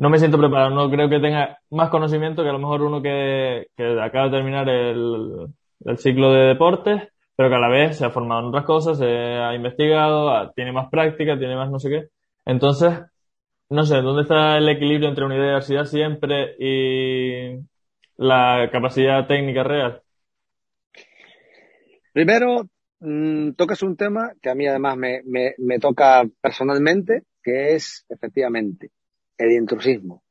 No 0.00 0.08
me 0.08 0.18
siento 0.18 0.38
preparado, 0.38 0.70
no 0.70 0.90
creo 0.90 1.10
que 1.10 1.20
tenga 1.20 1.58
más 1.68 1.90
conocimiento 1.90 2.42
que 2.42 2.48
a 2.48 2.52
lo 2.52 2.58
mejor 2.58 2.80
uno 2.80 3.02
que, 3.02 3.66
que 3.76 4.00
acaba 4.00 4.30
de 4.30 4.30
terminar 4.30 4.66
el, 4.66 5.48
el 5.84 5.98
ciclo 5.98 6.32
de 6.32 6.46
deportes, 6.46 7.02
pero 7.36 7.50
que 7.50 7.56
a 7.56 7.58
la 7.58 7.68
vez 7.68 7.98
se 7.98 8.06
ha 8.06 8.10
formado 8.10 8.40
en 8.40 8.46
otras 8.46 8.64
cosas, 8.64 8.96
se 8.96 9.04
ha 9.04 9.54
investigado, 9.54 10.52
tiene 10.52 10.72
más 10.72 10.88
práctica, 10.88 11.38
tiene 11.38 11.54
más 11.54 11.70
no 11.70 11.78
sé 11.78 11.90
qué. 11.90 12.08
Entonces, 12.46 12.98
no 13.68 13.84
sé, 13.84 14.00
¿dónde 14.00 14.22
está 14.22 14.56
el 14.56 14.70
equilibrio 14.70 15.10
entre 15.10 15.26
universidad 15.26 15.84
siempre 15.84 16.54
y 16.58 17.60
la 18.16 18.70
capacidad 18.72 19.26
técnica 19.26 19.64
real? 19.64 20.00
Primero, 22.14 22.70
mmm, 23.00 23.50
tocas 23.50 23.82
un 23.82 23.98
tema 23.98 24.32
que 24.40 24.48
a 24.48 24.54
mí 24.54 24.66
además 24.66 24.96
me, 24.96 25.20
me 25.26 25.78
toca 25.78 26.24
personalmente, 26.40 27.24
que 27.42 27.74
es 27.74 28.06
efectivamente 28.08 28.92
el 29.40 29.52
intrusismo. 29.52 30.22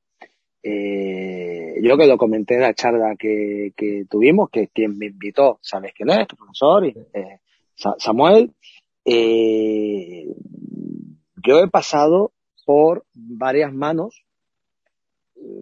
Eh, 0.61 1.75
yo 1.81 1.97
que 1.97 2.07
lo 2.07 2.17
comenté 2.17 2.55
en 2.55 2.61
la 2.61 2.73
charla 2.73 3.15
que, 3.17 3.73
que 3.75 4.05
tuvimos, 4.09 4.49
que 4.49 4.67
quien 4.67 4.97
me 4.97 5.07
invitó, 5.07 5.59
sabes 5.61 5.93
quién 5.93 6.09
es, 6.09 6.27
tu 6.27 6.35
profesor, 6.35 6.85
eh, 6.85 7.39
Samuel, 7.97 8.53
eh, 9.05 10.25
yo 11.43 11.59
he 11.59 11.67
pasado 11.69 12.33
por 12.65 13.05
varias 13.13 13.73
manos 13.73 14.25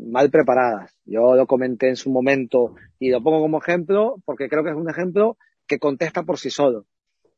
mal 0.08 0.32
preparadas. 0.32 0.96
Yo 1.06 1.36
lo 1.36 1.46
comenté 1.46 1.90
en 1.90 1.96
su 1.96 2.10
momento 2.10 2.76
y 3.00 3.10
lo 3.10 3.22
pongo 3.22 3.40
como 3.40 3.60
ejemplo 3.60 4.16
porque 4.26 4.50
creo 4.50 4.64
que 4.64 4.72
es 4.72 4.76
un 4.76 4.90
ejemplo 4.90 5.38
que 5.68 5.80
contesta 5.80 6.24
por 6.24 6.40
sí 6.40 6.50
solo. 6.50 6.86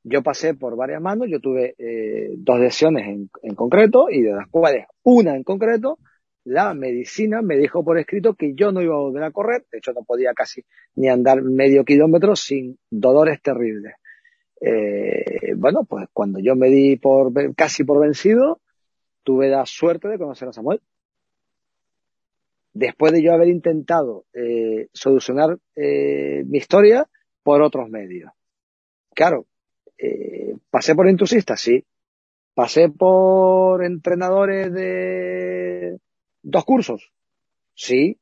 Yo 0.04 0.24
pasé 0.24 0.54
por 0.54 0.76
varias 0.76 1.02
manos, 1.02 1.28
yo 1.30 1.40
tuve 1.40 1.76
eh, 1.78 2.34
dos 2.38 2.60
lesiones 2.60 3.08
en, 3.08 3.56
concreto 3.56 4.10
y 4.10 4.22
de 4.22 4.34
las 4.34 4.48
cuales 4.48 4.86
una 5.04 5.36
en 5.36 5.44
concreto, 5.44 6.00
la 6.46 6.74
medicina 6.74 7.42
me 7.42 7.58
dijo 7.58 7.84
por 7.84 8.00
escrito 8.00 8.34
que 8.34 8.54
yo 8.56 8.72
no 8.72 8.82
iba 8.82 8.96
a 8.96 9.00
volver 9.00 9.24
a 9.24 9.32
correr, 9.32 9.66
de 9.72 9.80
hecho 9.80 9.92
no 9.94 10.04
podía 10.04 10.34
casi 10.34 10.64
ni 10.96 11.10
andar 11.10 11.42
medio 11.42 11.84
kilómetro 11.84 12.36
sin 12.36 12.78
dolores 12.90 13.42
terribles. 13.42 13.94
Eh, 14.62 15.54
bueno, 15.56 15.84
pues 15.84 16.08
cuando 16.14 16.40
yo 16.40 16.56
me 16.56 16.70
di 16.70 16.96
por 16.96 17.32
casi 17.56 17.84
por 17.84 18.00
vencido, 18.00 18.62
tuve 19.24 19.50
la 19.50 19.66
suerte 19.66 20.08
de 20.08 20.18
conocer 20.18 20.48
a 20.48 20.54
Samuel. 20.54 20.82
Después 22.74 23.12
de 23.12 23.22
yo 23.22 23.34
haber 23.34 23.50
intentado 23.50 24.26
eh, 24.34 24.88
solucionar 24.94 25.58
eh, 25.76 26.44
mi 26.46 26.58
historia, 26.58 27.08
por 27.44 27.62
otros 27.62 27.90
medios. 27.90 28.32
Claro, 29.16 29.48
eh, 30.00 30.56
pasé 30.70 30.96
por 30.96 31.10
intrusistas, 31.10 31.60
sí. 31.60 31.84
Pasé 32.54 32.90
por 32.90 33.84
entrenadores 33.84 34.74
de 34.74 36.00
dos 36.42 36.66
cursos, 36.66 37.12
sí. 37.74 38.20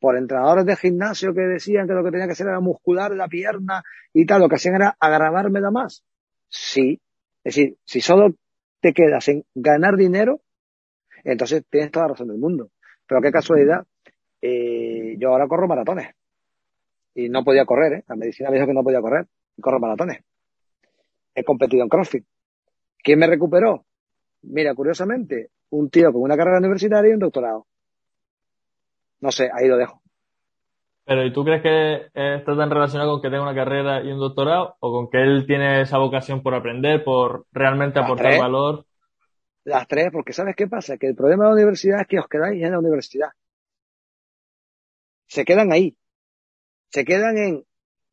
Por 0.00 0.16
entrenadores 0.16 0.64
de 0.64 0.76
gimnasio 0.76 1.34
que 1.34 1.40
decían 1.42 1.86
que 1.86 1.94
lo 1.94 2.04
que 2.04 2.10
tenía 2.10 2.26
que 2.26 2.32
hacer 2.32 2.48
era 2.48 2.60
muscular 2.60 3.12
la 3.12 3.28
pierna 3.28 3.82
y 4.12 4.26
tal, 4.26 4.40
lo 4.40 4.48
que 4.48 4.56
hacían 4.56 4.76
era 4.76 4.96
agravármela 4.98 5.70
más, 5.70 6.04
sí. 6.48 7.00
Es 7.44 7.54
decir, 7.54 7.76
si 7.84 8.00
solo 8.00 8.34
te 8.80 8.92
quedas 8.92 9.28
en 9.28 9.44
ganar 9.54 9.96
dinero, 9.96 10.40
entonces 11.24 11.64
tienes 11.68 11.90
toda 11.90 12.06
la 12.06 12.12
razón 12.12 12.28
del 12.28 12.38
mundo. 12.38 12.70
Pero 13.06 13.20
qué 13.22 13.32
casualidad, 13.32 13.86
eh, 14.40 15.16
yo 15.18 15.30
ahora 15.30 15.48
corro 15.48 15.66
maratones 15.66 16.14
y 17.14 17.28
no 17.28 17.42
podía 17.42 17.64
correr, 17.64 17.92
¿eh? 17.94 18.04
La 18.08 18.16
medicina 18.16 18.50
me 18.50 18.56
dijo 18.56 18.66
que 18.66 18.74
no 18.74 18.84
podía 18.84 19.00
correr 19.00 19.26
y 19.56 19.62
corro 19.62 19.80
maratones. 19.80 20.22
He 21.38 21.44
competido 21.44 21.82
en 21.82 21.88
CrossFit. 21.88 22.24
¿Quién 23.02 23.18
me 23.18 23.26
recuperó? 23.26 23.84
Mira, 24.42 24.74
curiosamente, 24.74 25.50
un 25.70 25.90
tío 25.90 26.12
con 26.12 26.22
una 26.22 26.36
carrera 26.36 26.58
universitaria 26.58 27.10
y 27.10 27.14
un 27.14 27.20
doctorado. 27.20 27.66
No 29.20 29.30
sé, 29.30 29.50
ahí 29.52 29.68
lo 29.68 29.76
dejo. 29.76 30.02
Pero 31.04 31.24
¿y 31.24 31.32
tú 31.32 31.44
crees 31.44 31.62
que 31.62 32.10
está 32.12 32.56
tan 32.56 32.70
relacionado 32.70 33.12
con 33.12 33.22
que 33.22 33.28
tenga 33.28 33.42
una 33.42 33.54
carrera 33.54 34.02
y 34.02 34.12
un 34.12 34.18
doctorado 34.18 34.76
o 34.80 34.92
con 34.92 35.10
que 35.10 35.22
él 35.22 35.44
tiene 35.46 35.80
esa 35.80 35.98
vocación 35.98 36.42
por 36.42 36.54
aprender, 36.54 37.02
por 37.02 37.46
realmente 37.52 37.98
aportar 37.98 38.28
tres. 38.28 38.40
valor? 38.40 38.84
Las 39.64 39.88
tres, 39.88 40.10
porque 40.12 40.32
¿sabes 40.32 40.54
qué 40.54 40.66
pasa? 40.66 40.96
Que 40.98 41.06
el 41.06 41.14
problema 41.14 41.44
de 41.44 41.50
la 41.50 41.54
universidad 41.54 42.00
es 42.00 42.06
que 42.06 42.18
os 42.18 42.28
quedáis 42.28 42.62
en 42.62 42.72
la 42.72 42.78
universidad. 42.78 43.30
Se 45.26 45.44
quedan 45.44 45.72
ahí 45.72 45.96
se 46.88 47.04
quedan 47.04 47.36
en, 47.36 47.66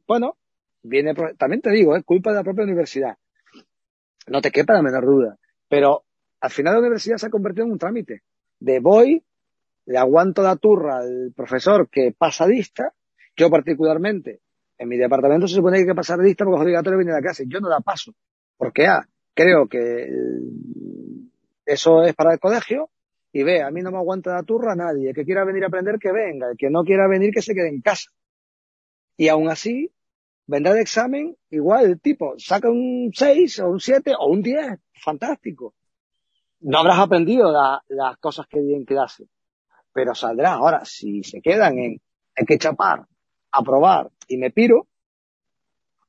bueno, 0.08 0.38
viene, 0.86 1.14
también 1.38 1.62
te 1.62 1.72
digo, 1.72 1.96
es 1.96 2.04
culpa 2.04 2.32
de 2.32 2.38
la 2.38 2.44
propia 2.44 2.64
universidad. 2.64 3.18
No 4.28 4.42
te 4.42 4.52
quepa 4.52 4.74
la 4.74 4.82
menor 4.82 5.06
duda. 5.06 5.38
Pero 5.68 6.04
al 6.40 6.52
final 6.52 6.74
la 6.74 6.80
universidad 6.80 7.18
se 7.18 7.28
ha 7.28 7.30
convertido 7.30 7.66
en 7.66 7.74
un 7.74 7.80
trámite. 7.80 8.24
De 8.60 8.80
voy, 8.80 9.24
le 9.86 9.98
aguanto 9.98 10.42
la 10.42 10.56
turra 10.56 10.98
al 10.98 11.34
profesor 11.36 11.90
que 11.90 12.14
pasa 12.18 12.48
lista, 12.48 12.94
yo 13.36 13.50
particularmente, 13.50 14.42
en 14.78 14.90
mi 14.90 14.98
departamento 14.98 15.48
se 15.48 15.56
supone 15.56 15.78
que 15.78 15.82
hay 15.82 15.88
que 15.88 15.96
pasar 15.96 16.20
lista 16.20 16.46
porque 16.46 16.58
es 16.58 16.64
obligatorio 16.64 17.00
venir 17.00 17.14
a 17.14 17.22
clase. 17.22 17.46
Yo 17.48 17.60
no 17.60 17.70
la 17.70 17.82
paso. 17.82 18.14
Porque 18.58 18.88
A, 18.88 19.08
creo 19.34 19.68
que 19.68 20.08
eso 21.66 22.04
es 22.04 22.14
para 22.14 22.34
el 22.34 22.40
colegio, 22.40 22.90
y 23.36 23.44
B, 23.44 23.62
a 23.62 23.70
mí 23.70 23.82
no 23.82 23.92
me 23.92 23.98
aguanta 23.98 24.34
la 24.34 24.44
turra 24.44 24.76
nadie. 24.76 25.10
El 25.10 25.16
que 25.16 25.26
quiera 25.26 25.44
venir 25.44 25.66
a 25.66 25.68
aprender, 25.68 26.00
que 26.00 26.14
venga. 26.14 26.52
El 26.52 26.58
que 26.58 26.70
no 26.70 26.86
quiera 26.86 27.06
venir, 27.06 27.32
que 27.34 27.42
se 27.42 27.54
quede 27.54 27.68
en 27.68 27.82
casa. 27.82 28.10
Y 29.18 29.28
aún 29.28 29.50
así, 29.50 29.92
vendrá 30.48 30.74
de 30.74 30.82
examen, 30.82 31.36
igual 31.50 31.86
el 31.86 32.00
tipo 32.00 32.36
saca 32.38 32.70
un 32.70 33.12
6 33.14 33.60
o 33.60 33.70
un 33.70 33.80
7 33.80 34.14
o 34.18 34.28
un 34.28 34.42
10, 34.42 34.80
fantástico. 35.04 35.74
No 36.62 36.80
habrás 36.80 37.00
aprendido 37.00 37.52
la, 37.52 37.84
las 37.88 38.18
cosas 38.18 38.48
que 38.48 38.62
di 38.62 38.74
en 38.74 38.86
clase, 38.86 39.26
pero 39.94 40.16
saldrá. 40.16 40.54
Ahora, 40.54 40.86
si 40.86 41.24
se 41.24 41.42
quedan 41.42 41.78
en 41.80 42.02
hay 42.38 42.46
que 42.46 42.58
chapar, 42.58 43.06
aprobar 43.52 44.10
y 44.28 44.38
me 44.38 44.52
piro, 44.52 44.88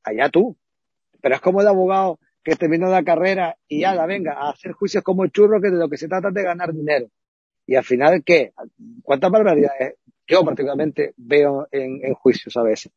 allá 0.02 0.28
tú. 0.28 0.56
Pero 1.20 1.36
es 1.36 1.40
como 1.40 1.60
el 1.60 1.68
abogado 1.68 2.18
que 2.42 2.56
terminó 2.56 2.88
la 2.88 3.04
carrera 3.04 3.56
y 3.68 3.80
ya 3.80 3.94
la 3.94 4.06
venga 4.06 4.34
a 4.34 4.50
hacer 4.50 4.72
juicios 4.72 5.02
como 5.04 5.26
churro 5.28 5.60
que 5.60 5.70
de 5.70 5.76
lo 5.76 5.88
que 5.88 5.96
se 5.96 6.08
trata 6.08 6.28
es 6.28 6.34
de 6.34 6.42
ganar 6.42 6.72
dinero. 6.72 7.08
Y 7.66 7.74
al 7.74 7.84
final, 7.84 8.22
¿qué? 8.24 8.52
¿Cuántas 9.02 9.30
barbaridades 9.30 9.96
yo 10.26 10.44
particularmente 10.44 11.14
veo 11.16 11.68
en, 11.70 12.04
en 12.04 12.14
juicios 12.14 12.56
a 12.56 12.62
veces. 12.62 12.92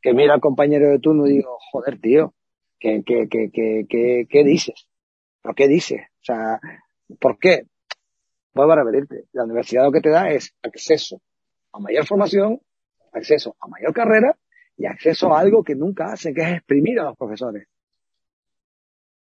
Que 0.00 0.14
mira 0.14 0.34
al 0.34 0.40
compañero 0.40 0.90
de 0.90 0.98
turno 0.98 1.26
y 1.26 1.32
digo, 1.32 1.58
joder, 1.70 2.00
tío, 2.00 2.34
¿qué, 2.78 3.02
qué, 3.04 3.28
qué, 3.28 3.50
qué, 3.88 4.26
qué, 4.28 4.44
dices? 4.44 4.88
¿Pero 5.42 5.54
qué 5.54 5.68
dices? 5.68 6.02
O 6.20 6.24
sea, 6.24 6.60
¿por 7.20 7.38
qué? 7.38 7.64
Vuelvo 8.54 8.72
a 8.72 8.84
repetirte, 8.84 9.26
la 9.32 9.44
universidad 9.44 9.84
lo 9.84 9.92
que 9.92 10.00
te 10.00 10.10
da 10.10 10.30
es 10.30 10.54
acceso 10.62 11.20
a 11.72 11.80
mayor 11.80 12.06
formación, 12.06 12.60
acceso 13.12 13.56
a 13.60 13.68
mayor 13.68 13.92
carrera 13.92 14.36
y 14.76 14.86
acceso 14.86 15.34
a 15.34 15.40
algo 15.40 15.62
que 15.62 15.74
nunca 15.74 16.12
hacen, 16.12 16.34
que 16.34 16.42
es 16.42 16.48
exprimir 16.56 17.00
a 17.00 17.04
los 17.04 17.16
profesores. 17.16 17.68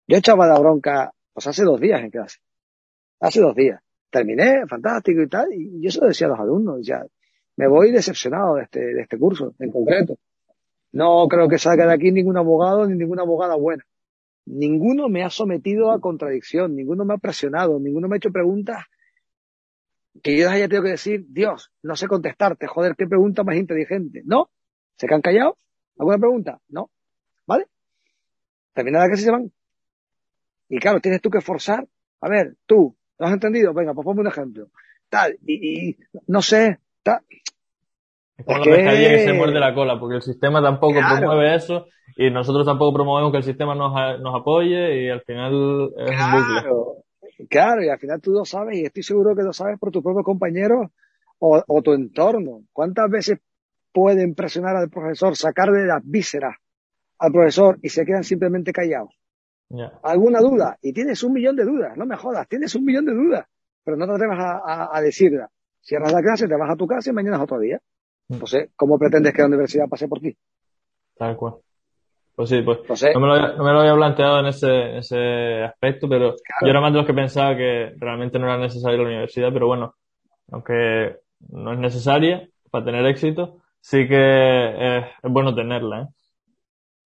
Yo 0.08 0.18
echaba 0.18 0.48
la 0.48 0.60
bronca, 0.60 1.12
pues 1.34 1.48
hace 1.48 1.64
dos 1.64 1.80
días 1.80 2.02
en 2.02 2.12
clase. 2.12 2.40
Hace 3.20 3.42
dos 3.42 3.56
días. 3.56 3.82
Terminé, 4.10 4.68
fantástico 4.68 5.22
y 5.22 5.28
tal, 5.28 5.52
y 5.52 5.82
yo 5.82 5.90
eso 5.90 6.06
decía 6.06 6.28
a 6.28 6.32
los 6.32 6.40
alumnos, 6.40 6.86
ya, 6.86 7.06
me 7.58 7.68
voy 7.68 7.92
decepcionado 7.92 8.56
de 8.56 8.64
este, 8.64 8.80
de 8.80 9.02
este 9.02 9.18
curso 9.18 9.54
en 9.60 9.72
concreto. 9.72 10.18
No 10.96 11.28
creo 11.28 11.50
que 11.50 11.58
salga 11.60 11.86
de 11.86 11.94
aquí 11.94 12.10
ningún 12.10 12.38
abogado 12.38 12.88
ni 12.88 12.96
ninguna 12.96 13.24
abogada 13.24 13.56
buena. 13.56 13.84
Ninguno 14.46 15.10
me 15.10 15.26
ha 15.26 15.30
sometido 15.30 15.92
a 15.92 16.00
contradicción, 16.00 16.74
ninguno 16.74 17.04
me 17.04 17.16
ha 17.16 17.18
presionado, 17.18 17.78
ninguno 17.82 18.08
me 18.08 18.16
ha 18.16 18.18
hecho 18.18 18.32
preguntas 18.32 18.86
que 20.24 20.38
yo 20.38 20.50
haya 20.50 20.70
tenido 20.70 20.84
que 20.84 20.92
decir, 20.92 21.26
Dios, 21.28 21.70
no 21.84 21.98
sé 21.98 22.08
contestarte, 22.08 22.66
joder, 22.68 22.96
qué 22.96 23.08
pregunta 23.08 23.44
más 23.44 23.58
inteligente. 23.58 24.22
¿No? 24.24 24.50
¿Se 24.96 25.06
quedan 25.06 25.22
callados? 25.22 25.56
¿Alguna 26.00 26.18
pregunta? 26.18 26.62
No. 26.70 26.90
¿Vale? 27.46 27.66
Terminada 28.74 29.10
que 29.10 29.18
se 29.18 29.30
van. 29.30 29.52
Y 30.70 30.80
claro, 30.80 31.02
tienes 31.02 31.20
tú 31.20 31.30
que 31.30 31.42
forzar. 31.42 31.86
A 32.22 32.30
ver, 32.30 32.56
tú, 32.66 32.96
¿lo 33.20 33.26
has 33.26 33.34
entendido? 33.34 33.74
Venga, 33.74 33.94
pues 33.94 34.06
ponme 34.06 34.22
un 34.22 34.28
ejemplo. 34.28 34.70
Tal, 35.10 35.38
y, 35.46 35.90
y 35.90 35.98
no 36.28 36.42
sé, 36.42 36.80
tal. 37.04 37.20
Es 38.38 38.46
como 38.46 38.60
la 38.60 38.76
pescadilla 38.76 39.10
que 39.10 39.20
se 39.20 39.34
muerde 39.34 39.60
la 39.60 39.74
cola, 39.74 40.00
porque 40.00 40.18
el 40.18 40.22
sistema 40.22 40.62
tampoco 40.62 40.94
claro. 40.94 41.18
promueve 41.18 41.56
eso 41.56 41.86
y 42.18 42.30
nosotros 42.30 42.66
tampoco 42.66 42.94
promovemos 42.94 43.32
que 43.32 43.38
el 43.38 43.44
sistema 43.44 43.76
nos, 43.76 43.94
nos 44.22 44.42
apoye 44.42 45.04
y 45.04 45.10
al 45.10 45.22
final 45.22 45.90
es 45.98 46.12
claro, 46.12 46.38
un 46.38 46.44
bucle. 46.44 47.48
Claro, 47.50 47.84
y 47.84 47.90
al 47.90 48.00
final 48.00 48.22
tú 48.22 48.32
lo 48.32 48.46
sabes 48.46 48.78
y 48.78 48.84
estoy 48.84 49.04
seguro 49.04 49.36
que 49.36 49.44
lo 49.44 49.54
sabes 49.54 49.80
por 49.80 49.92
tus 49.92 50.04
propios 50.04 50.24
compañeros 50.24 50.88
o, 51.40 51.64
o 51.66 51.82
tu 51.82 51.94
entorno. 51.94 52.62
¿Cuántas 52.72 53.10
veces 53.10 53.40
pueden 53.92 54.36
presionar 54.36 54.76
al 54.76 54.90
profesor, 54.90 55.36
sacar 55.36 55.72
de 55.72 55.86
las 55.86 56.02
vísceras 56.04 56.56
al 57.20 57.32
profesor 57.32 57.80
y 57.82 57.90
se 57.90 58.06
quedan 58.06 58.24
simplemente 58.24 58.74
callados? 58.74 59.16
¿Alguna 60.04 60.40
duda? 60.40 60.78
Y 60.82 60.94
tienes 60.94 61.24
un 61.24 61.34
millón 61.34 61.56
de 61.56 61.66
dudas, 61.66 61.98
no 61.98 62.06
me 62.06 62.16
jodas, 62.16 62.48
tienes 62.48 62.76
un 62.76 62.86
millón 62.86 63.06
de 63.06 63.14
dudas, 63.14 63.46
pero 63.84 63.98
no 63.98 64.06
te 64.06 64.14
atreves 64.14 64.38
a, 64.40 64.96
a, 64.96 65.02
decirla. 65.02 65.50
Cierras 65.82 66.14
la 66.14 66.22
clase, 66.22 66.48
te 66.48 66.56
vas 66.56 66.70
a 66.70 66.76
tu 66.76 66.88
casa 66.88 67.10
y 67.10 67.14
mañana 67.14 67.38
es 67.38 67.44
otro 67.44 67.60
día. 67.60 67.80
Mm. 68.28 68.34
Entonces, 68.34 68.70
¿cómo 68.76 68.98
pretendes 68.98 69.34
que 69.34 69.42
la 69.42 69.48
universidad 69.48 69.88
pase 69.90 70.08
por 70.08 70.20
ti? 70.20 70.36
Tal 71.18 71.36
cual. 71.36 71.56
Pues 72.36 72.50
sí, 72.50 72.62
pues 72.64 72.80
no, 73.14 73.20
me 73.22 73.28
lo, 73.28 73.56
no, 73.56 73.64
me 73.64 73.72
lo, 73.72 73.80
había 73.80 73.96
planteado 73.96 74.40
en 74.42 74.48
ese, 74.48 74.98
ese 74.98 75.64
aspecto, 75.64 76.10
pero 76.10 76.36
yo 76.62 76.68
era 76.68 76.82
más 76.82 76.92
de 76.92 76.98
los 76.98 77.08
que 77.08 77.14
pensaba 77.14 77.56
que 77.56 77.94
realmente 77.98 78.38
no 78.38 78.46
era 78.46 78.58
necesaria 78.58 78.98
la 78.98 79.06
universidad, 79.06 79.54
pero 79.54 79.68
bueno, 79.68 79.96
aunque 80.52 81.16
no 81.48 81.72
es 81.72 81.80
necesaria 81.80 82.50
para 82.72 82.84
tener 82.84 83.06
éxito, 83.06 83.62
sí 83.80 84.06
que 84.10 84.98
es, 84.98 85.06
es 85.24 85.32
bueno 85.32 85.56
tenerla, 85.56 86.02
¿eh? 86.02 86.08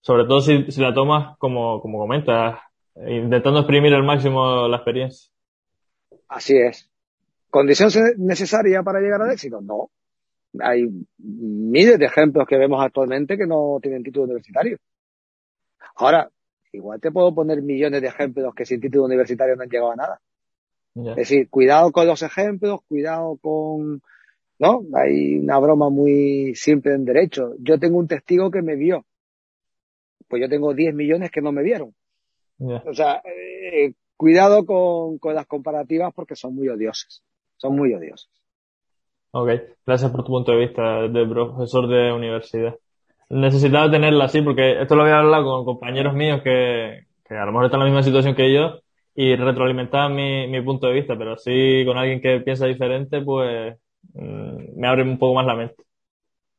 Sobre 0.01 0.23
todo 0.23 0.41
si, 0.41 0.71
si 0.71 0.81
la 0.81 0.93
tomas 0.95 1.37
como, 1.37 1.79
como 1.81 1.99
comentas, 1.99 2.59
intentando 2.95 3.59
exprimir 3.59 3.93
al 3.93 4.03
máximo 4.03 4.67
la 4.67 4.77
experiencia. 4.77 5.31
Así 6.27 6.57
es. 6.57 6.89
¿Condición 7.49 7.91
necesaria 8.17 8.81
para 8.81 8.99
llegar 8.99 9.21
al 9.21 9.31
éxito? 9.31 9.61
No. 9.61 9.89
Hay 10.59 10.87
miles 11.17 11.99
de 11.99 12.05
ejemplos 12.05 12.47
que 12.47 12.57
vemos 12.57 12.83
actualmente 12.83 13.37
que 13.37 13.45
no 13.45 13.79
tienen 13.81 14.03
título 14.03 14.25
universitario. 14.25 14.77
Ahora, 15.95 16.29
igual 16.71 16.99
te 16.99 17.11
puedo 17.11 17.33
poner 17.33 17.61
millones 17.61 18.01
de 18.01 18.07
ejemplos 18.07 18.53
que 18.55 18.65
sin 18.65 18.81
título 18.81 19.05
universitario 19.05 19.55
no 19.55 19.63
han 19.63 19.69
llegado 19.69 19.91
a 19.91 19.95
nada. 19.95 20.21
Es 20.95 21.15
decir, 21.15 21.49
cuidado 21.49 21.91
con 21.91 22.07
los 22.07 22.21
ejemplos, 22.23 22.81
cuidado 22.87 23.37
con, 23.37 24.01
¿no? 24.57 24.81
Hay 24.95 25.37
una 25.37 25.59
broma 25.59 25.89
muy 25.89 26.55
simple 26.55 26.93
en 26.93 27.05
derecho. 27.05 27.53
Yo 27.59 27.79
tengo 27.79 27.99
un 27.99 28.07
testigo 28.07 28.49
que 28.49 28.61
me 28.61 28.75
vio 28.75 29.05
pues 30.29 30.41
yo 30.41 30.47
tengo 30.47 30.73
10 30.73 30.93
millones 30.93 31.31
que 31.31 31.41
no 31.41 31.51
me 31.51 31.63
vieron. 31.63 31.93
O 32.59 32.93
sea, 32.93 33.21
eh, 33.25 33.93
cuidado 34.15 34.65
con, 34.65 35.17
con, 35.17 35.33
las 35.33 35.47
comparativas 35.47 36.13
porque 36.13 36.35
son 36.35 36.55
muy 36.55 36.69
odiosas. 36.69 37.23
Son 37.57 37.75
muy 37.75 37.93
odiosas. 37.93 38.29
Ok, 39.31 39.49
gracias 39.85 40.11
por 40.11 40.23
tu 40.23 40.31
punto 40.31 40.51
de 40.51 40.57
vista 40.57 41.07
de 41.07 41.25
profesor 41.27 41.87
de 41.87 42.11
universidad. 42.11 42.75
Necesitaba 43.29 43.91
tenerla 43.91 44.25
así 44.25 44.41
porque 44.41 44.81
esto 44.81 44.95
lo 44.95 45.03
había 45.03 45.19
hablado 45.19 45.43
con 45.45 45.65
compañeros 45.65 46.15
míos 46.15 46.41
que, 46.43 47.05
que 47.25 47.35
a 47.35 47.45
lo 47.45 47.51
mejor 47.51 47.65
están 47.65 47.81
en 47.81 47.85
la 47.87 47.91
misma 47.91 48.03
situación 48.03 48.35
que 48.35 48.51
yo 48.53 48.79
y 49.13 49.35
retroalimentaban 49.35 50.15
mi, 50.15 50.47
mi 50.47 50.61
punto 50.63 50.87
de 50.87 50.93
vista, 50.93 51.15
pero 51.17 51.33
así 51.33 51.83
con 51.85 51.97
alguien 51.97 52.21
que 52.21 52.39
piensa 52.41 52.65
diferente, 52.65 53.21
pues 53.21 53.77
mm, 54.13 54.79
me 54.79 54.87
abre 54.87 55.03
un 55.03 55.19
poco 55.19 55.35
más 55.35 55.45
la 55.45 55.55
mente. 55.55 55.75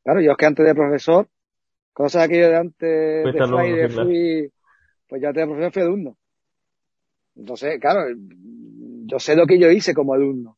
Claro, 0.03 0.21
yo 0.21 0.31
es 0.31 0.37
que 0.37 0.45
antes 0.45 0.65
de 0.65 0.75
profesor 0.75 1.27
Cosas 1.93 2.29
que 2.29 2.39
yo 2.39 2.49
de 2.49 2.57
antes 2.57 3.33
de 3.33 3.43
Friday 3.43 3.89
fui, 3.89 4.51
pues 5.07 5.21
ya 5.21 5.33
te 5.33 5.45
profesor 5.45 5.73
fui 5.73 5.81
alumno. 5.83 6.17
Entonces, 7.35 7.79
claro, 7.79 8.01
yo 9.05 9.19
sé 9.19 9.35
lo 9.35 9.45
que 9.45 9.59
yo 9.59 9.69
hice 9.71 9.93
como 9.93 10.13
alumno. 10.13 10.57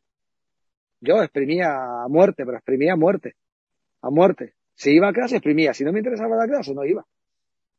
Yo 1.04 1.22
exprimía 1.22 2.04
a 2.04 2.08
muerte, 2.08 2.46
pero 2.46 2.58
exprimía 2.58 2.94
a 2.94 2.96
muerte. 2.96 3.36
A 4.02 4.10
muerte. 4.10 4.54
Si 4.74 4.92
iba 4.92 5.10
a 5.10 5.14
clase, 5.14 5.36
exprimía. 5.36 5.74
Si 5.74 5.84
no 5.84 5.92
me 5.92 6.00
interesaba 6.00 6.38
la 6.38 6.48
clase, 6.48 6.74
no 6.74 6.86
iba. 6.86 7.06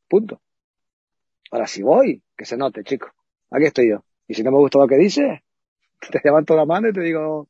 Punto. 0.09 0.43
Ahora, 1.51 1.67
si 1.67 1.83
voy, 1.83 2.23
que 2.37 2.45
se 2.45 2.59
note, 2.59 2.85
chico. 2.85 3.11
Aquí 3.51 3.65
estoy 3.65 3.89
yo. 3.91 4.05
Y 4.29 4.35
si 4.35 4.43
no 4.43 4.51
me 4.51 4.59
gusta 4.59 4.79
lo 4.79 4.87
que 4.87 4.97
dice, 4.97 5.43
te 6.11 6.21
levanto 6.23 6.55
la 6.55 6.67
mano 6.67 6.91
y 6.91 6.93
te 6.93 7.01
digo, 7.01 7.49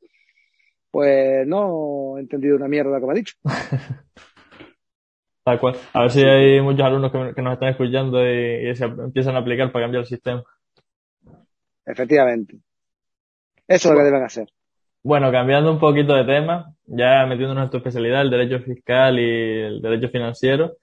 pues 0.93 1.45
no 1.45 2.19
he 2.19 2.21
entendido 2.21 2.55
una 2.55 2.69
mierda 2.69 2.93
lo 2.93 3.01
que 3.01 3.07
me 3.07 3.13
ha 3.13 3.17
dicho. 3.17 3.35
Tal 5.43 5.59
cual. 5.59 5.77
A 5.93 6.03
ver 6.03 6.11
si 6.13 6.23
hay 6.23 6.61
muchos 6.61 6.87
alumnos 6.87 7.11
que, 7.11 7.43
nos 7.43 7.55
están 7.55 7.71
escuchando 7.71 8.25
y, 8.25 8.75
se 8.77 8.85
empiezan 8.85 9.35
a 9.35 9.41
aplicar 9.41 9.73
para 9.73 9.87
cambiar 9.87 10.03
el 10.03 10.09
sistema. 10.09 10.45
Efectivamente. 11.85 12.61
Eso 13.67 13.89
es 13.89 13.93
lo 13.93 13.99
que 13.99 14.05
deben 14.05 14.23
hacer. 14.23 14.54
Bueno, 15.05 15.31
cambiando 15.31 15.71
un 15.71 15.79
poquito 15.79 16.15
de 16.15 16.25
tema, 16.25 16.73
ya 16.87 17.27
metiéndonos 17.27 17.65
en 17.65 17.71
tu 17.71 17.77
especialidad, 17.77 18.23
el 18.23 18.31
derecho 18.31 18.61
fiscal 18.61 19.19
y 19.19 19.23
el 19.23 19.83
derecho 19.83 20.09
financiero, 20.09 20.77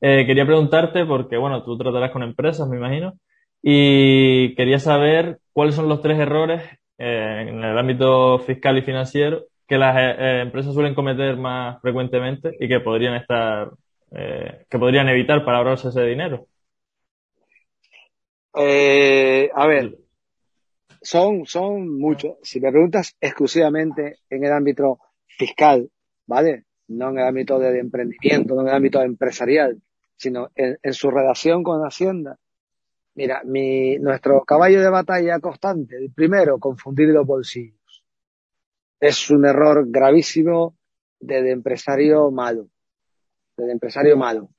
eh, 0.00 0.24
quería 0.26 0.46
preguntarte, 0.46 1.04
porque 1.04 1.36
bueno, 1.36 1.64
tú 1.64 1.76
tratarás 1.76 2.12
con 2.12 2.22
empresas, 2.22 2.68
me 2.68 2.76
imagino, 2.76 3.14
y 3.62 4.54
quería 4.54 4.78
saber 4.78 5.38
cuáles 5.52 5.74
son 5.74 5.88
los 5.88 6.00
tres 6.02 6.18
errores 6.20 6.62
eh, 6.98 7.46
en 7.48 7.64
el 7.64 7.76
ámbito 7.78 8.38
fiscal 8.40 8.78
y 8.78 8.82
financiero 8.82 9.44
que 9.66 9.78
las 9.78 9.96
eh, 9.96 10.42
empresas 10.42 10.72
suelen 10.74 10.94
cometer 10.94 11.36
más 11.36 11.80
frecuentemente 11.82 12.56
y 12.60 12.68
que 12.68 12.80
podrían 12.80 13.16
estar 13.16 13.70
eh, 14.12 14.66
que 14.70 14.78
podrían 14.78 15.08
evitar 15.08 15.44
para 15.44 15.58
ahorrarse 15.58 15.88
ese 15.88 16.02
dinero? 16.04 16.46
Eh, 18.56 19.50
a 19.54 19.66
ver, 19.66 19.96
son, 21.04 21.46
son 21.46 21.98
muchos. 21.98 22.38
Si 22.42 22.60
me 22.60 22.70
preguntas 22.70 23.16
exclusivamente 23.20 24.18
en 24.28 24.44
el 24.44 24.52
ámbito 24.52 24.98
fiscal, 25.26 25.90
¿vale? 26.26 26.64
No 26.88 27.10
en 27.10 27.18
el 27.18 27.26
ámbito 27.26 27.58
de 27.58 27.78
emprendimiento, 27.78 28.54
no 28.54 28.62
en 28.62 28.68
el 28.68 28.74
ámbito 28.74 29.00
empresarial, 29.02 29.80
sino 30.16 30.50
en, 30.54 30.92
su 30.92 31.10
relación 31.10 31.62
con 31.62 31.80
Hacienda. 31.82 32.38
Mira, 33.14 33.42
mi, 33.44 33.96
nuestro 33.98 34.42
caballo 34.44 34.80
de 34.80 34.90
batalla 34.90 35.38
constante, 35.38 35.96
el 35.96 36.12
primero, 36.12 36.58
confundir 36.58 37.08
los 37.08 37.24
bolsillos. 37.24 38.04
Es 38.98 39.30
un 39.30 39.46
error 39.46 39.84
gravísimo 39.88 40.76
del 41.20 41.46
empresario 41.46 42.30
malo 42.30 42.68
del 43.56 43.70
empresario 43.70 44.16
malo, 44.16 44.50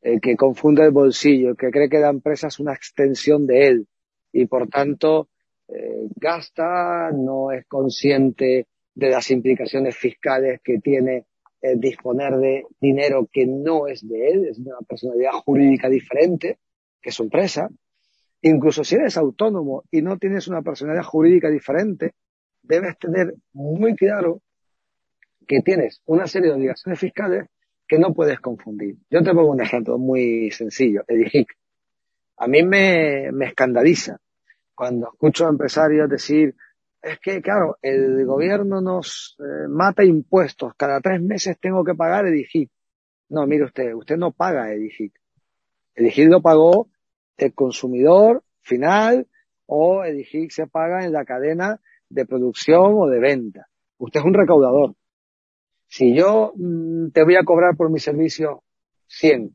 el 0.00 0.20
que 0.20 0.36
confunde 0.36 0.84
el 0.84 0.90
bolsillo, 0.90 1.50
el 1.50 1.56
que 1.56 1.70
cree 1.70 1.88
que 1.88 1.98
la 1.98 2.10
empresa 2.10 2.48
es 2.48 2.60
una 2.60 2.74
extensión 2.74 3.46
de 3.46 3.68
él 3.68 3.88
y 4.32 4.46
por 4.46 4.68
tanto 4.68 5.28
eh, 5.68 6.08
gasta, 6.14 7.10
no 7.12 7.50
es 7.50 7.66
consciente 7.66 8.66
de 8.94 9.10
las 9.10 9.30
implicaciones 9.30 9.96
fiscales 9.96 10.60
que 10.62 10.78
tiene 10.78 11.26
eh, 11.60 11.74
disponer 11.76 12.36
de 12.36 12.64
dinero 12.80 13.28
que 13.32 13.46
no 13.46 13.86
es 13.86 14.06
de 14.06 14.28
él, 14.28 14.46
es 14.46 14.62
de 14.62 14.70
una 14.70 14.86
personalidad 14.86 15.32
jurídica 15.32 15.88
diferente, 15.88 16.58
que 17.02 17.10
es 17.10 17.20
empresa. 17.20 17.68
Incluso 18.42 18.84
si 18.84 18.94
eres 18.94 19.16
autónomo 19.16 19.84
y 19.90 20.02
no 20.02 20.18
tienes 20.18 20.48
una 20.48 20.62
personalidad 20.62 21.04
jurídica 21.04 21.50
diferente, 21.50 22.12
debes 22.62 22.98
tener 22.98 23.34
muy 23.52 23.96
claro 23.96 24.42
que 25.46 25.60
tienes 25.62 26.02
una 26.06 26.26
serie 26.26 26.50
de 26.50 26.56
obligaciones 26.56 26.98
fiscales 26.98 27.46
que 27.88 27.98
no 27.98 28.14
puedes 28.14 28.40
confundir. 28.40 28.96
Yo 29.10 29.22
te 29.22 29.32
pongo 29.32 29.50
un 29.50 29.62
ejemplo 29.62 29.98
muy 29.98 30.50
sencillo, 30.50 31.04
Edigic. 31.06 31.56
A 32.36 32.48
mí 32.48 32.62
me, 32.62 33.30
me 33.32 33.46
escandaliza 33.46 34.18
cuando 34.76 35.08
escucho 35.12 35.48
empresarios 35.48 36.08
decir, 36.08 36.54
es 37.02 37.18
que, 37.20 37.40
claro, 37.40 37.78
el 37.82 38.24
gobierno 38.26 38.80
nos 38.80 39.36
eh, 39.38 39.68
mata 39.68 40.04
impuestos, 40.04 40.74
cada 40.76 41.00
tres 41.00 41.20
meses 41.22 41.58
tengo 41.58 41.82
que 41.82 41.94
pagar 41.94 42.26
Edigic. 42.26 42.70
No, 43.28 43.46
mire 43.46 43.64
usted, 43.64 43.94
usted 43.94 44.16
no 44.16 44.32
paga 44.32 44.72
Edigic. 44.72 45.12
Edigic 45.94 46.28
lo 46.28 46.42
pagó 46.42 46.88
el 47.36 47.54
consumidor 47.54 48.42
final 48.60 49.26
o 49.66 50.04
Edigic 50.04 50.50
se 50.50 50.66
paga 50.66 51.04
en 51.04 51.12
la 51.12 51.24
cadena 51.24 51.80
de 52.08 52.26
producción 52.26 52.94
o 52.96 53.06
de 53.06 53.18
venta. 53.18 53.68
Usted 53.98 54.20
es 54.20 54.26
un 54.26 54.34
recaudador. 54.34 54.94
Si 55.86 56.14
yo 56.14 56.52
mm, 56.56 57.10
te 57.10 57.24
voy 57.24 57.36
a 57.36 57.44
cobrar 57.44 57.76
por 57.76 57.90
mi 57.90 57.98
servicio 57.98 58.62
100 59.08 59.52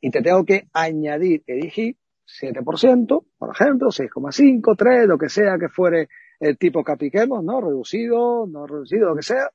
y 0.00 0.10
te 0.10 0.22
tengo 0.22 0.44
que 0.44 0.68
añadir 0.72 1.42
EDIGI 1.46 1.96
7%, 2.26 3.24
por 3.38 3.50
ejemplo, 3.54 3.88
6,5, 3.88 4.76
3, 4.76 5.06
lo 5.06 5.16
que 5.16 5.28
sea 5.28 5.56
que 5.58 5.68
fuere 5.68 6.08
el 6.40 6.58
tipo 6.58 6.82
que 6.82 6.92
apliquemos, 6.92 7.42
¿no? 7.44 7.60
Reducido, 7.60 8.46
no 8.46 8.66
reducido, 8.66 9.08
lo 9.10 9.16
que 9.16 9.22
sea. 9.22 9.50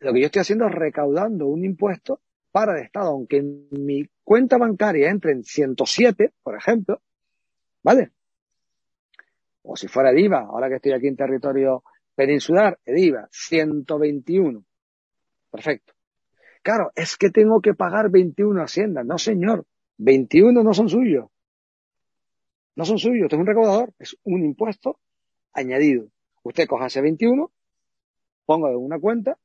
Lo 0.00 0.12
que 0.12 0.20
yo 0.20 0.26
estoy 0.26 0.40
haciendo 0.40 0.66
es 0.66 0.74
recaudando 0.74 1.46
un 1.46 1.64
impuesto 1.64 2.20
para 2.50 2.76
el 2.78 2.84
Estado, 2.84 3.10
aunque 3.10 3.38
en 3.38 3.68
mi 3.70 4.04
cuenta 4.22 4.58
bancaria 4.58 5.10
entre 5.10 5.32
en 5.32 5.44
107, 5.44 6.32
por 6.42 6.56
ejemplo, 6.56 7.00
¿vale? 7.82 8.12
O 9.62 9.76
si 9.76 9.86
fuera 9.86 10.10
el 10.10 10.18
IVA, 10.18 10.40
ahora 10.40 10.68
que 10.68 10.76
estoy 10.76 10.92
aquí 10.92 11.08
en 11.08 11.16
territorio 11.16 11.82
Peninsular, 12.14 12.80
EDIVA, 12.84 13.28
121. 13.30 14.64
Perfecto. 15.52 15.92
Claro, 16.62 16.90
es 16.96 17.16
que 17.16 17.30
tengo 17.30 17.60
que 17.60 17.74
pagar 17.74 18.10
21 18.10 18.60
Hacienda. 18.60 19.04
No, 19.04 19.18
señor. 19.18 19.66
21 19.98 20.62
no 20.62 20.74
son 20.74 20.88
suyos. 20.88 21.26
No 22.76 22.84
son 22.84 22.98
suyos. 22.98 23.24
Esto 23.24 23.36
es 23.36 23.40
un 23.40 23.46
recaudador. 23.46 23.92
Es 23.98 24.16
un 24.24 24.44
impuesto 24.44 24.98
añadido. 25.52 26.08
Usted 26.42 26.66
coja 26.66 26.86
ese 26.86 27.02
21, 27.02 27.50
ponga 28.46 28.70
en 28.70 28.76
una 28.76 28.98
cuenta 28.98 29.36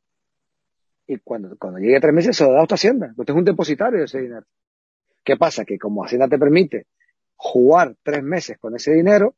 y 1.05 1.17
cuando, 1.17 1.57
cuando 1.57 1.79
llegue 1.79 1.97
a 1.97 1.99
tres 1.99 2.13
meses 2.13 2.37
se 2.37 2.45
lo 2.45 2.53
da 2.53 2.59
a 2.59 2.63
usted 2.63 2.75
Hacienda. 2.75 3.13
Usted 3.17 3.33
es 3.33 3.37
un 3.37 3.43
depositario 3.43 3.99
de 3.99 4.05
ese 4.05 4.21
dinero. 4.21 4.45
¿Qué 5.23 5.35
pasa? 5.37 5.65
Que 5.65 5.77
como 5.77 6.03
Hacienda 6.03 6.27
te 6.27 6.37
permite 6.37 6.87
jugar 7.35 7.95
tres 8.03 8.23
meses 8.23 8.57
con 8.57 8.75
ese 8.75 8.93
dinero, 8.93 9.35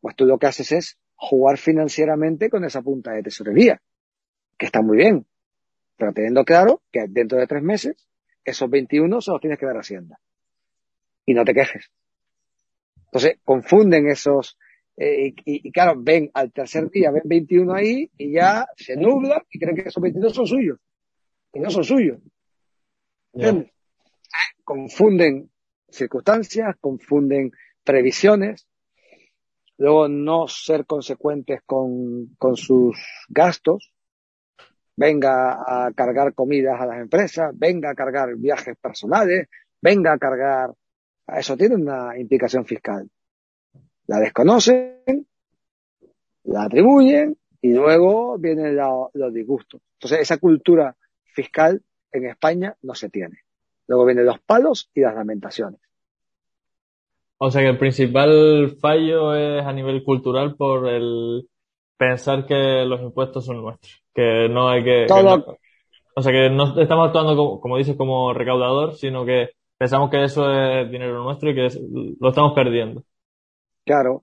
pues 0.00 0.16
tú 0.16 0.24
lo 0.24 0.38
que 0.38 0.46
haces 0.46 0.72
es 0.72 0.98
jugar 1.14 1.56
financieramente 1.58 2.50
con 2.50 2.64
esa 2.64 2.82
punta 2.82 3.12
de 3.12 3.22
tesorería, 3.22 3.80
que 4.58 4.66
está 4.66 4.82
muy 4.82 4.96
bien, 4.96 5.24
pero 5.96 6.12
teniendo 6.12 6.44
claro 6.44 6.82
que 6.90 7.06
dentro 7.08 7.38
de 7.38 7.46
tres 7.46 7.62
meses 7.62 8.08
esos 8.44 8.68
21 8.68 9.20
se 9.20 9.30
los 9.30 9.40
tienes 9.40 9.58
que 9.58 9.66
dar 9.66 9.76
a 9.76 9.80
Hacienda. 9.80 10.18
y 11.24 11.34
no 11.34 11.44
te 11.44 11.54
quejes. 11.54 11.90
Entonces, 13.04 13.38
confunden 13.44 14.08
esos, 14.08 14.58
eh, 14.96 15.28
y, 15.44 15.68
y, 15.68 15.70
claro, 15.70 15.94
ven 15.96 16.30
al 16.34 16.52
tercer 16.52 16.90
día, 16.90 17.10
ven 17.10 17.22
21 17.24 17.74
ahí 17.74 18.10
y 18.16 18.32
ya 18.32 18.66
se 18.76 18.96
nubla 18.96 19.44
y 19.50 19.58
creen 19.58 19.76
que 19.76 19.88
esos 19.88 20.02
22 20.02 20.34
son 20.34 20.46
suyos. 20.46 20.78
Y 21.52 21.60
no 21.60 21.70
son 21.70 21.84
suyos. 21.84 22.18
¿Entiendes? 23.32 23.72
Confunden 24.64 25.50
circunstancias, 25.88 26.76
confunden 26.80 27.52
previsiones, 27.84 28.66
luego 29.76 30.08
no 30.08 30.48
ser 30.48 30.86
consecuentes 30.86 31.60
con, 31.66 32.34
con 32.38 32.56
sus 32.56 32.96
gastos, 33.28 33.92
venga 34.96 35.86
a 35.86 35.92
cargar 35.92 36.34
comidas 36.34 36.80
a 36.80 36.86
las 36.86 36.98
empresas, 36.98 37.52
venga 37.54 37.90
a 37.90 37.94
cargar 37.94 38.34
viajes 38.36 38.76
personales, 38.76 39.48
venga 39.80 40.12
a 40.12 40.18
cargar, 40.18 40.70
eso 41.26 41.56
tiene 41.56 41.76
una 41.76 42.18
implicación 42.18 42.64
fiscal. 42.64 43.08
La 44.06 44.18
desconocen, 44.18 45.26
la 46.44 46.64
atribuyen 46.64 47.36
y 47.60 47.72
luego 47.72 48.38
vienen 48.38 48.76
los 48.76 49.32
disgustos. 49.32 49.80
Entonces 49.94 50.20
esa 50.20 50.38
cultura 50.38 50.96
fiscal 51.24 51.82
en 52.10 52.26
España 52.26 52.76
no 52.82 52.94
se 52.94 53.08
tiene. 53.08 53.38
Luego 53.86 54.04
vienen 54.04 54.26
los 54.26 54.40
palos 54.40 54.90
y 54.94 55.00
las 55.00 55.14
lamentaciones. 55.14 55.80
O 57.38 57.50
sea 57.50 57.62
que 57.62 57.70
el 57.70 57.78
principal 57.78 58.76
fallo 58.80 59.34
es 59.34 59.64
a 59.64 59.72
nivel 59.72 60.04
cultural 60.04 60.54
por 60.54 60.88
el 60.88 61.48
pensar 61.96 62.46
que 62.46 62.84
los 62.84 63.00
impuestos 63.00 63.44
son 63.46 63.62
nuestros, 63.62 64.01
que 64.14 64.48
no 64.48 64.68
hay 64.68 64.84
que... 64.84 65.06
o 66.14 66.22
sea 66.22 66.32
que 66.32 66.50
no 66.50 66.80
estamos 66.80 67.06
actuando 67.06 67.36
como, 67.36 67.60
como 67.60 67.78
dices 67.78 67.96
como 67.96 68.32
recaudador, 68.32 68.94
sino 68.94 69.24
que 69.24 69.50
pensamos 69.78 70.10
que 70.10 70.24
eso 70.24 70.50
es 70.50 70.90
dinero 70.90 71.22
nuestro 71.22 71.50
y 71.50 71.54
que 71.54 71.68
lo 72.20 72.28
estamos 72.28 72.52
perdiendo. 72.54 73.02
Claro, 73.84 74.22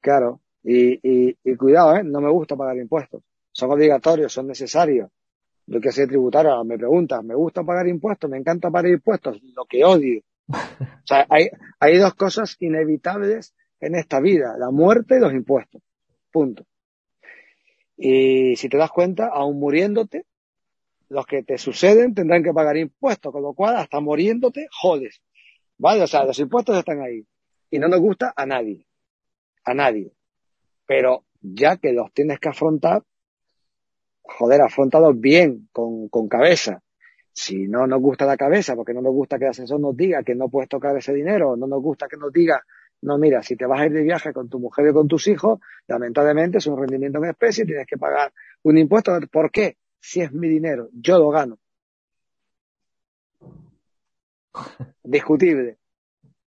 claro. 0.00 0.40
Y, 0.64 0.94
y, 1.02 1.36
y 1.44 1.56
cuidado, 1.56 1.96
¿eh? 1.96 2.04
no 2.04 2.20
me 2.20 2.30
gusta 2.30 2.56
pagar 2.56 2.76
impuestos. 2.76 3.22
Son 3.52 3.70
obligatorios, 3.70 4.32
son 4.32 4.46
necesarios. 4.46 5.10
Lo 5.66 5.80
que 5.80 5.92
soy 5.92 6.06
tributario, 6.06 6.64
me 6.64 6.76
pregunta, 6.76 7.22
¿me 7.22 7.34
gusta 7.34 7.62
pagar 7.62 7.86
impuestos? 7.86 8.28
¿Me 8.28 8.38
encanta 8.38 8.70
pagar 8.70 8.90
impuestos? 8.90 9.40
Lo 9.54 9.64
que 9.64 9.84
odio 9.84 10.22
o 10.48 11.06
sea, 11.06 11.26
hay, 11.28 11.48
hay 11.80 11.98
dos 11.98 12.14
cosas 12.14 12.56
inevitables 12.60 13.54
en 13.80 13.94
esta 13.94 14.20
vida, 14.20 14.56
la 14.58 14.70
muerte 14.70 15.16
y 15.16 15.20
los 15.20 15.32
impuestos. 15.32 15.82
Punto. 16.30 16.64
Y 18.04 18.56
si 18.56 18.68
te 18.68 18.78
das 18.78 18.90
cuenta, 18.90 19.28
aún 19.28 19.60
muriéndote, 19.60 20.26
los 21.08 21.24
que 21.24 21.44
te 21.44 21.56
suceden 21.56 22.14
tendrán 22.14 22.42
que 22.42 22.52
pagar 22.52 22.76
impuestos, 22.76 23.30
con 23.30 23.42
lo 23.42 23.54
cual 23.54 23.76
hasta 23.76 24.00
muriéndote 24.00 24.66
jodes. 24.72 25.22
¿Vale? 25.78 26.02
O 26.02 26.06
sea, 26.08 26.24
los 26.24 26.36
impuestos 26.40 26.76
están 26.76 27.00
ahí. 27.00 27.24
Y 27.70 27.78
no 27.78 27.86
nos 27.86 28.00
gusta 28.00 28.32
a 28.34 28.44
nadie. 28.44 28.88
A 29.62 29.72
nadie. 29.72 30.12
Pero 30.84 31.26
ya 31.40 31.76
que 31.76 31.92
los 31.92 32.12
tienes 32.12 32.40
que 32.40 32.48
afrontar, 32.48 33.04
joder, 34.22 34.62
afrontados 34.62 35.20
bien, 35.20 35.68
con, 35.70 36.08
con 36.08 36.26
cabeza. 36.26 36.82
Si 37.32 37.68
no 37.68 37.86
nos 37.86 38.00
gusta 38.00 38.26
la 38.26 38.36
cabeza, 38.36 38.74
porque 38.74 38.94
no 38.94 39.00
nos 39.00 39.12
gusta 39.12 39.38
que 39.38 39.44
el 39.44 39.50
asesor 39.50 39.78
nos 39.78 39.96
diga 39.96 40.24
que 40.24 40.34
no 40.34 40.48
puedes 40.48 40.68
tocar 40.68 40.96
ese 40.96 41.14
dinero, 41.14 41.56
no 41.56 41.68
nos 41.68 41.80
gusta 41.80 42.08
que 42.08 42.16
nos 42.16 42.32
diga, 42.32 42.64
no, 43.02 43.18
mira, 43.18 43.42
si 43.42 43.56
te 43.56 43.66
vas 43.66 43.80
a 43.80 43.86
ir 43.86 43.92
de 43.92 44.02
viaje 44.02 44.32
con 44.32 44.48
tu 44.48 44.60
mujer 44.60 44.88
y 44.88 44.92
con 44.92 45.08
tus 45.08 45.26
hijos, 45.26 45.58
lamentablemente 45.88 46.58
es 46.58 46.66
un 46.66 46.78
rendimiento 46.78 47.18
en 47.18 47.30
especie, 47.30 47.64
tienes 47.66 47.86
que 47.86 47.98
pagar 47.98 48.32
un 48.62 48.78
impuesto. 48.78 49.12
¿Por 49.30 49.50
qué? 49.50 49.76
Si 50.00 50.20
es 50.20 50.32
mi 50.32 50.48
dinero, 50.48 50.88
yo 50.92 51.18
lo 51.18 51.30
gano. 51.30 51.58
Discutible. 55.02 55.78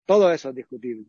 Todo 0.05 0.31
eso 0.31 0.49
es 0.49 0.55
discutible. 0.55 1.05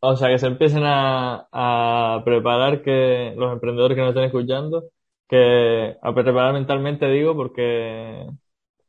O 0.00 0.16
sea, 0.16 0.28
que 0.28 0.38
se 0.38 0.48
empiecen 0.48 0.82
a, 0.84 1.48
a 1.52 2.22
preparar 2.24 2.82
que 2.82 3.32
los 3.36 3.52
emprendedores 3.52 3.94
que 3.94 4.00
nos 4.00 4.10
estén 4.10 4.24
escuchando, 4.24 4.90
que 5.28 5.96
a 6.02 6.12
preparar 6.12 6.52
mentalmente 6.52 7.06
digo, 7.06 7.36
porque 7.36 8.26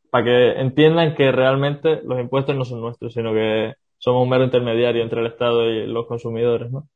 para 0.10 0.26
que 0.26 0.60
entiendan 0.60 1.14
que 1.16 1.32
realmente 1.32 2.02
los 2.04 2.20
impuestos 2.20 2.56
no 2.56 2.66
son 2.66 2.82
nuestros, 2.82 3.14
sino 3.14 3.34
que 3.34 3.76
somos 4.06 4.22
un 4.22 4.30
mero 4.30 4.44
intermediario 4.44 5.02
entre 5.02 5.20
el 5.20 5.26
Estado 5.26 5.68
y 5.68 5.88
los 5.88 6.06
consumidores, 6.06 6.72
¿no? 6.72 6.88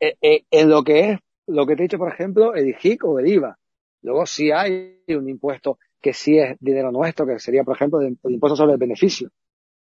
Eh, 0.00 0.16
eh, 0.22 0.44
en 0.50 0.70
lo 0.70 0.82
que 0.82 1.10
es, 1.10 1.18
lo 1.46 1.66
que 1.66 1.76
te 1.76 1.82
he 1.82 1.84
dicho, 1.84 1.98
por 1.98 2.10
ejemplo, 2.10 2.54
el 2.54 2.66
IGIC 2.70 3.04
o 3.04 3.18
el 3.18 3.28
IVA. 3.28 3.58
Luego 4.00 4.24
sí 4.24 4.50
hay 4.50 5.02
un 5.08 5.28
impuesto 5.28 5.78
que 6.00 6.14
sí 6.14 6.38
es 6.38 6.56
dinero 6.60 6.90
nuestro, 6.90 7.26
que 7.26 7.38
sería, 7.38 7.64
por 7.64 7.76
ejemplo, 7.76 8.00
el, 8.00 8.16
impuesto 8.24 8.56
sobre 8.56 8.72
el 8.72 8.78
beneficio. 8.78 9.28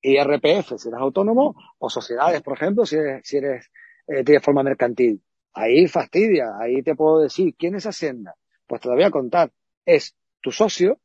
IRPF, 0.00 0.78
si 0.78 0.88
eres 0.88 1.00
autónomo, 1.00 1.54
o 1.76 1.90
sociedades, 1.90 2.40
por 2.40 2.54
ejemplo, 2.54 2.86
si 2.86 2.96
eres, 2.96 3.28
si 3.28 3.36
eres, 3.36 3.70
eh, 4.06 4.24
tienes 4.24 4.42
forma 4.42 4.62
mercantil. 4.62 5.22
Ahí 5.52 5.86
fastidia, 5.86 6.56
ahí 6.58 6.82
te 6.82 6.94
puedo 6.94 7.20
decir, 7.20 7.54
¿quién 7.58 7.74
es 7.74 7.84
Hacienda? 7.84 8.36
Pues 8.66 8.80
te 8.80 8.88
lo 8.88 8.94
voy 8.94 9.04
a 9.04 9.10
contar. 9.10 9.52
Es 9.84 10.16
tu 10.40 10.50
socio, 10.50 10.98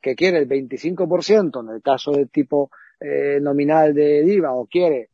que 0.00 0.14
quiere 0.14 0.38
el 0.38 0.48
25% 0.48 1.60
en 1.60 1.74
el 1.74 1.82
caso 1.82 2.12
del 2.12 2.30
tipo 2.30 2.70
eh, 3.00 3.40
nominal 3.40 3.94
de 3.94 4.24
IVA 4.26 4.52
o 4.52 4.66
quiere 4.66 5.10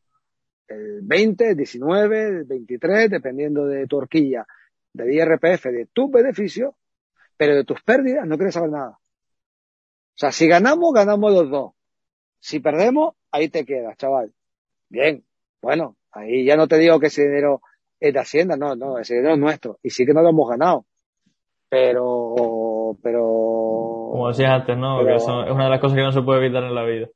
el 0.68 1.00
20, 1.02 1.50
el 1.50 1.56
19, 1.56 2.26
el 2.26 2.44
23, 2.44 3.10
dependiendo 3.10 3.66
de 3.66 3.86
tu 3.86 3.96
horquilla 3.98 4.46
de 4.92 5.14
IRPF, 5.14 5.64
de 5.66 5.88
tu 5.92 6.10
beneficio, 6.10 6.74
pero 7.36 7.54
de 7.54 7.64
tus 7.64 7.82
pérdidas 7.82 8.26
no 8.26 8.36
quieres 8.36 8.54
saber 8.54 8.70
nada. 8.70 8.98
O 8.98 10.18
sea, 10.18 10.32
si 10.32 10.48
ganamos, 10.48 10.92
ganamos 10.94 11.32
los 11.32 11.50
dos. 11.50 11.72
Si 12.40 12.60
perdemos, 12.60 13.14
ahí 13.30 13.48
te 13.48 13.64
quedas, 13.64 13.96
chaval. 13.98 14.32
Bien, 14.88 15.24
bueno, 15.60 15.96
ahí 16.12 16.44
ya 16.44 16.56
no 16.56 16.66
te 16.66 16.78
digo 16.78 16.98
que 16.98 17.08
ese 17.08 17.22
dinero 17.22 17.60
es 18.00 18.14
de 18.14 18.20
Hacienda, 18.20 18.56
no, 18.56 18.74
no, 18.74 18.98
ese 18.98 19.14
dinero 19.14 19.34
es 19.34 19.40
nuestro. 19.40 19.78
Y 19.82 19.90
sí 19.90 20.06
que 20.06 20.14
no 20.14 20.22
lo 20.22 20.30
hemos 20.30 20.48
ganado. 20.48 20.86
Pero, 21.68 22.96
pero 23.02 24.08
como 24.12 24.28
decías 24.28 24.50
antes, 24.50 24.78
¿no? 24.78 25.04
que 25.04 25.14
es 25.14 25.26
una 25.26 25.64
de 25.64 25.70
las 25.70 25.80
cosas 25.80 25.96
que 25.96 26.02
no 26.02 26.12
se 26.12 26.22
puede 26.22 26.46
evitar 26.46 26.64
en 26.64 26.74
la 26.74 26.84
vida. 26.84 27.08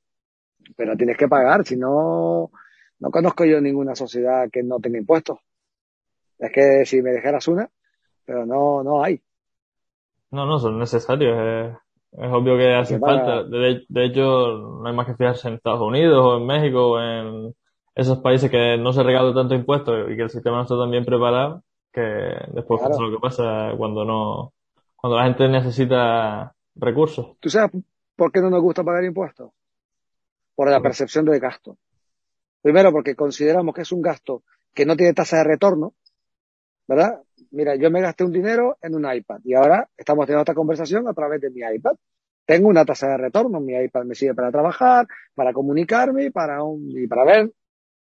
Pero 0.76 0.96
tienes 0.96 1.16
que 1.16 1.28
pagar, 1.28 1.66
si 1.66 1.76
no, 1.76 2.50
no 2.98 3.10
conozco 3.10 3.44
yo 3.44 3.60
ninguna 3.60 3.94
sociedad 3.94 4.48
que 4.52 4.62
no 4.62 4.78
tenga 4.78 4.98
impuestos. 4.98 5.38
Es 6.38 6.52
que 6.52 6.84
si 6.86 7.02
me 7.02 7.10
dejaras 7.10 7.48
una, 7.48 7.68
pero 8.24 8.46
no, 8.46 8.82
no 8.82 9.02
hay. 9.02 9.20
No, 10.30 10.46
no, 10.46 10.58
son 10.58 10.78
necesarios. 10.78 11.36
Es, 11.38 11.76
es 12.12 12.32
obvio 12.32 12.56
que 12.56 12.74
hacen 12.74 13.00
falta. 13.00 13.44
De, 13.44 13.84
de, 13.88 14.04
hecho, 14.04 14.22
no 14.22 14.86
hay 14.86 14.94
más 14.94 15.06
que 15.06 15.14
fijarse 15.14 15.48
en 15.48 15.54
Estados 15.54 15.82
Unidos 15.82 16.24
o 16.24 16.36
en 16.38 16.46
México 16.46 16.92
o 16.92 17.00
en 17.00 17.54
esos 17.94 18.18
países 18.18 18.50
que 18.50 18.78
no 18.78 18.92
se 18.92 19.02
regala 19.02 19.34
tanto 19.34 19.54
impuestos 19.54 20.10
y 20.10 20.16
que 20.16 20.22
el 20.22 20.30
sistema 20.30 20.56
no 20.56 20.62
está 20.62 20.78
tan 20.78 20.90
bien 20.90 21.04
preparado 21.04 21.62
que 21.92 22.00
después 22.52 22.80
pasa 22.80 23.02
lo 23.02 23.10
que 23.10 23.20
pasa 23.20 23.72
cuando 23.76 24.04
no, 24.04 24.52
cuando 24.96 25.18
la 25.18 25.24
gente 25.24 25.48
necesita 25.48 26.54
recursos. 26.74 27.36
¿Tú 27.40 27.50
sabes 27.50 27.82
por 28.16 28.30
qué 28.32 28.40
no 28.40 28.50
nos 28.50 28.62
gusta 28.62 28.84
pagar 28.84 29.04
impuestos? 29.04 29.50
Por 30.60 30.68
la 30.68 30.82
percepción 30.82 31.24
de 31.24 31.38
gasto. 31.38 31.78
Primero, 32.60 32.92
porque 32.92 33.16
consideramos 33.16 33.74
que 33.74 33.80
es 33.80 33.92
un 33.92 34.02
gasto 34.02 34.42
que 34.74 34.84
no 34.84 34.94
tiene 34.94 35.14
tasa 35.14 35.38
de 35.38 35.44
retorno, 35.44 35.94
¿verdad? 36.86 37.22
Mira, 37.50 37.76
yo 37.76 37.90
me 37.90 38.02
gasté 38.02 38.24
un 38.24 38.32
dinero 38.32 38.76
en 38.82 38.94
un 38.94 39.10
iPad 39.10 39.40
y 39.42 39.54
ahora 39.54 39.88
estamos 39.96 40.26
teniendo 40.26 40.42
esta 40.42 40.52
conversación 40.52 41.08
a 41.08 41.14
través 41.14 41.40
de 41.40 41.48
mi 41.48 41.62
iPad. 41.62 41.92
Tengo 42.44 42.68
una 42.68 42.84
tasa 42.84 43.08
de 43.08 43.16
retorno, 43.16 43.58
mi 43.58 43.72
iPad 43.72 44.04
me 44.04 44.14
sirve 44.14 44.34
para 44.34 44.52
trabajar, 44.52 45.06
para 45.34 45.54
comunicarme 45.54 46.30
para 46.30 46.62
un, 46.62 46.90
y 46.90 47.06
para 47.06 47.24
ver 47.24 47.52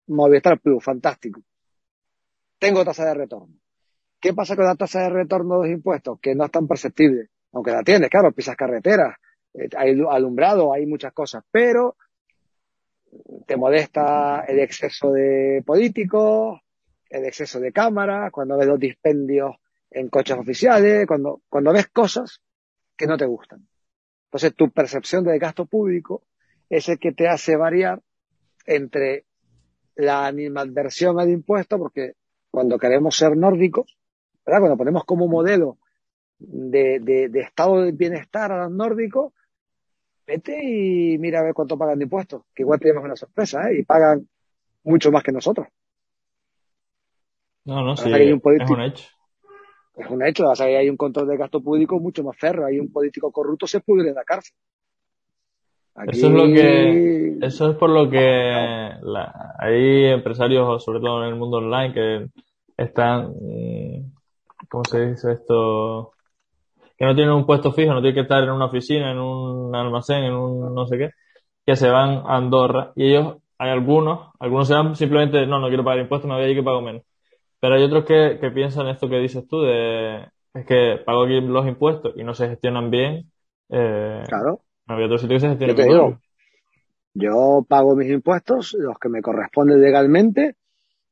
Movistar 0.09 0.59
Plus, 0.59 0.83
fantástico. 0.83 1.41
Tengo 2.59 2.85
tasa 2.85 3.05
de 3.05 3.15
retorno. 3.15 3.55
¿Qué 4.19 4.35
pasa 4.35 4.57
con 4.57 4.65
la 4.65 4.75
tasa 4.75 5.03
de 5.03 5.11
retorno 5.11 5.61
de 5.61 5.69
los 5.69 5.77
impuestos? 5.77 6.19
Que 6.21 6.35
no 6.35 6.45
es 6.45 6.51
tan 6.51 6.67
perceptible 6.67 7.29
aunque 7.53 7.71
la 7.71 7.85
tienes, 7.85 8.11
claro, 8.11 8.33
pisas 8.33 8.57
carreteras, 8.57 9.17
eh, 9.55 9.69
hay 9.77 9.97
alumbrado, 10.11 10.73
hay 10.73 10.87
muchas 10.87 11.13
cosas, 11.13 11.45
pero 11.51 11.97
te 13.47 13.57
molesta 13.57 14.45
el 14.47 14.61
exceso 14.61 15.13
de 15.13 15.63
políticos, 15.65 16.61
el 17.09 17.25
exceso 17.25 17.61
de 17.61 17.73
cámaras, 17.73 18.31
cuando 18.31 18.57
ves 18.59 18.69
los 18.69 18.79
dispendios 18.79 19.57
en 19.91 20.09
coches 20.09 20.37
oficiales, 20.37 21.07
cuando, 21.07 21.43
cuando 21.49 21.73
ves 21.73 21.89
cosas 21.89 22.41
que 22.97 23.07
no 23.07 23.17
te 23.17 23.27
gustan. 23.27 23.67
Entonces 24.27 24.55
tu 24.55 24.71
percepción 24.71 25.25
del 25.25 25.39
gasto 25.39 25.65
público 25.65 26.23
es 26.69 26.89
el 26.89 26.99
que 26.99 27.13
te 27.13 27.29
hace 27.29 27.57
variar 27.57 28.03
entre 28.67 29.25
la 29.95 30.27
animadversión 30.27 31.19
al 31.19 31.31
impuesto, 31.31 31.79
porque 31.79 32.13
cuando 32.51 32.79
queremos 32.79 33.17
ser 33.17 33.37
nórdicos, 33.37 33.97
¿verdad? 34.45 34.61
Cuando 34.61 34.77
ponemos 34.77 35.05
como 35.05 35.27
modelo 35.27 35.79
de, 36.39 37.01
de, 37.01 37.29
de 37.29 37.41
estado 37.41 37.83
de 37.83 37.93
bienestar 37.93 38.53
a 38.53 38.65
los 38.65 38.73
nórdicos, 38.73 39.33
vete 40.29 40.63
y 40.63 41.17
mira 41.19 41.41
a 41.41 41.43
ver 41.43 41.55
cuánto 41.55 41.79
pagan 41.79 41.99
de 41.99 42.05
impuestos, 42.05 42.43
que 42.55 42.63
igual 42.63 42.79
tenemos 42.79 43.03
una 43.03 43.17
sorpresa, 43.17 43.71
¿eh? 43.71 43.81
Y 43.81 43.85
pagan 43.85 44.29
mucho 44.85 45.11
más 45.11 45.23
que 45.23 45.33
nosotros. 45.33 45.67
No, 47.65 47.83
no, 47.83 47.97
sí, 47.97 48.11
es 48.11 48.71
un 48.71 48.83
hecho. 48.83 49.05
Es 49.97 50.09
un 50.09 50.25
hecho, 50.25 50.49
o 50.49 50.55
sea, 50.55 50.67
hay 50.67 50.89
un 50.89 50.97
control 50.97 51.29
de 51.29 51.37
gasto 51.37 51.61
público 51.61 51.99
mucho 51.99 52.23
más 52.23 52.37
ferro, 52.37 52.67
hay 52.67 52.79
un 52.79 52.93
político 52.93 53.33
corrupto 53.33 53.67
se 53.67 53.81
pudre 53.81 54.11
en 54.11 54.15
la 54.15 54.23
cárcel. 54.23 54.55
Eso 56.07 56.29
es 56.29 56.33
lo 56.33 56.45
que, 56.45 57.39
eso 57.43 57.71
es 57.71 57.77
por 57.77 57.91
lo 57.91 58.09
que 58.09 58.19
la, 59.03 59.55
hay 59.59 60.05
empresarios, 60.05 60.85
sobre 60.85 61.01
todo 61.01 61.25
en 61.25 61.31
el 61.31 61.35
mundo 61.35 61.57
online, 61.57 61.93
que 61.93 62.27
están, 62.77 63.33
mm, 63.33 64.13
¿cómo 64.69 64.85
se 64.85 65.07
dice 65.07 65.33
esto? 65.33 66.13
Que 66.99 67.05
no 67.07 67.15
tienen 67.15 67.35
un 67.35 67.47
puesto 67.47 67.73
fijo, 67.73 67.95
no 67.95 68.01
tienen 68.01 68.15
que 68.17 68.23
estar 68.23 68.43
en 68.45 68.51
una 68.51 68.67
oficina, 68.67 69.13
en 69.13 69.19
un 69.19 69.75
almacén, 69.75 70.25
en 70.25 70.35
un 70.35 70.75
no 70.75 70.87
sé 70.87 70.99
qué, 70.99 71.11
que 71.67 71.77
se 71.77 71.91
van 71.91 72.23
a 72.27 72.37
Andorra 72.37 72.93
y 72.97 73.11
ellos, 73.11 73.37
hay 73.59 73.71
algunos, 73.71 74.31
algunos 74.41 74.69
se 74.69 74.75
van 74.75 74.97
simplemente, 74.97 75.47
no, 75.47 75.61
no 75.61 75.69
quiero 75.69 75.85
pagar 75.85 76.01
impuestos, 76.01 76.29
me 76.29 76.37
voy 76.37 76.45
a 76.45 76.49
ir 76.49 76.57
que 76.57 76.63
pago 76.63 76.83
menos. 76.83 77.03
Pero 77.61 77.75
hay 77.75 77.83
otros 77.85 78.05
que, 78.05 78.39
que 78.41 78.51
piensan 78.51 78.89
esto 78.89 79.09
que 79.09 79.19
dices 79.19 79.47
tú, 79.49 79.63
de, 79.63 80.27
es 80.55 80.67
que 80.67 80.99
pago 81.05 81.25
aquí 81.25 81.41
los 81.41 81.67
impuestos 81.67 82.15
y 82.17 82.25
no 82.25 82.35
se 82.35 82.49
gestionan 82.49 82.91
bien. 82.91 83.31
Eh, 83.71 84.25
Claro. 84.29 84.61
había 84.87 85.07
otro 85.07 85.19
sitio 85.19 85.37
que 85.37 85.41
se 85.41 85.57
Yo 85.65 85.75
mejor. 85.75 85.85
digo, 85.85 86.21
yo 87.15 87.65
pago 87.69 87.97
mis 87.97 88.11
impuestos, 88.11 88.75
los 88.79 88.99
que 88.99 89.09
me 89.09 89.23
corresponden 89.23 89.81
legalmente, 89.81 90.57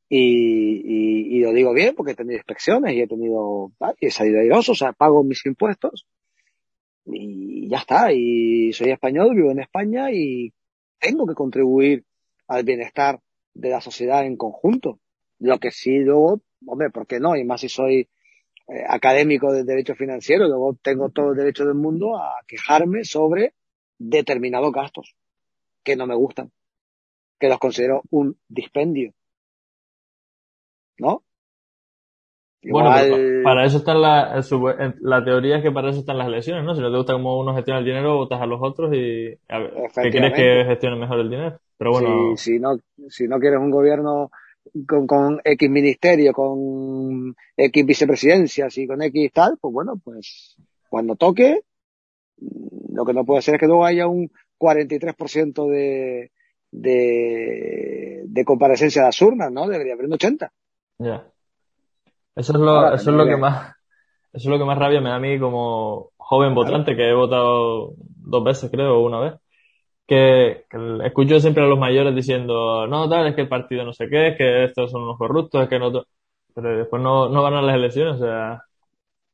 y, 0.09 0.81
y, 0.85 1.37
y 1.37 1.39
lo 1.41 1.51
digo 1.51 1.73
bien 1.73 1.95
porque 1.95 2.13
he 2.13 2.15
tenido 2.15 2.37
inspecciones 2.37 2.93
y 2.93 3.01
he 3.01 3.07
tenido, 3.07 3.71
ah, 3.79 3.93
he 3.99 4.09
salido 4.09 4.39
airoso, 4.39 4.71
o 4.71 4.75
sea, 4.75 4.93
pago 4.93 5.23
mis 5.23 5.45
impuestos 5.45 6.05
y 7.05 7.69
ya 7.69 7.77
está. 7.77 8.11
Y 8.13 8.73
soy 8.73 8.91
español, 8.91 9.35
vivo 9.35 9.51
en 9.51 9.59
España 9.59 10.11
y 10.11 10.53
tengo 10.99 11.25
que 11.25 11.33
contribuir 11.33 12.05
al 12.47 12.63
bienestar 12.63 13.19
de 13.53 13.69
la 13.69 13.81
sociedad 13.81 14.25
en 14.25 14.37
conjunto. 14.37 14.99
Lo 15.39 15.59
que 15.59 15.71
sí 15.71 15.99
luego, 15.99 16.41
hombre, 16.65 16.89
¿por 16.89 17.07
qué 17.07 17.19
no? 17.19 17.35
Y 17.35 17.43
más 17.43 17.61
si 17.61 17.69
soy 17.69 18.09
eh, 18.67 18.83
académico 18.87 19.51
de 19.51 19.63
derecho 19.63 19.95
financiero, 19.95 20.47
luego 20.47 20.77
tengo 20.81 21.09
todo 21.09 21.31
el 21.31 21.37
derecho 21.37 21.65
del 21.65 21.75
mundo 21.75 22.17
a 22.17 22.33
quejarme 22.47 23.03
sobre 23.03 23.53
determinados 23.97 24.71
gastos 24.71 25.15
que 25.83 25.95
no 25.95 26.05
me 26.05 26.15
gustan, 26.15 26.51
que 27.39 27.47
los 27.47 27.59
considero 27.59 28.03
un 28.09 28.37
dispendio. 28.47 29.13
¿No? 30.99 31.23
Bueno, 32.63 32.89
Igual, 32.89 33.41
para 33.43 33.65
eso 33.65 33.77
están 33.77 34.01
la, 34.01 34.43
la 35.01 35.23
teoría 35.23 35.57
es 35.57 35.63
que 35.63 35.71
para 35.71 35.89
eso 35.89 35.99
están 35.99 36.17
las 36.17 36.27
elecciones, 36.27 36.65
¿no? 36.65 36.75
Si 36.75 36.81
no 36.81 36.91
te 36.91 36.97
gusta 36.97 37.13
cómo 37.13 37.39
uno 37.39 37.55
gestiona 37.55 37.79
el 37.79 37.85
dinero, 37.85 38.17
votas 38.17 38.41
a 38.41 38.45
los 38.45 38.59
otros 38.61 38.93
y 38.93 39.37
a 39.47 39.59
ver, 39.59 39.73
que 40.01 40.09
quieres 40.09 40.33
que 40.33 40.65
gestione 40.65 40.97
mejor 40.97 41.19
el 41.19 41.29
dinero. 41.29 41.59
Pero 41.77 41.91
bueno, 41.91 42.35
si, 42.35 42.53
si 42.53 42.59
no, 42.59 42.77
si 43.09 43.27
no 43.27 43.39
quieres 43.39 43.59
un 43.59 43.69
gobierno 43.69 44.31
con, 44.87 45.07
con 45.07 45.39
X 45.43 45.69
ministerio, 45.69 46.33
con 46.33 47.35
X 47.55 47.85
vicepresidencias 47.85 48.77
y 48.77 48.87
con 48.87 49.01
X 49.01 49.31
tal, 49.31 49.57
pues 49.61 49.73
bueno, 49.73 49.93
pues 50.03 50.57
cuando 50.89 51.15
toque, 51.15 51.61
lo 52.91 53.05
que 53.05 53.13
no 53.13 53.23
puede 53.23 53.43
ser 53.43 53.55
es 53.55 53.59
que 53.61 53.67
luego 53.67 53.85
haya 53.85 54.07
un 54.07 54.31
43% 54.59 55.69
de, 55.69 56.31
de, 56.71 58.23
de 58.25 58.45
comparecencia 58.45 59.03
a 59.03 59.05
las 59.05 59.21
urnas, 59.21 59.51
¿no? 59.51 59.67
Debería 59.67 59.93
haber 59.93 60.07
un 60.07 60.13
80. 60.13 60.51
Ya. 60.99 61.25
Eso 62.35 62.53
es 62.53 62.59
lo, 62.59 62.69
Ahora, 62.69 62.95
eso 62.95 63.09
es 63.09 63.15
lo 63.15 63.25
que 63.25 63.37
más, 63.37 63.75
eso 64.33 64.43
es 64.43 64.45
lo 64.45 64.57
que 64.57 64.65
más 64.65 64.77
rabia 64.77 65.01
me 65.01 65.09
da 65.09 65.15
a 65.15 65.19
mí 65.19 65.39
como 65.39 66.11
joven 66.17 66.53
votante, 66.53 66.95
que 66.95 67.09
he 67.09 67.13
votado 67.13 67.93
dos 67.97 68.43
veces, 68.43 68.69
creo, 68.71 68.99
una 68.99 69.19
vez. 69.19 69.33
Que, 70.05 70.65
que 70.69 70.99
escucho 71.05 71.39
siempre 71.39 71.63
a 71.63 71.67
los 71.67 71.79
mayores 71.79 72.15
diciendo, 72.15 72.87
no, 72.87 73.09
tal, 73.09 73.27
es 73.27 73.35
que 73.35 73.41
el 73.41 73.49
partido 73.49 73.83
no 73.83 73.93
sé 73.93 74.07
qué, 74.09 74.29
es 74.29 74.37
que 74.37 74.63
estos 74.65 74.91
son 74.91 75.03
unos 75.03 75.17
corruptos, 75.17 75.63
es 75.63 75.69
que 75.69 75.79
no, 75.79 75.91
to-". 75.91 76.05
pero 76.53 76.77
después 76.77 77.01
no, 77.01 77.27
no 77.29 77.43
ganan 77.43 77.65
las 77.65 77.75
elecciones, 77.75 78.15
o 78.15 78.19
sea, 78.19 78.61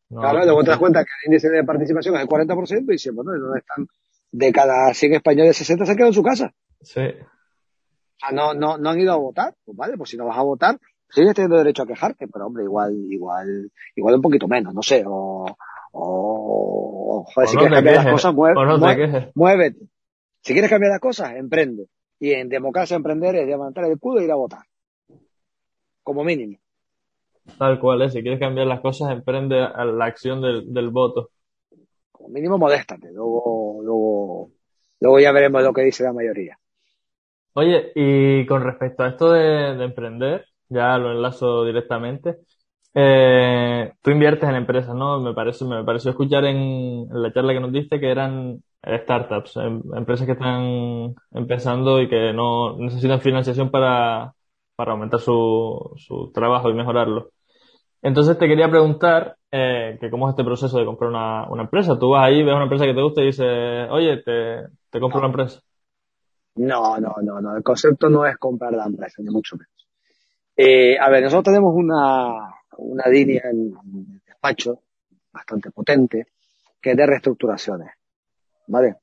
no, 0.10 0.22
claro, 0.22 0.46
luego 0.46 0.64
te 0.64 0.70
das 0.70 0.80
cuenta 0.80 1.04
que 1.04 1.10
el 1.24 1.32
índice 1.32 1.50
de 1.50 1.64
participación 1.64 2.16
es 2.16 2.22
el 2.22 2.28
40% 2.28 2.84
y 2.84 2.92
dices, 2.94 3.14
bueno, 3.14 3.36
¿y 3.36 3.40
dónde 3.40 3.60
están? 3.60 3.88
De 4.32 4.52
cada 4.52 4.94
100 4.94 5.16
españoles, 5.16 5.58
60 5.58 5.86
se 5.86 5.92
han 5.92 5.98
quedado 5.98 6.10
en 6.10 6.16
su 6.16 6.24
casa. 6.24 6.52
sí. 6.82 7.02
O 7.02 8.26
sea, 8.26 8.32
no, 8.32 8.54
no, 8.54 8.78
no 8.78 8.90
han 8.90 9.00
ido 9.00 9.12
a 9.12 9.18
votar. 9.18 9.54
Pues 9.66 9.76
vale, 9.76 9.98
pues 9.98 10.12
si 10.12 10.18
no 10.18 10.26
vas 10.26 10.38
a 10.38 10.44
votar, 10.44 10.80
sigues 11.14 11.34
teniendo 11.36 11.58
derecho 11.58 11.84
a 11.84 11.88
quejarte, 11.88 12.28
pero 12.28 12.48
hombre, 12.48 12.64
igual, 12.64 12.94
igual, 13.12 13.72
igual 13.96 14.16
un 14.16 14.22
poquito 14.22 14.48
menos, 14.48 14.74
no 14.74 14.82
sé, 14.84 15.04
o, 15.08 15.46
o, 15.94 17.26
joder, 17.34 17.48
O 17.48 17.50
si 17.50 17.56
no 17.56 17.60
quieres 17.60 17.76
cambiar 17.76 17.96
las 17.96 18.06
quejes, 18.06 18.14
cosas, 18.14 18.34
mueve, 18.34 18.58
no 18.66 18.78
mueve- 18.78 19.34
muévete. 19.36 19.88
Si 20.42 20.54
quieres 20.54 20.70
cambiar 20.72 20.92
las 20.94 21.02
cosas, 21.02 21.36
emprende. 21.36 21.88
Y 22.20 22.32
en 22.34 22.50
democracia 22.50 22.96
emprender 22.98 23.36
es 23.36 23.48
levantar 23.48 23.86
el 23.86 24.00
culo 24.00 24.20
e 24.22 24.26
ir 24.26 24.32
a 24.32 24.36
votar, 24.36 24.64
como 26.04 26.24
mínimo. 26.24 26.58
Tal 27.58 27.80
cual 27.80 28.04
es, 28.04 28.14
si 28.14 28.22
quieres 28.22 28.40
cambiar 28.40 28.68
las 28.68 28.82
cosas, 28.82 29.12
emprende 29.12 29.60
a 29.60 29.86
la 29.86 30.06
acción 30.06 30.40
del, 30.42 30.72
del 30.72 30.90
voto. 30.92 31.32
Como 32.12 32.30
mínimo 32.30 32.58
modéstate. 32.58 33.12
Luego, 33.12 33.82
luego, 33.84 34.52
luego 35.02 35.20
ya 35.20 35.32
veremos 35.32 35.64
lo 35.64 35.74
que 35.74 35.82
dice 35.84 36.04
la 36.04 36.14
mayoría. 36.14 36.58
Oye, 37.54 37.92
y 37.96 38.46
con 38.46 38.64
respecto 38.64 39.04
a 39.04 39.10
esto 39.10 39.32
de, 39.32 39.76
de 39.76 39.84
emprender, 39.86 40.46
ya 40.70 40.98
lo 40.98 41.12
enlazo 41.12 41.66
directamente. 41.66 42.38
Eh, 42.96 43.92
tú 44.02 44.12
inviertes 44.12 44.48
en 44.50 44.56
empresas, 44.56 44.96
¿no? 44.96 45.20
Me 45.22 45.34
parece, 45.34 45.66
me 45.66 45.84
pareció 45.84 46.12
escuchar 46.12 46.46
en, 46.46 46.58
en 47.12 47.22
la 47.24 47.34
charla 47.34 47.54
que 47.54 47.60
nos 47.60 47.72
diste 47.74 48.00
que 48.00 48.12
eran 48.12 48.64
startups, 48.86 49.58
em- 49.58 49.82
empresas 49.96 50.26
que 50.28 50.34
están 50.34 51.16
empezando 51.32 52.02
y 52.02 52.10
que 52.10 52.34
no 52.34 52.78
necesitan 52.78 53.22
financiación 53.22 53.72
para, 53.72 54.34
para 54.76 54.92
aumentar 54.94 55.20
su, 55.20 55.92
su 55.98 56.32
trabajo 56.34 56.70
y 56.70 56.74
mejorarlo. 56.76 57.32
Entonces 58.02 58.38
te 58.38 58.48
quería 58.48 58.70
preguntar 58.70 59.38
eh, 59.52 59.98
que 60.02 60.10
cómo 60.12 60.28
es 60.28 60.34
este 60.34 60.44
proceso 60.44 60.78
de 60.80 60.86
comprar 60.86 61.10
una, 61.12 61.48
una 61.50 61.64
empresa. 61.64 61.98
Tú 62.00 62.10
vas 62.12 62.26
ahí, 62.26 62.44
ves 62.44 62.54
una 62.54 62.64
empresa 62.64 62.86
que 62.86 62.94
te 62.94 63.02
gusta 63.02 63.22
y 63.22 63.26
dices, 63.28 63.88
oye, 63.92 64.18
te, 64.24 64.68
te 64.92 65.00
compro 65.00 65.20
una 65.20 65.28
empresa. 65.30 65.62
no, 66.56 67.00
no, 67.00 67.16
no, 67.22 67.42
no. 67.42 67.56
El 67.58 67.64
concepto 67.64 68.10
no 68.10 68.26
es 68.26 68.38
comprar 68.38 68.74
la 68.74 68.86
empresa, 68.86 69.22
ni 69.22 69.30
mucho 69.30 69.56
menos. 69.56 69.73
Eh, 70.56 70.98
a 71.00 71.10
ver, 71.10 71.24
nosotros 71.24 71.46
tenemos 71.46 71.74
una, 71.76 72.54
una 72.78 73.08
línea 73.08 73.42
en 73.52 73.74
el 73.94 74.22
despacho 74.26 74.82
bastante 75.32 75.72
potente 75.72 76.28
que 76.80 76.92
es 76.92 76.98
de 76.98 77.06
reestructuraciones, 77.06 77.90
¿vale? 78.68 78.98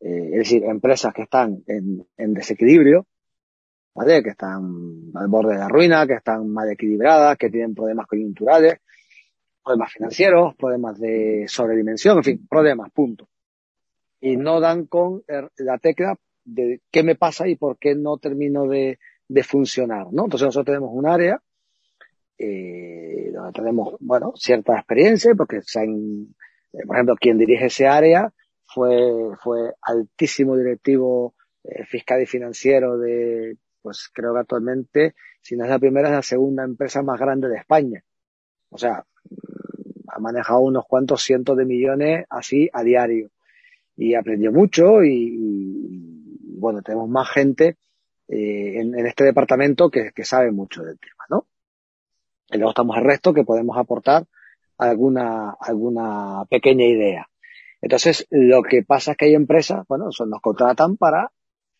Eh, 0.00 0.30
es 0.32 0.38
decir, 0.38 0.64
empresas 0.64 1.12
que 1.12 1.22
están 1.22 1.62
en, 1.66 2.06
en 2.16 2.32
desequilibrio, 2.34 3.06
¿vale? 3.94 4.22
Que 4.22 4.30
están 4.30 5.10
al 5.14 5.28
borde 5.28 5.54
de 5.54 5.58
la 5.58 5.68
ruina, 5.68 6.06
que 6.06 6.14
están 6.14 6.48
mal 6.48 6.70
equilibradas, 6.70 7.36
que 7.36 7.50
tienen 7.50 7.74
problemas 7.74 8.06
coyunturales, 8.06 8.78
problemas 9.62 9.92
financieros, 9.92 10.54
problemas 10.56 10.98
de 11.00 11.44
sobredimensión, 11.48 12.18
en 12.18 12.24
fin, 12.24 12.46
problemas, 12.48 12.90
punto. 12.92 13.28
Y 14.20 14.36
no 14.36 14.60
dan 14.60 14.86
con 14.86 15.22
el- 15.26 15.50
la 15.58 15.78
tecla 15.78 16.16
de 16.44 16.80
qué 16.90 17.02
me 17.02 17.16
pasa 17.16 17.48
y 17.48 17.56
por 17.56 17.78
qué 17.78 17.94
no 17.94 18.16
termino 18.18 18.66
de, 18.68 18.98
de 19.28 19.42
funcionar, 19.42 20.12
¿no? 20.12 20.24
Entonces 20.24 20.46
nosotros 20.46 20.66
tenemos 20.66 20.90
un 20.92 21.06
área 21.06 21.40
eh, 22.38 23.30
donde 23.32 23.52
tenemos, 23.52 23.96
bueno, 24.00 24.32
cierta 24.36 24.74
experiencia, 24.74 25.34
porque 25.34 25.60
se 25.62 25.80
han, 25.80 26.34
eh, 26.72 26.86
por 26.86 26.96
ejemplo, 26.96 27.16
quien 27.20 27.38
dirige 27.38 27.66
ese 27.66 27.86
área 27.86 28.32
fue, 28.66 28.96
fue 29.42 29.72
altísimo 29.82 30.56
directivo 30.56 31.34
eh, 31.62 31.84
fiscal 31.84 32.22
y 32.22 32.26
financiero 32.26 32.98
de, 32.98 33.56
pues 33.82 34.10
creo 34.12 34.34
que 34.34 34.40
actualmente, 34.40 35.14
si 35.40 35.56
no 35.56 35.64
es 35.64 35.70
la 35.70 35.78
primera, 35.78 36.08
es 36.08 36.14
la 36.14 36.22
segunda 36.22 36.64
empresa 36.64 37.02
más 37.02 37.20
grande 37.20 37.48
de 37.48 37.56
España. 37.56 38.02
O 38.70 38.78
sea, 38.78 39.04
mm, 39.30 40.08
ha 40.08 40.18
manejado 40.18 40.60
unos 40.60 40.84
cuantos 40.86 41.22
cientos 41.22 41.56
de 41.56 41.64
millones 41.64 42.26
así 42.30 42.68
a 42.72 42.82
diario. 42.82 43.30
Y 43.96 44.14
aprendió 44.14 44.50
mucho 44.50 45.04
y, 45.04 46.40
bueno, 46.58 46.82
tenemos 46.82 47.08
más 47.08 47.30
gente 47.30 47.76
eh, 48.36 48.80
en, 48.80 49.06
este 49.06 49.22
departamento 49.22 49.90
que, 49.90 50.10
que 50.12 50.24
sabe 50.24 50.50
mucho 50.50 50.82
del 50.82 50.98
tema, 50.98 51.24
¿no? 51.30 51.46
Y 52.50 52.56
luego 52.56 52.70
estamos 52.70 52.96
el 52.96 53.04
resto 53.04 53.32
que 53.32 53.44
podemos 53.44 53.78
aportar 53.78 54.26
alguna, 54.76 55.56
alguna 55.60 56.44
pequeña 56.50 56.84
idea. 56.84 57.28
Entonces, 57.80 58.26
lo 58.30 58.64
que 58.64 58.82
pasa 58.82 59.12
es 59.12 59.16
que 59.16 59.26
hay 59.26 59.34
empresas, 59.34 59.86
bueno, 59.86 60.10
son, 60.10 60.30
nos 60.30 60.40
contratan 60.40 60.96
para 60.96 61.30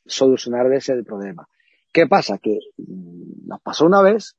solucionar 0.06 0.72
ese 0.72 1.02
problema. 1.02 1.48
¿Qué 1.92 2.06
pasa? 2.06 2.38
Que 2.38 2.60
mm, 2.76 3.48
nos 3.48 3.60
pasó 3.60 3.86
una 3.86 4.00
vez 4.00 4.36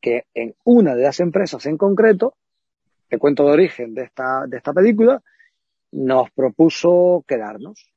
que 0.00 0.26
en 0.32 0.54
una 0.62 0.94
de 0.94 1.02
las 1.02 1.18
empresas 1.18 1.66
en 1.66 1.76
concreto, 1.76 2.34
te 3.08 3.18
cuento 3.18 3.46
de 3.46 3.50
origen 3.50 3.94
de 3.94 4.04
esta, 4.04 4.46
de 4.46 4.58
esta 4.58 4.72
película, 4.72 5.20
nos 5.90 6.30
propuso 6.30 7.24
quedarnos. 7.26 7.95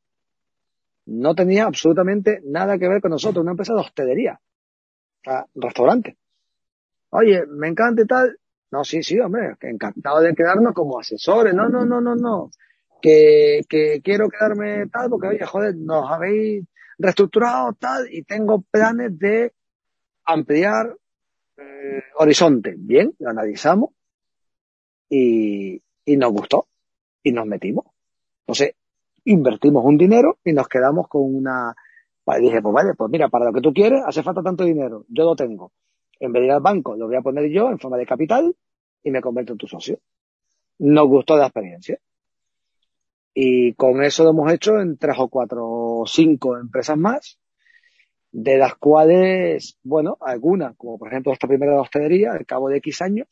No 1.09 1.33
tenía 1.33 1.65
absolutamente 1.65 2.41
nada 2.45 2.77
que 2.77 2.87
ver 2.87 3.01
con 3.01 3.11
nosotros, 3.11 3.41
una 3.41 3.51
empresa 3.51 3.73
de 3.73 3.79
hostelería, 3.79 4.39
restaurante. 5.55 6.17
Oye, 7.09 7.45
me 7.47 7.67
encanta 7.67 8.03
y 8.03 8.05
tal. 8.05 8.37
No, 8.71 8.83
sí, 8.83 9.01
sí, 9.01 9.19
hombre, 9.19 9.55
encantado 9.61 10.19
de 10.19 10.35
quedarnos 10.35 10.73
como 10.73 10.99
asesores. 10.99 11.55
No, 11.55 11.67
no, 11.67 11.83
no, 11.83 11.99
no, 11.99 12.15
no. 12.15 12.51
Que, 13.01 13.61
que 13.67 14.01
quiero 14.03 14.29
quedarme 14.29 14.85
tal, 14.87 15.09
porque 15.09 15.29
oye, 15.29 15.45
joder, 15.45 15.75
nos 15.75 16.11
habéis 16.11 16.65
reestructurado 16.99 17.73
tal 17.73 18.07
y 18.11 18.23
tengo 18.23 18.61
planes 18.61 19.17
de 19.17 19.53
ampliar 20.25 20.95
eh, 21.57 22.03
horizonte. 22.17 22.75
Bien, 22.77 23.11
lo 23.17 23.29
analizamos 23.29 23.91
y, 25.09 25.81
y 26.05 26.17
nos 26.17 26.31
gustó 26.31 26.67
y 27.23 27.31
nos 27.31 27.47
metimos. 27.47 27.85
Entonces, 28.41 28.75
invertimos 29.29 29.85
un 29.85 29.97
dinero 29.97 30.39
y 30.43 30.53
nos 30.53 30.67
quedamos 30.67 31.07
con 31.07 31.23
una... 31.23 31.75
Dije, 32.39 32.61
pues 32.61 32.73
vale, 32.73 32.93
pues 32.95 33.09
mira, 33.09 33.27
para 33.27 33.45
lo 33.45 33.53
que 33.53 33.61
tú 33.61 33.73
quieres 33.73 34.03
hace 34.05 34.21
falta 34.21 34.43
tanto 34.43 34.63
dinero, 34.63 35.05
yo 35.07 35.23
lo 35.23 35.35
tengo. 35.35 35.71
En 36.19 36.31
vez 36.31 36.41
de 36.41 36.47
ir 36.47 36.51
al 36.51 36.61
banco, 36.61 36.95
lo 36.95 37.07
voy 37.07 37.15
a 37.15 37.21
poner 37.21 37.49
yo 37.49 37.69
en 37.69 37.79
forma 37.79 37.97
de 37.97 38.05
capital 38.05 38.55
y 39.03 39.09
me 39.09 39.21
convierto 39.21 39.53
en 39.53 39.57
tu 39.57 39.67
socio. 39.67 39.99
Nos 40.79 41.07
gustó 41.07 41.37
la 41.37 41.45
experiencia. 41.45 41.97
Y 43.33 43.73
con 43.73 44.03
eso 44.03 44.23
lo 44.23 44.31
hemos 44.31 44.51
hecho 44.51 44.79
en 44.79 44.97
tres 44.97 45.15
o 45.17 45.27
cuatro 45.27 45.65
o 45.65 46.05
cinco 46.05 46.57
empresas 46.57 46.97
más, 46.97 47.39
de 48.31 48.57
las 48.57 48.75
cuales, 48.75 49.79
bueno, 49.81 50.17
algunas, 50.21 50.75
como 50.75 50.99
por 50.99 51.07
ejemplo 51.07 51.33
esta 51.33 51.47
primera 51.47 51.73
de 51.73 51.79
hostelería, 51.79 52.33
al 52.33 52.45
cabo 52.45 52.69
de 52.69 52.77
X 52.77 53.01
años, 53.01 53.27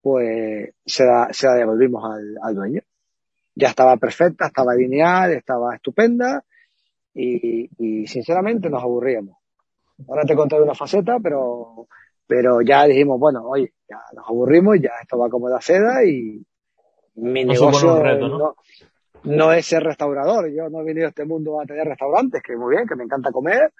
pues 0.00 0.70
se 0.84 1.04
la, 1.04 1.28
se 1.32 1.46
la 1.46 1.54
devolvimos 1.54 2.02
al 2.42 2.54
dueño. 2.54 2.82
Ya 3.58 3.68
estaba 3.68 3.96
perfecta, 3.96 4.46
estaba 4.46 4.74
lineal, 4.74 5.32
estaba 5.32 5.74
estupenda 5.74 6.44
y, 7.12 7.68
y 7.78 8.06
sinceramente 8.06 8.70
nos 8.70 8.82
aburríamos. 8.82 9.36
Ahora 10.06 10.22
te 10.22 10.36
contaré 10.36 10.62
una 10.62 10.74
faceta, 10.74 11.16
pero, 11.20 11.88
pero 12.26 12.60
ya 12.60 12.84
dijimos, 12.84 13.18
bueno, 13.18 13.42
oye, 13.44 13.72
ya 13.88 13.98
nos 14.14 14.28
aburrimos, 14.28 14.76
ya 14.80 14.92
esto 15.02 15.18
va 15.18 15.28
como 15.28 15.48
la 15.48 15.60
seda 15.60 16.04
y 16.04 16.40
mi 17.16 17.44
No 17.44 17.52
negocio 17.52 18.00
reto, 18.00 18.28
¿no? 18.28 18.38
no, 18.38 18.56
no 19.24 19.52
es 19.52 19.66
ser 19.66 19.82
restaurador. 19.82 20.48
Yo 20.52 20.68
no 20.68 20.80
he 20.80 20.84
venido 20.84 21.06
a 21.06 21.08
este 21.08 21.24
mundo 21.24 21.60
a 21.60 21.66
tener 21.66 21.84
restaurantes, 21.84 22.40
que 22.42 22.56
muy 22.56 22.76
bien, 22.76 22.86
que 22.86 22.94
me 22.94 23.02
encanta 23.02 23.32
comer, 23.32 23.72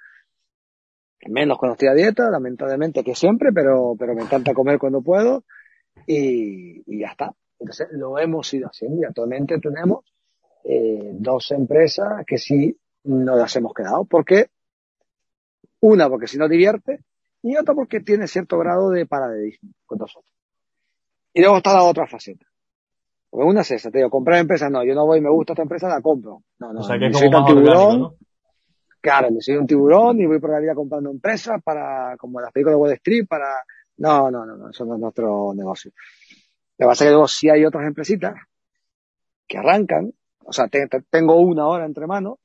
menos 1.27 1.57
cuando 1.57 1.73
estoy 1.73 1.87
a 1.87 1.93
dieta, 1.93 2.29
lamentablemente 2.29 3.03
que 3.03 3.15
siempre, 3.15 3.51
pero, 3.53 3.95
pero 3.97 4.13
me 4.13 4.23
encanta 4.23 4.53
comer 4.53 4.77
cuando 4.77 5.01
puedo 5.01 5.45
y, 6.05 6.83
y 6.85 6.99
ya 6.99 7.07
está. 7.07 7.33
Entonces 7.59 7.87
lo 7.91 8.17
hemos 8.17 8.53
ido 8.53 8.67
haciendo 8.67 9.01
y 9.01 9.05
actualmente 9.05 9.59
tenemos 9.59 10.05
eh, 10.63 11.11
dos 11.13 11.51
empresas 11.51 12.25
que 12.25 12.37
sí 12.37 12.75
nos 13.03 13.37
las 13.37 13.55
hemos 13.55 13.73
quedado. 13.73 14.05
¿Por 14.05 14.25
qué? 14.25 14.49
Una, 15.81 16.09
porque 16.09 16.27
si 16.27 16.37
no 16.37 16.47
divierte 16.47 17.03
y 17.41 17.55
otra 17.57 17.73
porque 17.73 18.01
tiene 18.01 18.27
cierto 18.27 18.57
grado 18.57 18.89
de 18.89 19.05
paralelismo 19.05 19.71
con 19.85 19.97
nosotros. 19.97 20.33
Y 21.33 21.41
luego 21.41 21.57
está 21.57 21.73
la 21.73 21.83
otra 21.83 22.07
faceta. 22.07 22.45
Porque 23.29 23.45
una 23.45 23.61
es 23.61 23.71
esa, 23.71 23.91
te 23.91 23.99
digo, 23.99 24.09
comprar 24.09 24.39
empresas, 24.39 24.71
no, 24.71 24.83
yo 24.83 24.95
no 24.95 25.05
voy, 25.05 25.21
me 25.21 25.29
gusta 25.29 25.53
esta 25.53 25.61
empresa, 25.61 25.87
la 25.87 26.01
compro. 26.01 26.41
No, 26.57 26.73
no, 26.73 26.79
O 26.79 26.83
sea 26.83 26.97
que 26.97 27.13
soy 27.13 27.27
orgánico, 27.27 27.53
tiburón, 27.53 27.99
¿no? 27.99 28.15
Claro, 29.01 29.29
ni 29.29 29.41
soy 29.41 29.55
un 29.55 29.67
tiburón 29.67 30.19
y 30.19 30.25
voy 30.25 30.39
por 30.39 30.49
la 30.49 30.59
vida 30.59 30.75
comprando 30.75 31.09
empresas 31.09 31.61
para, 31.63 32.17
como 32.17 32.41
las 32.41 32.51
películas 32.51 32.75
de 32.75 32.81
Wall 32.81 32.91
Street, 32.93 33.27
para, 33.29 33.63
no, 33.97 34.29
no, 34.31 34.45
no, 34.45 34.57
no, 34.57 34.69
eso 34.71 34.83
no 34.83 34.95
es 34.95 34.99
nuestro 34.99 35.53
negocio. 35.53 35.91
Lo 36.79 36.85
que 36.85 36.89
pasa 36.89 37.03
es 37.03 37.07
que 37.09 37.11
luego 37.11 37.27
sí 37.27 37.47
hay 37.49 37.63
otras 37.63 37.85
empresitas 37.85 38.33
que 39.47 39.57
arrancan, 39.57 40.13
o 40.45 40.53
sea, 40.53 40.67
te- 40.67 40.87
te- 40.87 41.01
tengo 41.09 41.39
una 41.39 41.67
hora 41.67 41.85
entre 41.85 42.07
manos 42.07 42.37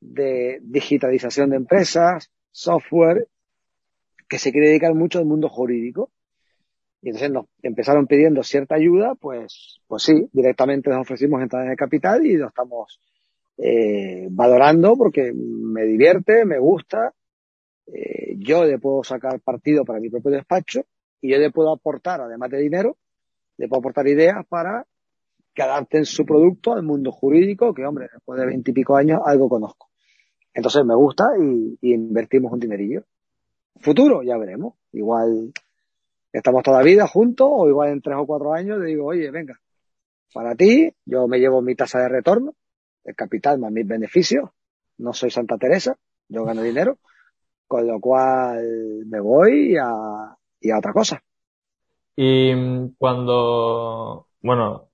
de 0.00 0.60
digitalización 0.62 1.50
de 1.50 1.56
empresas, 1.56 2.30
software, 2.52 3.28
que 4.28 4.38
se 4.38 4.52
quiere 4.52 4.68
dedicar 4.68 4.94
mucho 4.94 5.18
al 5.18 5.24
mundo 5.26 5.48
jurídico. 5.48 6.10
Y 7.02 7.08
entonces 7.10 7.30
nos 7.30 7.46
empezaron 7.62 8.06
pidiendo 8.06 8.42
cierta 8.42 8.76
ayuda, 8.76 9.14
pues, 9.14 9.80
pues 9.86 10.02
sí, 10.02 10.28
directamente 10.32 10.90
les 10.90 10.98
ofrecimos 10.98 11.42
entradas 11.42 11.68
de 11.70 11.76
capital 11.76 12.26
y 12.26 12.36
lo 12.36 12.48
estamos 12.48 13.00
eh, 13.58 14.28
valorando 14.30 14.96
porque 14.96 15.32
me 15.34 15.84
divierte, 15.84 16.44
me 16.44 16.58
gusta, 16.58 17.14
eh, 17.86 18.36
yo 18.38 18.64
le 18.64 18.78
puedo 18.78 19.04
sacar 19.04 19.40
partido 19.40 19.84
para 19.84 20.00
mi 20.00 20.10
propio 20.10 20.32
despacho 20.32 20.86
y 21.20 21.30
yo 21.32 21.38
le 21.38 21.50
puedo 21.50 21.72
aportar, 21.72 22.20
además 22.20 22.50
de 22.50 22.58
dinero, 22.58 22.96
le 23.58 23.68
puedo 23.68 23.80
aportar 23.80 24.06
ideas 24.08 24.46
para 24.48 24.86
que 25.54 25.62
adapten 25.62 26.04
su 26.04 26.24
producto 26.24 26.72
al 26.72 26.84
mundo 26.84 27.10
jurídico, 27.10 27.74
que 27.74 27.84
hombre, 27.84 28.06
después 28.12 28.38
de 28.40 28.46
veintipico 28.46 28.96
años 28.96 29.20
algo 29.24 29.48
conozco. 29.48 29.88
Entonces 30.54 30.84
me 30.84 30.94
gusta 30.94 31.24
y, 31.38 31.78
invertimos 31.92 32.52
un 32.52 32.60
dinerillo. 32.60 33.04
Futuro, 33.80 34.22
ya 34.22 34.36
veremos. 34.38 34.74
Igual 34.92 35.52
estamos 36.32 36.62
toda 36.62 36.78
la 36.78 36.84
vida 36.84 37.06
juntos 37.06 37.48
o 37.50 37.68
igual 37.68 37.90
en 37.90 38.00
tres 38.00 38.16
o 38.18 38.26
cuatro 38.26 38.54
años 38.54 38.78
le 38.78 38.86
digo, 38.86 39.06
oye, 39.06 39.30
venga, 39.30 39.60
para 40.32 40.54
ti, 40.54 40.94
yo 41.04 41.26
me 41.26 41.38
llevo 41.38 41.60
mi 41.60 41.74
tasa 41.74 42.00
de 42.00 42.08
retorno, 42.08 42.54
el 43.04 43.14
capital 43.14 43.58
más 43.58 43.72
mis 43.72 43.86
beneficios, 43.86 44.50
no 44.98 45.12
soy 45.12 45.30
Santa 45.30 45.56
Teresa, 45.58 45.96
yo 46.28 46.44
gano 46.44 46.62
dinero, 46.62 46.98
con 47.66 47.86
lo 47.86 47.98
cual 47.98 49.06
me 49.06 49.20
voy 49.20 49.76
a, 49.76 50.36
y 50.60 50.70
a 50.70 50.78
otra 50.78 50.92
cosa. 50.92 51.22
Y 52.20 52.52
mm, 52.52 52.96
cuando, 52.98 54.26
bueno, 54.42 54.88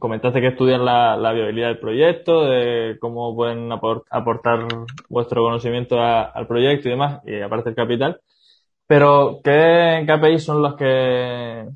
comentaste 0.00 0.40
que 0.40 0.48
estudian 0.48 0.84
la, 0.84 1.16
viabilidad 1.32 1.68
del 1.68 1.78
proyecto, 1.78 2.44
de 2.46 2.98
cómo 3.00 3.34
pueden 3.36 3.70
apor- 3.70 4.02
aportar 4.10 4.66
vuestro 5.08 5.42
conocimiento 5.42 6.00
al 6.00 6.46
proyecto 6.48 6.88
y 6.88 6.92
demás, 6.92 7.22
y 7.26 7.40
aparte 7.40 7.70
el 7.70 7.76
capital. 7.76 8.20
Pero, 8.88 9.40
¿qué 9.44 10.04
KPIs 10.06 10.44
son 10.44 10.62
los 10.62 10.76
que, 10.76 11.66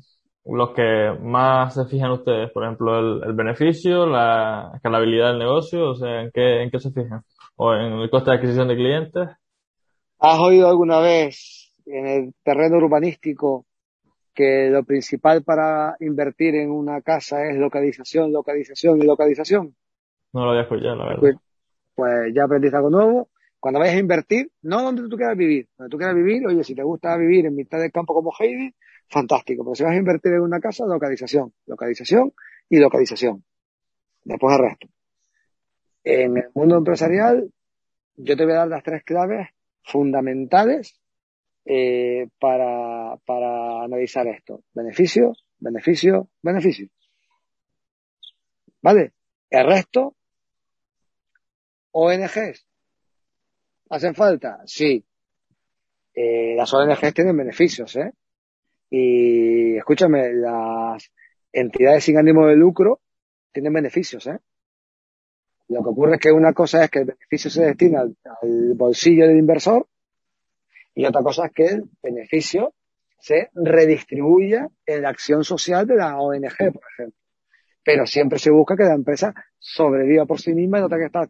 los 0.45 0.71
que 0.71 1.15
más 1.21 1.75
se 1.75 1.85
fijan 1.85 2.11
ustedes? 2.11 2.51
Por 2.51 2.65
ejemplo, 2.65 2.99
el, 2.99 3.23
el 3.29 3.33
beneficio, 3.33 4.05
la 4.05 4.71
escalabilidad 4.75 5.29
del 5.29 5.39
negocio, 5.39 5.91
o 5.91 5.95
sea, 5.95 6.23
¿en 6.23 6.31
qué, 6.33 6.63
en 6.63 6.71
qué 6.71 6.79
se 6.79 6.91
fijan? 6.91 7.23
¿O 7.57 7.73
en 7.73 7.93
el 7.93 8.09
coste 8.09 8.31
de 8.31 8.37
adquisición 8.37 8.67
de 8.67 8.75
clientes? 8.75 9.29
¿Has 10.19 10.39
oído 10.39 10.69
alguna 10.69 10.99
vez 10.99 11.71
en 11.85 12.07
el 12.07 12.33
terreno 12.43 12.77
urbanístico 12.77 13.65
que 14.39 14.69
lo 14.69 14.85
principal 14.85 15.43
para 15.43 15.97
invertir 15.99 16.55
en 16.55 16.71
una 16.71 17.01
casa 17.01 17.45
es 17.49 17.57
localización, 17.57 18.31
localización 18.31 18.97
y 19.01 19.05
localización? 19.05 19.75
No 20.31 20.45
lo 20.45 20.51
había 20.51 20.61
escuchado, 20.61 20.95
la 20.95 21.05
verdad. 21.07 21.19
Pues, 21.19 21.35
pues 21.93 22.33
ya 22.33 22.45
aprendiste 22.45 22.77
algo 22.77 22.89
nuevo. 22.89 23.29
Cuando 23.59 23.81
vayas 23.81 23.95
a 23.95 23.99
invertir, 23.99 24.49
no 24.61 24.81
donde 24.81 25.09
tú 25.09 25.17
quieras 25.17 25.35
vivir, 25.35 25.67
donde 25.77 25.91
tú 25.91 25.97
quieras 25.97 26.15
vivir, 26.15 26.47
oye, 26.47 26.63
si 26.63 26.73
te 26.73 26.83
gusta 26.83 27.17
vivir 27.17 27.47
en 27.47 27.55
mitad 27.55 27.79
del 27.79 27.91
campo 27.91 28.13
como 28.13 28.31
Heidi, 28.39 28.73
fantástico. 29.09 29.65
Pero 29.65 29.75
si 29.75 29.83
vas 29.83 29.91
a 29.91 29.97
invertir 29.97 30.31
en 30.31 30.39
una 30.39 30.61
casa, 30.61 30.85
localización, 30.85 31.51
localización 31.65 32.31
y 32.69 32.77
localización. 32.77 33.43
Después 34.23 34.55
el 34.55 34.63
resto. 34.63 34.87
En 36.05 36.37
el 36.37 36.49
mundo 36.55 36.77
empresarial, 36.77 37.51
yo 38.15 38.37
te 38.37 38.45
voy 38.45 38.53
a 38.53 38.59
dar 38.59 38.69
las 38.69 38.83
tres 38.83 39.03
claves 39.03 39.49
fundamentales 39.83 40.97
eh, 41.65 42.27
para, 42.39 43.17
para 43.25 43.83
analizar 43.83 44.27
esto. 44.27 44.63
Beneficios, 44.73 45.45
beneficios, 45.59 46.27
beneficios. 46.41 46.89
¿Vale? 48.81 49.13
El 49.49 49.65
resto, 49.65 50.15
ONGs. 51.91 52.65
¿Hacen 53.89 54.15
falta? 54.15 54.61
Sí. 54.65 55.05
Eh, 56.13 56.55
las 56.55 56.73
ONGs 56.73 57.13
tienen 57.13 57.35
beneficios, 57.37 57.95
¿eh? 57.95 58.13
Y 58.89 59.77
escúchame, 59.77 60.33
las 60.33 61.11
entidades 61.51 62.03
sin 62.03 62.17
ánimo 62.17 62.47
de 62.47 62.55
lucro 62.55 63.01
tienen 63.51 63.73
beneficios, 63.73 64.25
¿eh? 64.27 64.39
Lo 65.67 65.83
que 65.83 65.89
ocurre 65.89 66.15
es 66.15 66.21
que 66.21 66.31
una 66.31 66.53
cosa 66.53 66.83
es 66.83 66.89
que 66.89 66.99
el 66.99 67.05
beneficio 67.05 67.51
se 67.51 67.63
destina 67.63 68.01
al, 68.01 68.17
al 68.41 68.73
bolsillo 68.75 69.27
del 69.27 69.37
inversor 69.37 69.87
y 70.99 71.05
otra 71.05 71.23
cosa 71.23 71.45
es 71.45 71.53
que 71.53 71.65
el 71.65 71.83
beneficio 72.03 72.73
se 73.21 73.47
redistribuya 73.53 74.67
en 74.85 75.01
la 75.03 75.07
acción 75.07 75.45
social 75.45 75.87
de 75.87 75.95
la 75.95 76.19
ONG, 76.19 76.57
por 76.57 76.83
ejemplo. 76.91 77.21
Pero 77.85 78.05
siempre 78.05 78.37
se 78.37 78.51
busca 78.51 78.75
que 78.75 78.83
la 78.83 78.95
empresa 78.95 79.33
sobreviva 79.57 80.25
por 80.25 80.41
sí 80.41 80.53
misma 80.53 80.79
y 80.79 80.81
no 80.81 80.89
tenga 80.89 81.03
que 81.03 81.05
estar 81.05 81.29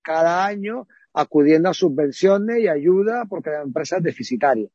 cada 0.00 0.46
año 0.46 0.86
acudiendo 1.12 1.68
a 1.68 1.74
subvenciones 1.74 2.60
y 2.60 2.68
ayuda 2.68 3.24
porque 3.28 3.50
la 3.50 3.62
empresa 3.62 3.96
es 3.96 4.04
deficitaria. 4.04 4.68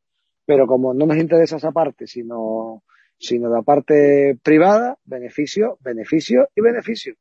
Pero 0.45 0.67
como 0.67 0.93
no 0.93 1.05
nos 1.05 1.15
interesa 1.15 1.55
esa 1.55 1.71
parte, 1.71 2.05
sino, 2.05 2.83
sino 3.17 3.47
la 3.47 3.61
parte 3.61 4.37
privada, 4.43 4.97
beneficio, 5.05 5.77
beneficio 5.79 6.49
y 6.53 6.59
beneficio. 6.59 7.15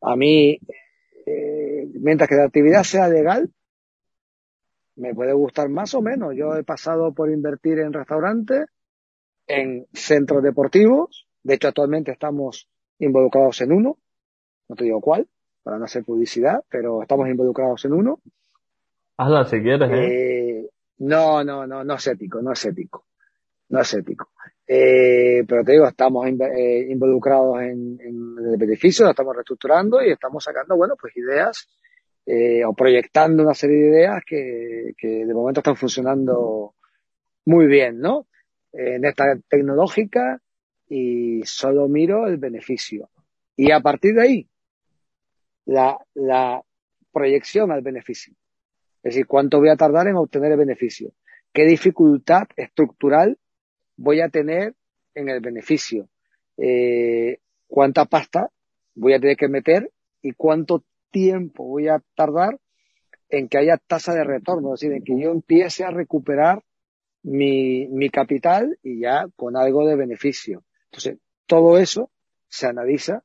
A 0.00 0.16
mí, 0.16 0.58
eh, 1.26 1.88
mientras 2.00 2.26
que 2.26 2.36
la 2.36 2.44
actividad 2.44 2.84
sea 2.84 3.06
legal, 3.06 3.50
me 4.96 5.14
puede 5.14 5.32
gustar 5.32 5.68
más 5.68 5.94
o 5.94 6.02
menos. 6.02 6.34
Yo 6.36 6.54
he 6.54 6.62
pasado 6.62 7.12
por 7.12 7.30
invertir 7.30 7.78
en 7.78 7.92
restaurantes, 7.92 8.66
en 9.46 9.86
centros 9.92 10.42
deportivos. 10.42 11.26
De 11.42 11.54
hecho, 11.54 11.68
actualmente 11.68 12.12
estamos 12.12 12.68
involucrados 12.98 13.60
en 13.60 13.72
uno. 13.72 13.98
No 14.68 14.76
te 14.76 14.84
digo 14.84 15.00
cuál, 15.00 15.28
para 15.62 15.78
no 15.78 15.84
hacer 15.84 16.04
publicidad, 16.04 16.64
pero 16.68 17.02
estamos 17.02 17.28
involucrados 17.28 17.84
en 17.84 17.92
uno. 17.92 18.20
Hazla 19.16 19.44
si 19.44 19.60
quieres, 19.60 19.90
¿eh? 19.90 20.60
Eh, 20.60 20.70
no, 20.98 21.44
no, 21.44 21.66
no, 21.66 21.84
no 21.84 21.94
es 21.94 22.06
ético, 22.06 22.40
no 22.40 22.52
es 22.52 22.64
ético. 22.64 23.06
No 23.68 23.80
es 23.80 23.94
ético. 23.94 24.30
Eh, 24.66 25.44
pero 25.46 25.64
te 25.64 25.72
digo, 25.72 25.86
estamos 25.86 26.26
eh, 26.26 26.86
involucrados 26.88 27.60
en, 27.60 27.98
en 28.00 28.36
el 28.38 28.56
beneficio, 28.56 29.04
lo 29.04 29.10
estamos 29.10 29.34
reestructurando 29.34 30.02
y 30.02 30.10
estamos 30.10 30.42
sacando, 30.42 30.76
bueno, 30.76 30.94
pues 30.98 31.14
ideas 31.16 31.68
eh, 32.26 32.64
o 32.64 32.74
proyectando 32.74 33.42
una 33.42 33.54
serie 33.54 33.76
de 33.76 33.88
ideas 33.88 34.22
que, 34.26 34.92
que 34.96 35.26
de 35.26 35.34
momento 35.34 35.60
están 35.60 35.76
funcionando 35.76 36.74
muy 37.44 37.66
bien, 37.66 38.00
¿no? 38.00 38.26
En 38.72 39.04
esta 39.04 39.24
tecnológica 39.48 40.40
y 40.88 41.42
solo 41.44 41.88
miro 41.88 42.26
el 42.26 42.38
beneficio. 42.38 43.10
Y 43.56 43.70
a 43.70 43.80
partir 43.80 44.14
de 44.14 44.22
ahí, 44.22 44.48
la, 45.66 45.98
la 46.14 46.62
proyección 47.12 47.70
al 47.70 47.82
beneficio. 47.82 48.34
Es 49.02 49.14
decir, 49.14 49.26
cuánto 49.26 49.58
voy 49.58 49.68
a 49.68 49.76
tardar 49.76 50.08
en 50.08 50.16
obtener 50.16 50.52
el 50.52 50.58
beneficio. 50.58 51.12
¿Qué 51.52 51.64
dificultad 51.64 52.48
estructural 52.56 53.38
voy 53.96 54.20
a 54.20 54.28
tener 54.28 54.74
en 55.14 55.28
el 55.28 55.40
beneficio? 55.40 56.08
Eh, 56.56 57.38
¿Cuánta 57.66 58.06
pasta 58.06 58.50
voy 58.94 59.14
a 59.14 59.20
tener 59.20 59.36
que 59.36 59.48
meter 59.48 59.90
y 60.22 60.32
cuánto 60.32 60.84
tiempo 61.14 61.64
voy 61.64 61.86
a 61.86 62.02
tardar 62.16 62.58
en 63.28 63.48
que 63.48 63.58
haya 63.58 63.78
tasa 63.78 64.12
de 64.14 64.24
retorno? 64.24 64.74
Es 64.74 64.80
decir, 64.80 64.96
en 64.96 65.04
que 65.04 65.18
yo 65.18 65.30
empiece 65.30 65.84
a 65.84 65.90
recuperar 65.90 66.64
mi, 67.22 67.86
mi 67.86 68.10
capital 68.10 68.76
y 68.82 69.00
ya 69.00 69.26
con 69.36 69.56
algo 69.56 69.86
de 69.86 69.94
beneficio. 69.94 70.64
Entonces, 70.86 71.18
todo 71.46 71.78
eso 71.78 72.10
se 72.48 72.66
analiza 72.66 73.22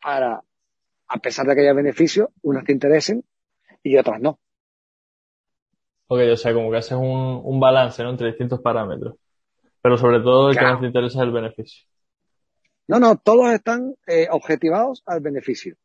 para, 0.00 0.42
a 1.08 1.18
pesar 1.18 1.46
de 1.46 1.54
que 1.54 1.62
haya 1.62 1.72
beneficios, 1.72 2.28
unas 2.42 2.64
te 2.64 2.72
interesen 2.72 3.24
y 3.82 3.96
otras 3.96 4.20
no. 4.20 4.38
Ok, 6.06 6.20
o 6.32 6.36
sea, 6.36 6.54
como 6.54 6.70
que 6.70 6.76
haces 6.76 6.96
un, 6.96 7.40
un 7.42 7.58
balance 7.58 8.02
¿no? 8.02 8.10
entre 8.10 8.28
distintos 8.28 8.60
parámetros. 8.60 9.16
Pero 9.82 9.98
sobre 9.98 10.20
todo 10.20 10.50
el 10.50 10.56
que 10.56 10.64
más 10.64 10.80
te 10.80 10.86
interesa 10.86 11.18
es 11.18 11.24
el 11.24 11.32
beneficio. 11.32 11.86
No, 12.86 13.00
no, 13.00 13.16
todos 13.16 13.50
están 13.50 13.94
eh, 14.06 14.28
objetivados 14.30 15.02
al 15.06 15.20
beneficio. 15.20 15.76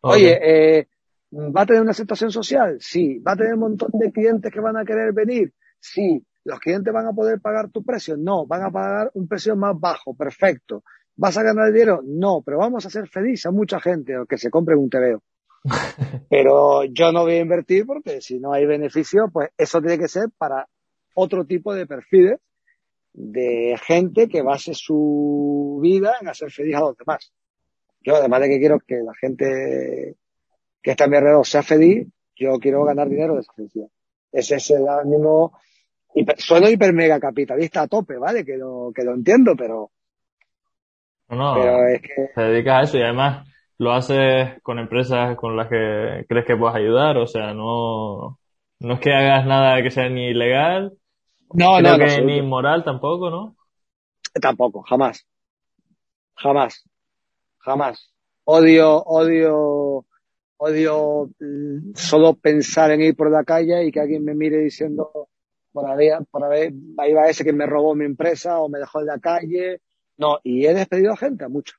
Oye, 0.00 0.38
eh, 0.42 0.88
¿va 1.32 1.62
a 1.62 1.66
tener 1.66 1.82
una 1.82 1.90
aceptación 1.90 2.30
social? 2.30 2.76
Sí. 2.80 3.18
¿Va 3.18 3.32
a 3.32 3.36
tener 3.36 3.54
un 3.54 3.60
montón 3.60 3.90
de 3.94 4.12
clientes 4.12 4.52
que 4.52 4.60
van 4.60 4.76
a 4.76 4.84
querer 4.84 5.12
venir? 5.12 5.52
Sí. 5.80 6.24
¿Los 6.44 6.60
clientes 6.60 6.92
van 6.92 7.06
a 7.06 7.12
poder 7.12 7.40
pagar 7.40 7.70
tu 7.70 7.84
precio? 7.84 8.16
No, 8.16 8.46
van 8.46 8.62
a 8.62 8.70
pagar 8.70 9.10
un 9.14 9.26
precio 9.26 9.56
más 9.56 9.78
bajo, 9.78 10.14
perfecto. 10.14 10.84
¿Vas 11.16 11.36
a 11.38 11.42
ganar 11.42 11.72
dinero? 11.72 12.02
No, 12.04 12.42
pero 12.44 12.58
vamos 12.58 12.84
a 12.84 12.88
hacer 12.88 13.08
feliz 13.08 13.46
a 13.46 13.50
mucha 13.50 13.80
gente 13.80 14.14
que 14.28 14.38
se 14.38 14.50
compre 14.50 14.76
un 14.76 14.88
TVO. 14.88 15.22
Pero 16.30 16.84
yo 16.84 17.10
no 17.10 17.22
voy 17.22 17.34
a 17.34 17.40
invertir 17.40 17.86
porque 17.86 18.20
si 18.20 18.38
no 18.38 18.52
hay 18.52 18.66
beneficio, 18.66 19.28
pues 19.32 19.50
eso 19.56 19.80
tiene 19.80 19.98
que 19.98 20.06
ser 20.06 20.28
para 20.36 20.68
otro 21.14 21.44
tipo 21.44 21.74
de 21.74 21.86
perfiles 21.86 22.38
de 23.12 23.76
gente 23.84 24.28
que 24.28 24.42
base 24.42 24.74
su 24.74 25.80
vida 25.82 26.16
en 26.20 26.28
hacer 26.28 26.52
feliz 26.52 26.76
a 26.76 26.80
los 26.80 26.96
demás. 26.96 27.32
Yo, 28.06 28.14
además 28.14 28.42
de 28.42 28.48
que 28.48 28.58
quiero 28.60 28.78
que 28.78 29.02
la 29.02 29.12
gente 29.20 30.14
que 30.80 30.90
está 30.92 31.04
a 31.04 31.08
mi 31.08 31.16
alrededor 31.16 31.44
sea 31.44 31.64
feliz, 31.64 32.06
yo 32.36 32.52
quiero 32.60 32.84
ganar 32.84 33.08
dinero 33.08 33.34
de 33.34 33.40
esa 33.40 33.52
felicidad. 33.52 33.88
Ese 34.30 34.54
es 34.54 34.70
el 34.70 34.88
ánimo. 34.88 35.58
Sueno 36.36 36.68
hiper 36.68 36.92
mega 36.92 37.18
capitalista 37.18 37.82
a 37.82 37.88
tope, 37.88 38.16
¿vale? 38.16 38.44
Que 38.44 38.56
lo, 38.56 38.92
que 38.94 39.02
lo 39.02 39.12
entiendo, 39.12 39.56
pero. 39.56 39.90
No, 41.30 41.54
pero 41.56 41.88
es 41.88 42.00
que. 42.00 42.28
Se 42.32 42.40
dedica 42.42 42.78
a 42.78 42.82
eso 42.82 42.96
y 42.96 43.02
además 43.02 43.48
lo 43.78 43.92
haces 43.92 44.62
con 44.62 44.78
empresas 44.78 45.36
con 45.36 45.56
las 45.56 45.68
que 45.68 46.24
crees 46.28 46.46
que 46.46 46.56
puedas 46.56 46.76
ayudar, 46.76 47.16
o 47.16 47.26
sea, 47.26 47.54
no, 47.54 48.38
no 48.78 48.94
es 48.94 49.00
que 49.00 49.12
hagas 49.12 49.44
nada 49.46 49.82
que 49.82 49.90
sea 49.90 50.08
ni 50.08 50.28
ilegal, 50.28 50.92
no, 51.52 51.80
no, 51.80 51.98
que 51.98 52.22
ni 52.22 52.38
inmoral 52.38 52.84
tampoco, 52.84 53.30
¿no? 53.30 53.56
Tampoco, 54.40 54.82
jamás. 54.82 55.26
Jamás. 56.36 56.88
Jamás. 57.66 58.14
Odio, 58.44 59.02
odio, 59.02 60.06
odio 60.56 61.30
mm, 61.40 61.94
solo 61.96 62.34
pensar 62.34 62.92
en 62.92 63.02
ir 63.02 63.16
por 63.16 63.28
la 63.28 63.42
calle 63.42 63.84
y 63.84 63.90
que 63.90 63.98
alguien 63.98 64.24
me 64.24 64.36
mire 64.36 64.58
diciendo, 64.58 65.28
por 65.72 65.90
ahí, 65.90 66.10
por 66.30 66.44
ahí, 66.44 66.72
ahí 66.96 67.12
va 67.12 67.28
ese 67.28 67.42
que 67.42 67.52
me 67.52 67.66
robó 67.66 67.96
mi 67.96 68.04
empresa 68.04 68.60
o 68.60 68.68
me 68.68 68.78
dejó 68.78 69.00
en 69.00 69.06
la 69.06 69.18
calle. 69.18 69.80
No, 70.16 70.38
y 70.44 70.64
he 70.64 70.74
despedido 70.74 71.12
a 71.12 71.16
gente, 71.16 71.48
mucho. 71.48 71.74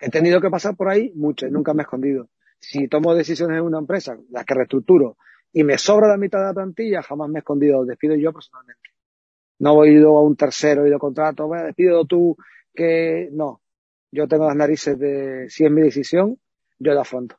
He 0.00 0.08
tenido 0.08 0.40
que 0.40 0.50
pasar 0.50 0.76
por 0.76 0.88
ahí 0.88 1.10
mucho 1.16 1.48
nunca 1.48 1.74
me 1.74 1.82
he 1.82 1.84
escondido. 1.84 2.28
Si 2.60 2.86
tomo 2.86 3.12
decisiones 3.16 3.58
en 3.58 3.64
una 3.64 3.78
empresa, 3.78 4.16
las 4.30 4.44
que 4.44 4.54
reestructuro, 4.54 5.16
y 5.52 5.64
me 5.64 5.78
sobra 5.78 6.06
la 6.06 6.16
mitad 6.16 6.38
de 6.38 6.44
la 6.44 6.54
plantilla, 6.54 7.02
jamás 7.02 7.28
me 7.28 7.40
he 7.40 7.40
escondido, 7.40 7.84
despido 7.84 8.14
yo 8.14 8.32
personalmente. 8.32 8.90
No 9.58 9.74
voy 9.74 10.00
a 10.00 10.08
un 10.08 10.36
tercero 10.36 10.86
y 10.86 10.90
de 10.90 10.98
contrato, 10.98 11.48
bueno, 11.48 11.64
despido 11.64 12.04
tú, 12.04 12.36
que 12.72 13.30
no. 13.32 13.60
Yo 14.12 14.26
tengo 14.26 14.46
las 14.46 14.56
narices 14.56 14.98
de, 14.98 15.48
si 15.48 15.64
es 15.64 15.70
mi 15.70 15.82
decisión, 15.82 16.38
yo 16.78 16.94
la 16.94 17.02
afronto. 17.02 17.36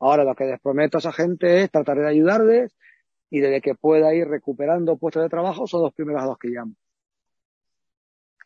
Ahora 0.00 0.24
lo 0.24 0.34
que 0.34 0.44
les 0.44 0.60
prometo 0.60 0.98
a 0.98 1.00
esa 1.00 1.12
gente 1.12 1.62
es 1.62 1.70
tratar 1.70 1.98
de 1.98 2.08
ayudarles 2.08 2.76
y 3.30 3.40
desde 3.40 3.60
que 3.60 3.74
pueda 3.74 4.14
ir 4.14 4.26
recuperando 4.26 4.96
puestos 4.96 5.22
de 5.22 5.28
trabajo 5.28 5.66
son 5.66 5.82
los 5.82 5.94
primeros 5.94 6.22
a 6.22 6.26
los 6.26 6.38
que 6.38 6.48
llamo. 6.48 6.74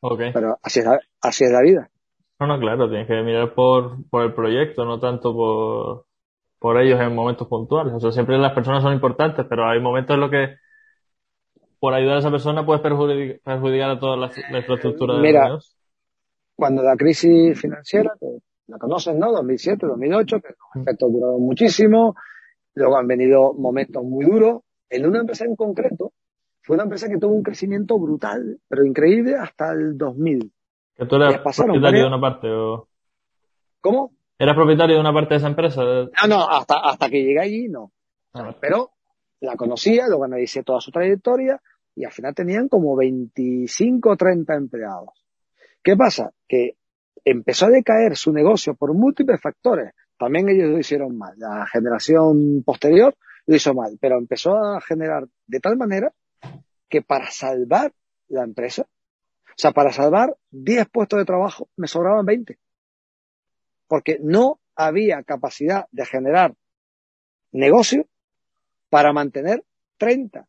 Okay. 0.01 0.33
Pero 0.33 0.59
así 0.63 0.81
es, 0.81 0.87
la, 0.87 1.01
así 1.21 1.45
es 1.45 1.51
la 1.51 1.63
vida. 1.63 1.91
No, 2.39 2.47
no, 2.47 2.61
claro, 2.61 2.89
tienes 2.89 3.09
que 3.09 3.21
mirar 3.23 3.55
por, 3.55 4.09
por 4.09 4.25
el 4.25 4.33
proyecto, 4.33 4.85
no 4.85 5.01
tanto 5.01 5.35
por, 5.35 6.05
por 6.59 6.81
ellos 6.81 7.01
en 7.01 7.15
momentos 7.15 7.49
puntuales. 7.49 7.93
O 7.95 8.01
sea, 8.01 8.13
siempre 8.13 8.39
las 8.39 8.53
personas 8.53 8.83
son 8.83 8.93
importantes, 8.93 9.45
pero 9.49 9.69
hay 9.69 9.81
momentos 9.81 10.15
en 10.15 10.21
los 10.21 10.31
que 10.31 10.55
por 11.81 11.95
ayudar 11.95 12.17
a 12.17 12.21
esa 12.21 12.31
persona 12.31 12.65
puedes 12.65 12.83
perjudicar, 12.83 13.91
a 13.91 13.99
toda 13.99 14.17
la, 14.17 14.27
infraestructura 14.59 15.15
de 15.15 15.21
Mira, 15.21 15.59
cuando 16.59 16.83
la 16.83 16.97
crisis 16.97 17.57
financiera, 17.57 18.13
la 18.67 18.79
conocen, 18.79 19.17
¿no? 19.17 19.31
2007, 19.31 19.87
2008, 19.87 20.41
que 20.41 20.49
los 20.49 20.83
efectos 20.83 21.13
duraron 21.13 21.41
muchísimo, 21.41 22.17
luego 22.75 22.97
han 22.97 23.07
venido 23.07 23.55
momentos 23.55 24.03
muy 24.03 24.25
duros. 24.25 24.63
En 24.91 25.07
una 25.07 25.21
empresa 25.21 25.45
en 25.45 25.55
concreto, 25.55 26.13
fue 26.63 26.75
una 26.75 26.83
empresa 26.83 27.09
que 27.09 27.19
tuvo 27.19 27.33
un 27.33 27.45
crecimiento 27.45 27.97
brutal, 27.97 28.59
pero 28.67 28.85
increíble 28.85 29.37
hasta 29.37 29.71
el 29.71 29.97
2000. 29.97 30.53
¿Que 30.97 31.07
tú 31.07 31.15
eras 31.15 31.41
propietario 31.57 32.01
de 32.01 32.09
una 32.09 32.21
parte 32.21 32.49
o...? 32.51 32.89
¿Cómo? 33.81 34.11
¿Eras 34.37 34.57
propietario 34.57 34.97
de 34.97 35.01
una 35.01 35.13
parte 35.13 35.35
de 35.35 35.39
esa 35.39 35.47
empresa? 35.47 35.85
No, 35.85 36.29
no, 36.29 36.49
hasta, 36.49 36.81
hasta 36.81 37.09
que 37.09 37.23
llegué 37.23 37.39
allí 37.39 37.69
no. 37.69 37.93
Ah. 38.35 38.53
Pero 38.61 38.91
la 39.43 39.55
conocía, 39.55 40.09
luego 40.09 40.25
analicé 40.25 40.65
toda 40.65 40.81
su 40.81 40.91
trayectoria 40.91 41.63
y 41.95 42.05
al 42.05 42.11
final 42.11 42.35
tenían 42.35 42.69
como 42.69 42.97
25 42.97 44.11
o 44.11 44.17
30 44.17 44.55
empleados. 44.57 45.28
¿Qué 45.83 45.97
pasa? 45.97 46.33
Que 46.47 46.77
empezó 47.25 47.67
a 47.67 47.71
decaer 47.71 48.17
su 48.17 48.33
negocio 48.33 48.75
por 48.75 48.95
múltiples 48.95 49.41
factores. 49.41 49.93
También 50.17 50.49
ellos 50.49 50.71
lo 50.71 50.79
hicieron 50.79 51.17
mal. 51.17 51.35
La 51.37 51.67
generación 51.67 52.63
posterior 52.65 53.15
lo 53.47 53.57
hizo 53.57 53.75
mal, 53.75 53.99
pero 54.01 54.19
empezó 54.19 54.57
a 54.57 54.81
generar 54.81 55.27
de 55.47 55.61
tal 55.61 55.77
manera 55.77 56.13
que 56.89 57.03
para 57.03 57.31
salvar 57.31 57.93
la 58.29 58.45
empresa 58.45 58.87
o 59.59 59.61
sea, 59.61 59.73
para 59.73 59.91
salvar 59.91 60.37
10 60.53 60.89
puestos 60.89 61.19
de 61.19 61.25
trabajo 61.25 61.69
me 61.75 61.89
sobraban 61.89 62.25
20. 62.25 62.61
Porque 63.89 64.21
no 64.23 64.61
había 64.77 65.25
capacidad 65.25 65.87
de 65.91 66.07
generar 66.07 66.55
negocio 67.51 68.07
para 68.89 69.13
mantener 69.13 69.65
30. 69.97 70.47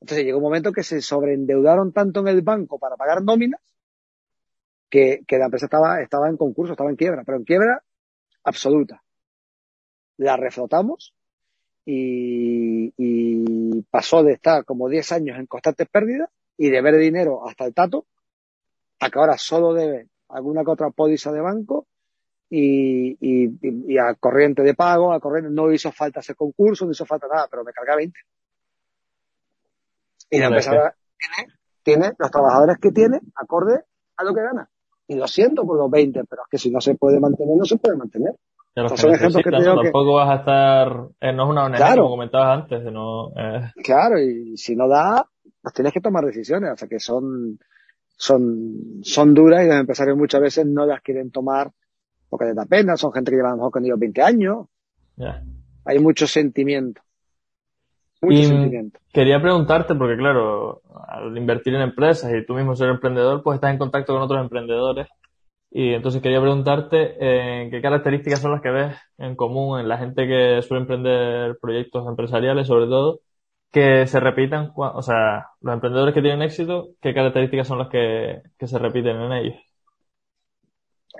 Entonces 0.00 0.24
llegó 0.24 0.38
un 0.38 0.44
momento 0.44 0.70
que 0.70 0.84
se 0.84 1.02
sobreendeudaron 1.02 1.92
tanto 1.92 2.20
en 2.20 2.28
el 2.28 2.42
banco 2.42 2.78
para 2.78 2.94
pagar 2.94 3.24
nóminas 3.24 3.60
que, 4.90 5.22
que 5.26 5.38
la 5.38 5.46
empresa 5.46 5.66
estaba, 5.66 6.00
estaba 6.00 6.28
en 6.28 6.36
concurso, 6.36 6.72
estaba 6.72 6.90
en 6.90 6.96
quiebra, 6.96 7.22
pero 7.24 7.38
en 7.38 7.44
quiebra 7.44 7.82
absoluta. 8.44 9.02
La 10.18 10.36
reflotamos 10.36 11.14
y, 11.84 12.92
y 12.96 13.82
pasó 13.90 14.22
de 14.22 14.32
estar 14.32 14.64
como 14.64 14.88
10 14.88 15.12
años 15.12 15.38
en 15.38 15.46
constantes 15.46 15.88
pérdidas 15.88 16.30
y 16.56 16.70
de 16.70 16.80
ver 16.80 16.96
dinero 16.96 17.46
hasta 17.46 17.64
el 17.64 17.74
tato 17.74 18.06
a 19.00 19.10
que 19.10 19.18
ahora 19.18 19.36
solo 19.36 19.74
debe 19.74 20.08
alguna 20.28 20.64
que 20.64 20.70
otra 20.70 20.90
póliza 20.90 21.30
de 21.32 21.40
banco 21.40 21.86
y, 22.48 23.16
y, 23.20 23.98
a 23.98 24.14
corriente 24.14 24.62
de 24.62 24.74
pago, 24.74 25.12
a 25.12 25.20
corriente, 25.20 25.50
no 25.50 25.72
hizo 25.72 25.90
falta 25.90 26.20
ese 26.20 26.34
concurso, 26.34 26.84
no 26.84 26.92
hizo 26.92 27.04
falta 27.04 27.26
nada, 27.26 27.48
pero 27.50 27.64
me 27.64 27.72
carga 27.72 27.96
20. 27.96 28.18
Y 30.30 30.38
la 30.38 30.46
empresa 30.46 30.94
tiene, 31.18 31.52
tiene 31.82 32.12
los 32.18 32.30
trabajadores 32.30 32.78
que 32.78 32.92
tiene 32.92 33.20
acorde 33.34 33.82
a 34.16 34.24
lo 34.24 34.32
que 34.32 34.42
gana. 34.42 34.70
Y 35.08 35.14
lo 35.14 35.26
siento 35.26 35.64
por 35.64 35.78
los 35.78 35.90
20, 35.90 36.24
pero 36.28 36.42
es 36.42 36.48
que 36.50 36.58
si 36.58 36.70
no 36.70 36.80
se 36.80 36.94
puede 36.96 37.20
mantener, 37.20 37.56
no 37.56 37.64
se 37.64 37.76
puede 37.76 37.96
mantener. 37.96 38.34
que 39.42 39.50
Tampoco 39.50 40.14
vas 40.14 40.30
a 40.30 40.34
estar, 40.40 41.08
eh, 41.20 41.32
no 41.32 41.44
es 41.44 41.50
una 41.50 41.64
ONG 41.64 41.96
como 41.96 42.10
comentabas 42.10 42.62
antes, 42.62 42.92
no, 42.92 43.28
eh. 43.30 43.72
Claro, 43.82 44.20
y 44.20 44.56
si 44.56 44.76
no 44.76 44.86
da, 44.86 45.26
pues 45.62 45.74
tienes 45.74 45.92
que 45.92 46.00
tomar 46.00 46.24
decisiones, 46.24 46.72
o 46.72 46.76
sea 46.76 46.88
que 46.88 47.00
son, 47.00 47.58
son, 48.16 49.00
son 49.02 49.32
duras 49.32 49.64
y 49.64 49.68
los 49.68 49.76
empresarios 49.76 50.18
muchas 50.18 50.42
veces 50.42 50.66
no 50.66 50.84
las 50.84 51.00
quieren 51.00 51.30
tomar 51.30 51.70
porque 52.28 52.46
les 52.46 52.56
da 52.56 52.66
pena, 52.66 52.96
son 52.96 53.12
gente 53.12 53.30
que 53.30 53.36
lleva 53.36 53.48
a 53.48 53.52
lo 53.52 53.58
mejor 53.58 53.72
con 53.72 53.84
ellos 53.84 53.98
20 53.98 54.22
años. 54.22 54.66
Hay 55.84 55.98
mucho 55.98 56.26
sentimiento. 56.26 57.00
Mucho 58.26 58.48
sentimiento. 58.48 58.98
Quería 59.12 59.40
preguntarte, 59.40 59.94
porque 59.94 60.16
claro, 60.16 60.82
al 61.08 61.36
invertir 61.36 61.74
en 61.74 61.82
empresas 61.82 62.32
y 62.32 62.44
tú 62.44 62.54
mismo 62.54 62.74
ser 62.74 62.88
emprendedor, 62.88 63.42
pues 63.42 63.56
estás 63.56 63.72
en 63.72 63.78
contacto 63.78 64.12
con 64.12 64.22
otros 64.22 64.40
emprendedores. 64.40 65.08
Y 65.70 65.92
entonces 65.92 66.22
quería 66.22 66.40
preguntarte 66.40 67.16
eh, 67.20 67.68
qué 67.70 67.82
características 67.82 68.40
son 68.40 68.52
las 68.52 68.62
que 68.62 68.70
ves 68.70 68.96
en 69.18 69.36
común 69.36 69.80
en 69.80 69.88
la 69.88 69.98
gente 69.98 70.26
que 70.26 70.62
suele 70.62 70.82
emprender 70.82 71.58
proyectos 71.60 72.06
empresariales, 72.08 72.66
sobre 72.66 72.86
todo, 72.86 73.20
que 73.72 74.06
se 74.06 74.20
repitan, 74.20 74.72
o 74.74 75.02
sea, 75.02 75.48
los 75.60 75.74
emprendedores 75.74 76.14
que 76.14 76.22
tienen 76.22 76.42
éxito, 76.42 76.90
¿qué 77.00 77.12
características 77.12 77.68
son 77.68 77.78
las 77.78 77.88
que, 77.88 78.40
se 78.58 78.78
repiten 78.78 79.16
en 79.16 79.32
ellos? 79.32 79.56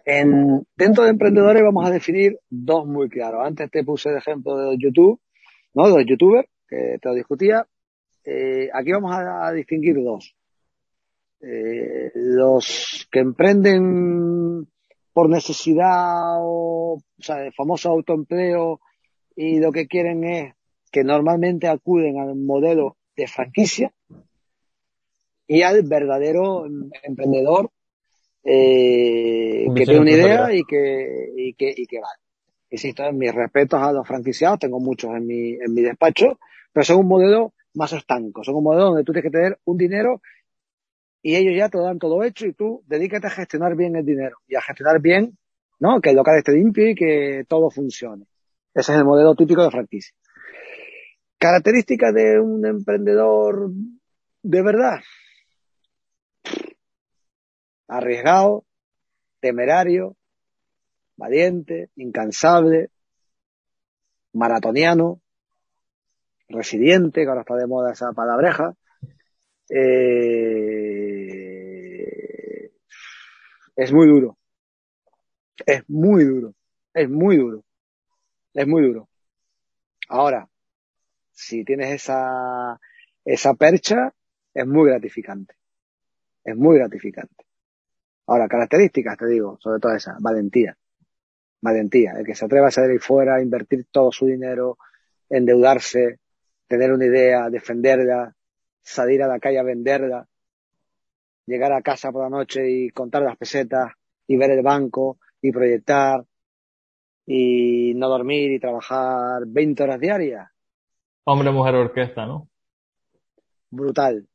En, 0.05 0.67
dentro 0.77 1.05
de 1.05 1.11
emprendedores 1.11 1.63
vamos 1.63 1.85
a 1.85 1.91
definir 1.91 2.39
dos 2.49 2.87
muy 2.87 3.09
claros. 3.09 3.43
Antes 3.45 3.71
te 3.71 3.85
puse 3.85 4.09
el 4.11 4.17
ejemplo 4.17 4.57
de 4.57 4.77
YouTube, 4.79 5.21
¿no? 5.75 5.89
De 5.89 5.97
los 5.97 6.07
youtubers, 6.07 6.49
que 6.69 6.99
te 7.01 7.09
lo 7.09 7.15
discutía. 7.15 7.67
Eh, 8.25 8.69
aquí 8.73 8.93
vamos 8.93 9.15
a, 9.15 9.53
distinguir 9.53 10.03
dos. 10.03 10.35
Eh, 11.41 12.11
los 12.15 13.07
que 13.11 13.21
emprenden 13.21 14.67
por 15.13 15.29
necesidad 15.29 16.39
o, 16.41 16.95
o 16.95 17.23
sea, 17.23 17.45
el 17.45 17.53
famoso 17.53 17.91
autoempleo 17.91 18.81
y 19.35 19.61
lo 19.61 19.71
que 19.71 19.87
quieren 19.87 20.25
es 20.25 20.55
que 20.91 21.05
normalmente 21.05 21.69
acuden 21.69 22.19
al 22.19 22.35
modelo 22.37 22.97
de 23.17 23.27
franquicia 23.27 23.93
y 25.47 25.63
al 25.63 25.83
verdadero 25.83 26.67
emprendedor 27.03 27.71
eh, 28.49 29.67
que 29.75 29.85
tiene 29.85 30.01
una 30.01 30.11
idea 30.11 30.55
y 30.55 30.63
que, 30.65 31.33
y 31.37 31.55
que, 31.55 31.75
y 31.77 31.87
que 31.87 32.01
vale. 32.01 32.21
Insisto, 32.71 33.13
mis 33.13 33.35
respetos 33.35 33.81
a 33.81 33.93
los 33.93 34.07
franquiciados, 34.07 34.59
tengo 34.59 34.79
muchos 34.81 35.11
en 35.15 35.27
mi, 35.27 35.55
en 35.55 35.75
mi 35.75 35.83
despacho, 35.83 36.39
pero 36.77 36.85
son 36.85 36.99
un 36.99 37.09
modelo 37.09 37.55
más 37.73 37.95
estanco, 37.95 38.45
son 38.45 38.57
un 38.57 38.65
modelo 38.65 38.89
donde 38.89 39.03
tú 39.03 39.13
tienes 39.13 39.33
que 39.33 39.39
tener 39.39 39.59
un 39.65 39.79
dinero 39.79 40.21
y 41.23 41.35
ellos 41.35 41.55
ya 41.57 41.71
te 41.71 41.79
dan 41.79 41.99
todo 41.99 42.23
hecho 42.23 42.45
y 42.45 42.53
tú 42.53 42.85
dedícate 42.87 43.29
a 43.29 43.31
gestionar 43.31 43.75
bien 43.75 43.97
el 43.97 44.05
dinero 44.05 44.37
y 44.47 44.57
a 44.57 44.61
gestionar 44.61 45.01
bien, 45.01 45.39
¿no? 45.79 46.03
Que 46.03 46.11
el 46.11 46.17
local 46.17 46.37
esté 46.37 46.53
limpio 46.53 46.91
y 46.91 46.95
que 46.95 47.47
todo 47.49 47.71
funcione. 47.71 48.27
Ese 48.75 48.93
es 48.93 48.99
el 48.99 49.07
modelo 49.07 49.35
típico 49.35 49.65
de 49.65 49.71
franquicia. 49.71 50.15
Características 51.39 52.13
de 52.13 52.41
un 52.41 52.67
emprendedor 52.67 53.71
de 54.43 54.63
verdad. 54.63 55.01
Arriesgado, 57.89 58.67
temerario, 59.41 60.15
valiente, 61.17 61.89
incansable, 61.97 62.91
maratoniano, 64.35 65.23
resiliente, 66.49 67.23
que 67.23 67.29
ahora 67.29 67.43
está 67.43 67.57
de 67.57 67.67
moda 67.67 67.93
esa 67.93 68.13
palabreja. 68.13 68.75
Eh, 69.69 70.37
es 73.77 73.93
muy 73.93 74.07
duro. 74.07 74.39
Es 75.65 75.83
muy 75.89 76.25
duro. 76.25 76.55
Es 76.95 77.09
muy 77.11 77.37
duro. 77.37 77.65
Es 78.55 78.67
muy 78.67 78.83
duro. 78.83 79.09
Ahora, 80.09 80.49
si 81.33 81.65
tienes 81.65 81.91
esa, 81.91 82.81
esa 83.25 83.55
percha, 83.55 84.15
es 84.55 84.67
muy 84.67 84.89
gratificante. 84.89 85.55
Es 86.45 86.57
muy 86.57 86.79
gratificante. 86.79 87.45
Ahora, 88.27 88.49
características, 88.49 89.19
te 89.19 89.27
digo, 89.27 89.59
sobre 89.61 89.81
todo 89.81 89.95
esa, 89.95 90.17
valentía. 90.21 90.77
Valentía. 91.61 92.13
El 92.19 92.25
que 92.25 92.35
se 92.35 92.45
atreva 92.45 92.69
a 92.69 92.71
salir 92.71 93.01
fuera, 93.01 93.43
invertir 93.43 93.87
todo 93.91 94.11
su 94.13 94.27
dinero, 94.27 94.79
endeudarse, 95.29 96.21
tener 96.67 96.93
una 96.93 97.07
idea, 97.07 97.49
defenderla, 97.51 98.35
salir 98.83 99.23
a 99.23 99.29
la 99.29 99.39
calle 99.39 99.59
a 99.59 99.63
venderla, 99.63 100.29
llegar 101.47 101.73
a 101.73 101.83
casa 101.83 102.13
por 102.13 102.23
la 102.23 102.31
noche 102.31 102.69
y 102.71 102.91
contar 102.91 103.23
las 103.23 103.37
pesetas 103.37 103.93
y 104.27 104.37
ver 104.37 104.51
el 104.51 104.63
banco 104.63 105.19
y 105.41 105.53
proyectar 105.53 106.25
y 107.27 107.93
no 107.95 108.09
dormir 108.09 108.53
y 108.53 108.61
trabajar 108.61 109.43
20 109.47 109.83
horas 109.83 110.01
diarias. 110.01 110.49
Hombre, 111.25 111.51
mujer, 111.51 111.75
orquesta, 111.75 112.25
¿no? 112.27 112.49
Brutal. 113.71 114.27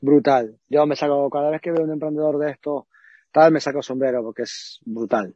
Brutal. 0.00 0.58
Yo 0.68 0.86
me 0.86 0.96
saco, 0.96 1.30
cada 1.30 1.50
vez 1.50 1.60
que 1.60 1.70
veo 1.70 1.84
un 1.84 1.92
emprendedor 1.92 2.38
de 2.38 2.50
esto, 2.50 2.88
tal, 3.30 3.52
me 3.52 3.60
saco 3.60 3.82
sombrero 3.82 4.22
porque 4.22 4.42
es 4.42 4.80
brutal. 4.84 5.34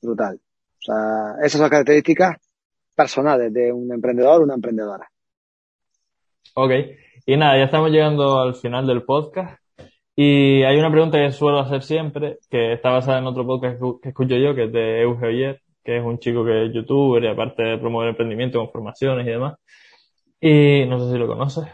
Brutal. 0.00 0.40
O 0.78 0.82
sea, 0.82 1.44
esas 1.44 1.60
son 1.60 1.70
características 1.70 2.36
personales 2.94 3.52
de 3.52 3.72
un 3.72 3.92
emprendedor 3.92 4.40
o 4.40 4.44
una 4.44 4.54
emprendedora. 4.54 5.11
Ok. 6.54 6.72
Y 7.26 7.36
nada, 7.36 7.56
ya 7.56 7.64
estamos 7.64 7.90
llegando 7.90 8.40
al 8.40 8.54
final 8.54 8.86
del 8.86 9.04
podcast. 9.04 9.60
Y 10.14 10.62
hay 10.62 10.78
una 10.78 10.90
pregunta 10.90 11.18
que 11.18 11.32
suelo 11.32 11.60
hacer 11.60 11.82
siempre, 11.82 12.38
que 12.50 12.74
está 12.74 12.90
basada 12.90 13.18
en 13.18 13.26
otro 13.26 13.46
podcast 13.46 13.80
que 14.02 14.10
escucho 14.10 14.36
yo, 14.36 14.54
que 14.54 14.64
es 14.64 14.72
de 14.72 15.02
Euge 15.02 15.58
que 15.84 15.96
es 15.96 16.04
un 16.04 16.18
chico 16.18 16.44
que 16.44 16.66
es 16.66 16.72
youtuber 16.72 17.24
y 17.24 17.26
aparte 17.26 17.62
de 17.62 17.78
promover 17.78 18.10
emprendimiento 18.10 18.58
con 18.58 18.70
formaciones 18.70 19.26
y 19.26 19.30
demás. 19.30 19.56
Y 20.40 20.84
no 20.86 20.98
sé 21.00 21.12
si 21.12 21.18
lo 21.18 21.26
conoces. 21.26 21.64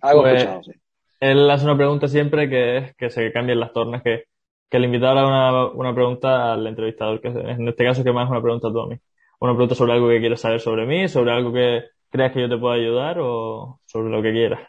Algo 0.00 0.22
pues, 0.22 0.48
sí. 0.64 0.72
Él 1.20 1.48
hace 1.50 1.64
una 1.64 1.76
pregunta 1.76 2.08
siempre 2.08 2.50
que 2.50 2.76
es 2.78 2.96
que 2.96 3.10
se 3.10 3.32
cambien 3.32 3.60
las 3.60 3.72
tornas, 3.72 4.02
que, 4.02 4.24
que 4.68 4.76
el 4.76 4.84
invitado 4.84 5.18
haga 5.18 5.28
una, 5.28 5.66
una 5.72 5.94
pregunta 5.94 6.52
al 6.52 6.66
entrevistador, 6.66 7.20
que 7.20 7.28
en 7.28 7.68
este 7.68 7.84
caso 7.84 8.02
que 8.02 8.12
más 8.12 8.24
es 8.24 8.30
una 8.30 8.42
pregunta 8.42 8.68
a 8.68 8.72
Tommy. 8.72 8.98
Una 9.38 9.52
pregunta 9.52 9.74
sobre 9.74 9.92
algo 9.92 10.08
que 10.08 10.20
quieres 10.20 10.40
saber 10.40 10.60
sobre 10.60 10.84
mí, 10.84 11.08
sobre 11.08 11.32
algo 11.32 11.52
que 11.52 11.84
creas 12.12 12.32
que 12.32 12.42
yo 12.42 12.48
te 12.48 12.58
pueda 12.58 12.74
ayudar 12.74 13.16
o 13.18 13.80
sobre 13.86 14.10
lo 14.10 14.22
que 14.22 14.32
quieras. 14.32 14.60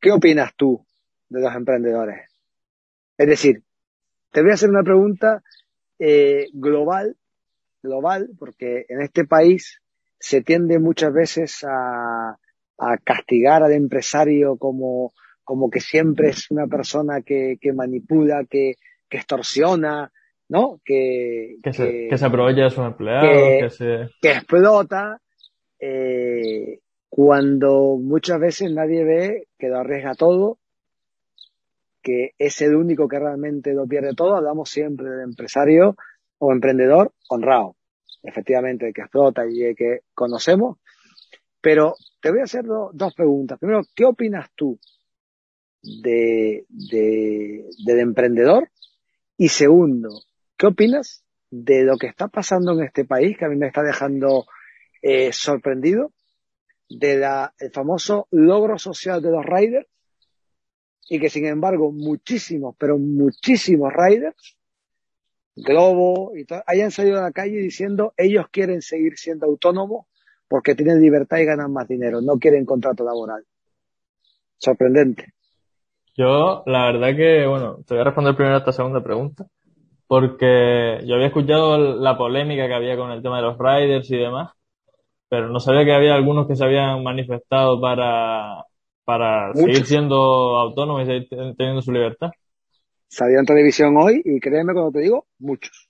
¿Qué 0.00 0.10
opinas 0.10 0.52
tú 0.56 0.84
de 1.28 1.40
los 1.40 1.54
emprendedores? 1.54 2.28
Es 3.16 3.26
decir, 3.26 3.62
te 4.32 4.42
voy 4.42 4.50
a 4.50 4.54
hacer 4.54 4.68
una 4.68 4.82
pregunta 4.82 5.42
eh, 5.98 6.48
global, 6.52 7.16
global, 7.82 8.30
porque 8.38 8.84
en 8.88 9.00
este 9.00 9.24
país 9.24 9.80
se 10.18 10.42
tiende 10.42 10.78
muchas 10.78 11.12
veces 11.12 11.64
a, 11.66 12.36
castigar 13.04 13.62
al 13.62 13.72
empresario 13.72 14.58
como, 14.58 15.14
como 15.44 15.70
que 15.70 15.80
siempre 15.80 16.28
es 16.28 16.50
una 16.50 16.66
persona 16.66 17.22
que, 17.22 17.58
manipula, 17.74 18.44
que, 18.44 18.74
extorsiona, 19.08 20.12
¿no? 20.48 20.80
Que, 20.84 21.56
que, 21.62 21.72
se, 21.72 22.24
aprovecha 22.24 22.62
de 22.62 22.70
sus 22.70 22.84
empleados, 22.84 23.30
que, 23.60 23.70
se... 23.70 24.10
que 24.20 24.30
explota, 24.30 25.20
eh, 25.78 26.80
cuando 27.08 27.96
muchas 28.00 28.40
veces 28.40 28.72
nadie 28.72 29.04
ve 29.04 29.48
que 29.58 29.68
lo 29.68 29.78
arriesga 29.78 30.14
todo 30.14 30.58
que 32.06 32.34
es 32.38 32.62
el 32.62 32.76
único 32.76 33.08
que 33.08 33.18
realmente 33.18 33.74
lo 33.74 33.84
pierde 33.84 34.14
todo. 34.14 34.36
Hablamos 34.36 34.70
siempre 34.70 35.10
del 35.10 35.22
empresario 35.22 35.96
o 36.38 36.52
emprendedor 36.52 37.12
honrado, 37.28 37.74
efectivamente, 38.22 38.92
que 38.92 39.00
explota 39.00 39.42
y 39.44 39.74
que 39.74 40.02
conocemos. 40.14 40.78
Pero 41.60 41.96
te 42.20 42.30
voy 42.30 42.38
a 42.38 42.44
hacer 42.44 42.64
dos 42.64 43.12
preguntas. 43.12 43.58
Primero, 43.58 43.82
¿qué 43.92 44.04
opinas 44.04 44.48
tú 44.54 44.78
de, 45.82 46.64
del 46.68 47.98
emprendedor? 47.98 48.70
Y 49.36 49.48
segundo, 49.48 50.10
¿qué 50.56 50.66
opinas 50.66 51.24
de 51.50 51.84
lo 51.84 51.96
que 51.96 52.06
está 52.06 52.28
pasando 52.28 52.72
en 52.72 52.84
este 52.84 53.04
país, 53.04 53.36
que 53.38 53.44
a 53.44 53.48
mí 53.48 53.56
me 53.56 53.68
está 53.68 53.82
dejando 53.82 54.46
eh, 55.02 55.32
sorprendido, 55.32 56.12
del 56.88 57.24
famoso 57.72 58.28
logro 58.30 58.78
social 58.78 59.20
de 59.20 59.30
los 59.30 59.44
riders, 59.44 59.86
y 61.08 61.20
que 61.20 61.30
sin 61.30 61.46
embargo 61.46 61.92
muchísimos, 61.92 62.74
pero 62.78 62.98
muchísimos 62.98 63.92
riders, 63.92 64.56
Globo 65.54 66.36
y 66.36 66.44
todo, 66.44 66.62
hayan 66.66 66.90
salido 66.90 67.18
a 67.18 67.22
la 67.22 67.32
calle 67.32 67.56
diciendo 67.56 68.12
ellos 68.18 68.46
quieren 68.50 68.82
seguir 68.82 69.16
siendo 69.16 69.46
autónomos 69.46 70.06
porque 70.48 70.74
tienen 70.74 71.00
libertad 71.00 71.38
y 71.38 71.46
ganan 71.46 71.72
más 71.72 71.88
dinero, 71.88 72.20
no 72.20 72.38
quieren 72.38 72.66
contrato 72.66 73.04
laboral. 73.04 73.44
Sorprendente. 74.58 75.32
Yo, 76.14 76.62
la 76.66 76.92
verdad 76.92 77.16
que, 77.16 77.46
bueno, 77.46 77.78
te 77.86 77.94
voy 77.94 78.00
a 78.00 78.04
responder 78.04 78.36
primero 78.36 78.56
a 78.56 78.58
esta 78.58 78.72
segunda 78.72 79.02
pregunta, 79.02 79.46
porque 80.06 81.00
yo 81.04 81.14
había 81.14 81.28
escuchado 81.28 81.96
la 81.96 82.16
polémica 82.16 82.66
que 82.66 82.74
había 82.74 82.96
con 82.96 83.10
el 83.10 83.22
tema 83.22 83.36
de 83.36 83.42
los 83.42 83.58
riders 83.58 84.10
y 84.10 84.16
demás, 84.16 84.52
pero 85.28 85.48
no 85.48 85.60
sabía 85.60 85.84
que 85.84 85.92
había 85.92 86.14
algunos 86.14 86.46
que 86.46 86.56
se 86.56 86.64
habían 86.64 87.02
manifestado 87.02 87.80
para 87.80 88.64
para 89.04 89.54
seguir 89.54 89.86
siendo 89.86 90.16
autónomo 90.58 91.00
y 91.00 91.06
seguir 91.06 91.28
teniendo 91.56 91.80
su 91.80 91.92
libertad. 91.92 92.30
Salió 93.08 93.38
en 93.38 93.46
televisión 93.46 93.96
hoy 93.96 94.20
y 94.24 94.40
créeme 94.40 94.72
cuando 94.72 94.90
te 94.90 95.00
digo, 95.00 95.26
muchos. 95.38 95.88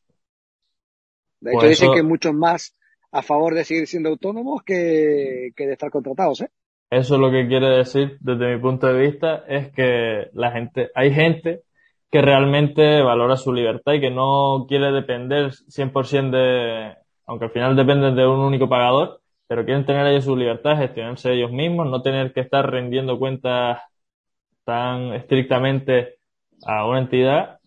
De 1.41 1.53
hecho, 1.53 1.61
pues 1.61 1.71
dicen 1.71 1.95
que 1.95 2.03
muchos 2.03 2.35
más 2.35 2.75
a 3.11 3.23
favor 3.23 3.55
de 3.55 3.65
seguir 3.65 3.87
siendo 3.87 4.11
autónomos 4.11 4.63
que, 4.63 5.51
que 5.57 5.67
de 5.67 5.73
estar 5.73 5.91
contratados, 5.91 6.43
¿eh? 6.43 6.51
Eso 6.91 7.19
lo 7.19 7.31
que 7.31 7.49
quiere 7.49 7.79
decir, 7.79 8.17
desde 8.21 8.55
mi 8.55 8.61
punto 8.61 8.87
de 8.87 9.01
vista, 9.01 9.45
es 9.49 9.73
que 9.73 10.29
la 10.35 10.53
gente, 10.53 10.91
hay 10.95 11.13
gente 11.13 11.63
que 12.17 12.23
realmente 12.23 13.03
valora 13.03 13.37
su 13.37 13.53
libertad 13.53 13.93
y 13.93 14.01
que 14.01 14.11
no 14.11 14.65
quiere 14.67 14.91
depender 14.91 15.53
100% 15.53 16.31
de, 16.31 16.97
aunque 17.27 17.45
al 17.45 17.51
final 17.51 17.77
dependen 17.77 18.17
de 18.17 18.27
un 18.27 18.41
único 18.41 18.71
pagador, 18.71 19.21
pero 19.47 19.67
quieren 19.67 19.85
tener 19.85 20.07
ellos 20.07 20.25
su 20.25 20.35
libertad, 20.35 20.79
gestionarse 20.79 21.35
ellos 21.35 21.53
mismos, 21.53 21.91
no 21.91 22.01
tener 22.01 22.33
que 22.33 22.41
estar 22.41 22.71
rendiendo 22.71 23.19
cuentas 23.19 23.83
tan 24.65 25.13
estrictamente 25.13 26.15
a 26.67 26.87
una 26.87 27.01
entidad 27.01 27.59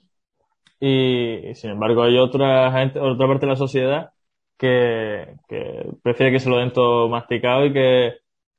y, 0.80 1.54
sin 1.54 1.72
embargo 1.72 2.02
hay 2.02 2.18
otra 2.18 2.72
gente, 2.72 3.00
otra 3.00 3.28
parte 3.28 3.46
de 3.46 3.52
la 3.52 3.56
sociedad 3.56 4.14
que, 4.58 5.36
prefiere 6.02 6.32
que 6.32 6.40
se 6.40 6.50
lo 6.50 6.58
den 6.58 6.74
todo 6.74 7.08
masticado 7.08 7.68
y 7.68 7.74
que, 7.74 8.16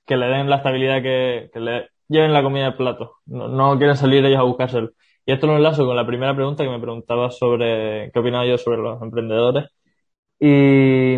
que 0.06 0.16
le 0.16 0.26
den 0.26 0.48
la 0.50 0.58
estabilidad 0.58 1.02
que, 1.02 1.50
que 1.52 1.58
le, 1.58 1.88
lleven 2.06 2.32
la 2.32 2.44
comida 2.44 2.66
al 2.66 2.76
plato, 2.76 3.16
no, 3.26 3.48
no 3.48 3.76
quieren 3.76 3.96
salir 3.96 4.24
ellos 4.24 4.38
a 4.38 4.44
buscárselo. 4.44 4.90
Y 5.26 5.32
esto 5.32 5.46
lo 5.46 5.56
enlazo 5.56 5.86
con 5.86 5.96
la 5.96 6.06
primera 6.06 6.34
pregunta 6.34 6.64
que 6.64 6.70
me 6.70 6.80
preguntaba 6.80 7.30
sobre 7.30 8.10
qué 8.12 8.18
opinaba 8.20 8.46
yo 8.46 8.58
sobre 8.58 8.78
los 8.78 9.00
emprendedores. 9.02 9.70
Y 10.40 11.16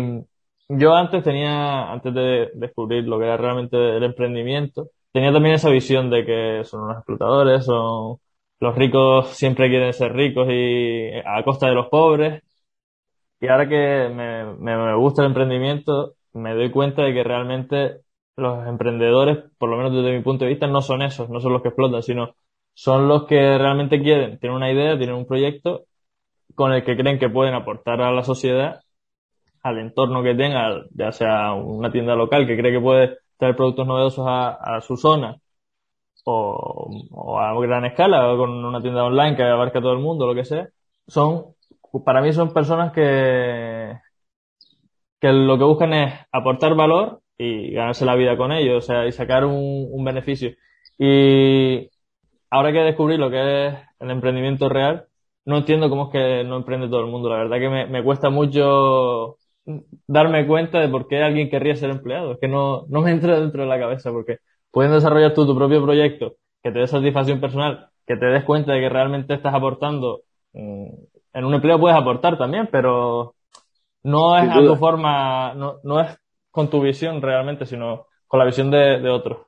yo 0.69 0.95
antes 0.95 1.23
tenía, 1.23 1.91
antes 1.91 2.13
de 2.13 2.51
descubrir 2.55 3.05
lo 3.05 3.19
que 3.19 3.25
era 3.25 3.37
realmente 3.37 3.77
el 3.97 4.03
emprendimiento, 4.03 4.89
tenía 5.11 5.31
también 5.31 5.55
esa 5.55 5.69
visión 5.69 6.09
de 6.09 6.25
que 6.25 6.63
son 6.65 6.83
unos 6.83 6.97
explotadores, 6.97 7.65
son 7.65 8.17
los 8.59 8.75
ricos 8.75 9.27
siempre 9.29 9.69
quieren 9.69 9.93
ser 9.93 10.13
ricos 10.13 10.47
y 10.49 11.11
a 11.25 11.43
costa 11.43 11.67
de 11.67 11.75
los 11.75 11.87
pobres. 11.89 12.43
Y 13.39 13.47
ahora 13.47 13.67
que 13.67 14.09
me, 14.09 14.45
me, 14.55 14.95
gusta 14.95 15.21
el 15.21 15.27
emprendimiento, 15.29 16.15
me 16.33 16.53
doy 16.55 16.71
cuenta 16.71 17.03
de 17.03 17.13
que 17.13 17.23
realmente 17.23 18.01
los 18.37 18.65
emprendedores, 18.67 19.39
por 19.57 19.69
lo 19.69 19.77
menos 19.77 19.93
desde 19.93 20.15
mi 20.17 20.23
punto 20.23 20.45
de 20.45 20.51
vista, 20.51 20.67
no 20.67 20.81
son 20.81 21.01
esos, 21.01 21.29
no 21.29 21.39
son 21.41 21.53
los 21.53 21.61
que 21.61 21.69
explotan, 21.69 22.03
sino 22.03 22.35
son 22.73 23.07
los 23.07 23.25
que 23.25 23.57
realmente 23.57 24.01
quieren, 24.01 24.39
tienen 24.39 24.57
una 24.57 24.71
idea, 24.71 24.97
tienen 24.97 25.15
un 25.15 25.27
proyecto 25.27 25.85
con 26.55 26.73
el 26.73 26.83
que 26.83 26.97
creen 26.97 27.19
que 27.19 27.29
pueden 27.29 27.53
aportar 27.55 28.01
a 28.01 28.11
la 28.11 28.23
sociedad, 28.23 28.81
al 29.63 29.79
entorno 29.79 30.23
que 30.23 30.35
tenga, 30.35 30.83
ya 30.91 31.11
sea 31.11 31.53
una 31.53 31.91
tienda 31.91 32.15
local 32.15 32.47
que 32.47 32.57
cree 32.57 32.73
que 32.73 32.81
puede 32.81 33.17
traer 33.37 33.55
productos 33.55 33.87
novedosos 33.87 34.25
a, 34.27 34.79
su 34.81 34.97
zona, 34.97 35.37
o, 36.25 37.39
a 37.39 37.53
gran 37.61 37.85
escala, 37.85 38.33
o 38.33 38.37
con 38.37 38.51
una 38.65 38.81
tienda 38.81 39.03
online 39.03 39.35
que 39.35 39.43
abarca 39.43 39.79
a 39.79 39.81
todo 39.81 39.93
el 39.93 39.99
mundo, 39.99 40.27
lo 40.27 40.35
que 40.35 40.45
sea, 40.45 40.69
son, 41.07 41.55
para 42.05 42.21
mí 42.21 42.33
son 42.33 42.53
personas 42.53 42.91
que, 42.93 43.93
que 45.19 45.31
lo 45.31 45.57
que 45.57 45.63
buscan 45.63 45.93
es 45.93 46.13
aportar 46.31 46.75
valor 46.75 47.21
y 47.37 47.71
ganarse 47.71 48.05
la 48.05 48.15
vida 48.15 48.37
con 48.37 48.51
ello, 48.51 48.77
o 48.77 48.81
sea, 48.81 49.05
y 49.07 49.11
sacar 49.11 49.45
un, 49.45 49.87
un 49.91 50.03
beneficio. 50.05 50.51
Y 50.97 51.89
ahora 52.53 52.71
que 52.71 52.79
descubrí 52.79 53.17
lo 53.17 53.31
que 53.31 53.67
es 53.67 53.75
el 53.99 54.11
emprendimiento 54.11 54.69
real, 54.69 55.07
no 55.45 55.57
entiendo 55.57 55.89
cómo 55.89 56.05
es 56.05 56.11
que 56.11 56.43
no 56.43 56.57
emprende 56.57 56.87
todo 56.87 57.01
el 57.01 57.07
mundo. 57.07 57.29
La 57.29 57.37
verdad 57.37 57.57
que 57.59 57.69
me, 57.69 57.87
me 57.87 58.03
cuesta 58.03 58.29
mucho 58.29 59.37
darme 60.07 60.45
cuenta 60.47 60.79
de 60.79 60.87
por 60.89 61.07
qué 61.07 61.23
alguien 61.23 61.49
querría 61.49 61.75
ser 61.75 61.89
empleado. 61.89 62.33
Es 62.33 62.39
que 62.39 62.47
no, 62.47 62.85
no 62.89 63.01
me 63.01 63.11
entra 63.11 63.39
dentro 63.39 63.63
de 63.63 63.67
la 63.67 63.79
cabeza 63.79 64.11
porque 64.11 64.37
pueden 64.71 64.91
desarrollar 64.91 65.33
tú 65.33 65.45
tu 65.47 65.55
propio 65.55 65.81
proyecto 65.83 66.35
que 66.61 66.71
te 66.71 66.79
dé 66.79 66.87
satisfacción 66.87 67.41
personal, 67.41 67.89
que 68.05 68.15
te 68.17 68.25
des 68.27 68.43
cuenta 68.43 68.73
de 68.73 68.81
que 68.81 68.89
realmente 68.89 69.33
estás 69.33 69.53
aportando. 69.53 70.21
Mm, 70.53 70.89
en 71.33 71.45
un 71.45 71.53
empleo 71.55 71.79
puedes 71.79 71.97
aportar 71.97 72.37
también, 72.37 72.69
pero 72.71 73.35
no 74.03 74.37
es 74.37 74.49
a 74.49 74.55
tu 74.59 74.75
forma, 74.75 75.53
no, 75.55 75.79
no 75.83 76.01
es 76.01 76.15
con 76.51 76.69
tu 76.69 76.81
visión 76.81 77.21
realmente, 77.21 77.65
sino 77.65 78.07
con 78.27 78.39
la 78.39 78.45
visión 78.45 78.69
de, 78.71 78.99
de 78.99 79.09
otros. 79.09 79.47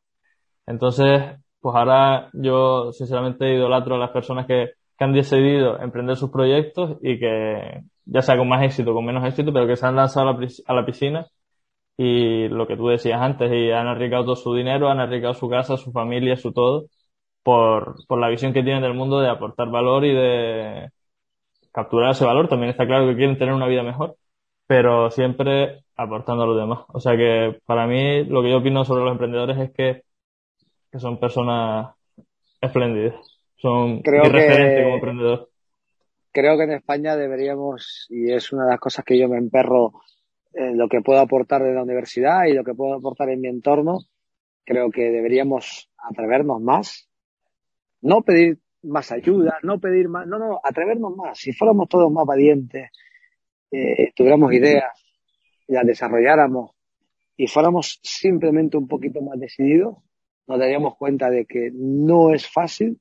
Entonces, 0.68 1.22
pues 1.66 1.76
ahora 1.76 2.30
yo 2.34 2.92
sinceramente 2.92 3.52
idolatro 3.56 3.96
a 3.96 3.98
las 3.98 4.12
personas 4.12 4.46
que, 4.46 4.74
que 4.96 5.04
han 5.04 5.14
decidido 5.14 5.82
emprender 5.82 6.16
sus 6.16 6.30
proyectos 6.30 7.00
y 7.02 7.18
que, 7.20 7.82
ya 8.06 8.22
sea 8.22 8.38
con 8.38 8.48
más 8.48 8.64
éxito 8.64 8.94
con 8.94 9.04
menos 9.04 9.26
éxito, 9.26 9.52
pero 9.52 9.66
que 9.66 9.76
se 9.76 9.88
han 9.88 9.96
lanzado 9.96 10.30
a 10.30 10.74
la, 10.76 10.86
piscina 10.86 11.26
y 11.98 12.50
lo 12.50 12.68
que 12.68 12.78
tú 12.78 12.88
decías 12.90 13.20
antes, 13.22 13.52
y 13.52 13.72
han 13.72 13.88
arriesgado 13.88 14.26
todo 14.26 14.36
su 14.36 14.54
dinero, 14.54 14.90
han 14.90 15.00
arriesgado 15.00 15.34
su 15.34 15.50
casa, 15.50 15.78
su 15.78 15.92
familia, 15.92 16.38
su 16.38 16.54
todo, 16.54 16.86
por, 17.44 17.96
por 18.08 18.20
la 18.20 18.30
visión 18.30 18.54
que 18.54 18.64
tienen 18.64 18.84
del 18.84 18.94
mundo 18.94 19.20
de 19.22 19.30
aportar 19.30 19.70
valor 19.72 20.06
y 20.06 20.14
de 20.14 20.90
capturar 21.72 22.12
ese 22.12 22.26
valor. 22.26 22.48
También 22.50 22.72
está 22.72 22.86
claro 22.88 23.08
que 23.08 23.16
quieren 23.16 23.38
tener 23.40 23.56
una 23.56 23.68
vida 23.68 23.84
mejor, 23.84 24.18
pero 24.68 25.12
siempre 25.12 25.84
aportando 25.96 26.44
a 26.44 26.48
los 26.48 26.58
demás. 26.58 26.86
O 26.90 27.00
sea 27.00 27.18
que 27.18 27.60
para 27.66 27.88
mí 27.88 28.24
lo 28.26 28.42
que 28.44 28.52
yo 28.52 28.58
opino 28.60 28.86
sobre 28.86 29.04
los 29.04 29.14
emprendedores 29.14 29.58
es 29.58 29.72
que, 29.74 30.04
que 30.96 31.02
son 31.02 31.20
personas 31.20 31.94
espléndidas. 32.62 33.16
Son 33.58 34.02
Creo 34.02 34.24
referentes 34.24 34.84
como 34.84 34.96
emprendedores 34.96 35.56
creo 36.36 36.58
que 36.58 36.64
en 36.66 36.74
España 36.74 37.16
deberíamos, 37.16 38.08
y 38.10 38.34
es 38.34 38.52
una 38.52 38.66
de 38.66 38.72
las 38.72 38.80
cosas 38.80 39.06
que 39.06 39.18
yo 39.18 39.30
me 39.30 39.38
emperro 39.38 39.94
en 40.54 40.78
lo 40.78 40.90
que 40.90 41.00
puedo 41.00 41.20
aportar 41.22 41.64
de 41.64 41.74
la 41.74 41.82
universidad 41.82 42.44
y 42.46 42.54
lo 42.54 42.66
que 42.66 42.74
puedo 42.74 42.94
aportar 42.96 43.30
en 43.30 43.40
mi 43.40 43.48
entorno, 43.48 44.00
creo 44.66 44.92
que 44.92 45.04
deberíamos 45.12 45.90
atrevernos 45.98 46.62
más, 46.62 47.10
no 48.02 48.22
pedir 48.24 48.60
más 48.84 49.14
ayuda, 49.14 49.60
no 49.64 49.80
pedir 49.80 50.10
más, 50.10 50.28
no, 50.28 50.38
no, 50.38 50.60
atrevernos 50.62 51.16
más. 51.16 51.40
Si 51.40 51.54
fuéramos 51.54 51.88
todos 51.88 52.12
más 52.12 52.26
valientes, 52.26 52.92
eh, 53.72 54.12
tuviéramos 54.14 54.52
ideas, 54.52 54.92
las 55.68 55.86
desarrolláramos 55.86 56.72
y 57.38 57.48
fuéramos 57.48 58.00
simplemente 58.04 58.76
un 58.76 58.90
poquito 58.90 59.22
más 59.22 59.40
decididos, 59.40 59.96
nos 60.48 60.60
daríamos 60.60 60.96
cuenta 60.98 61.30
de 61.30 61.46
que 61.46 61.72
no 61.74 62.34
es 62.34 62.48
fácil, 62.48 62.98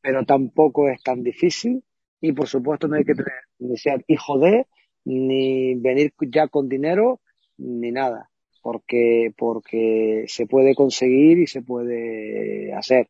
pero 0.00 0.24
tampoco 0.24 0.88
es 0.88 1.02
tan 1.02 1.22
difícil. 1.22 1.82
Y 2.20 2.32
por 2.32 2.48
supuesto 2.48 2.88
no 2.88 2.96
hay 2.96 3.04
que 3.04 3.14
tener, 3.14 3.32
ni 3.58 3.76
ser 3.76 4.04
hijo 4.06 4.38
de, 4.38 4.66
ni 5.04 5.74
venir 5.74 6.12
ya 6.32 6.48
con 6.48 6.68
dinero, 6.68 7.20
ni 7.58 7.90
nada, 7.90 8.30
porque, 8.62 9.32
porque 9.36 10.24
se 10.26 10.46
puede 10.46 10.74
conseguir 10.74 11.38
y 11.38 11.46
se 11.46 11.62
puede 11.62 12.72
hacer. 12.72 13.08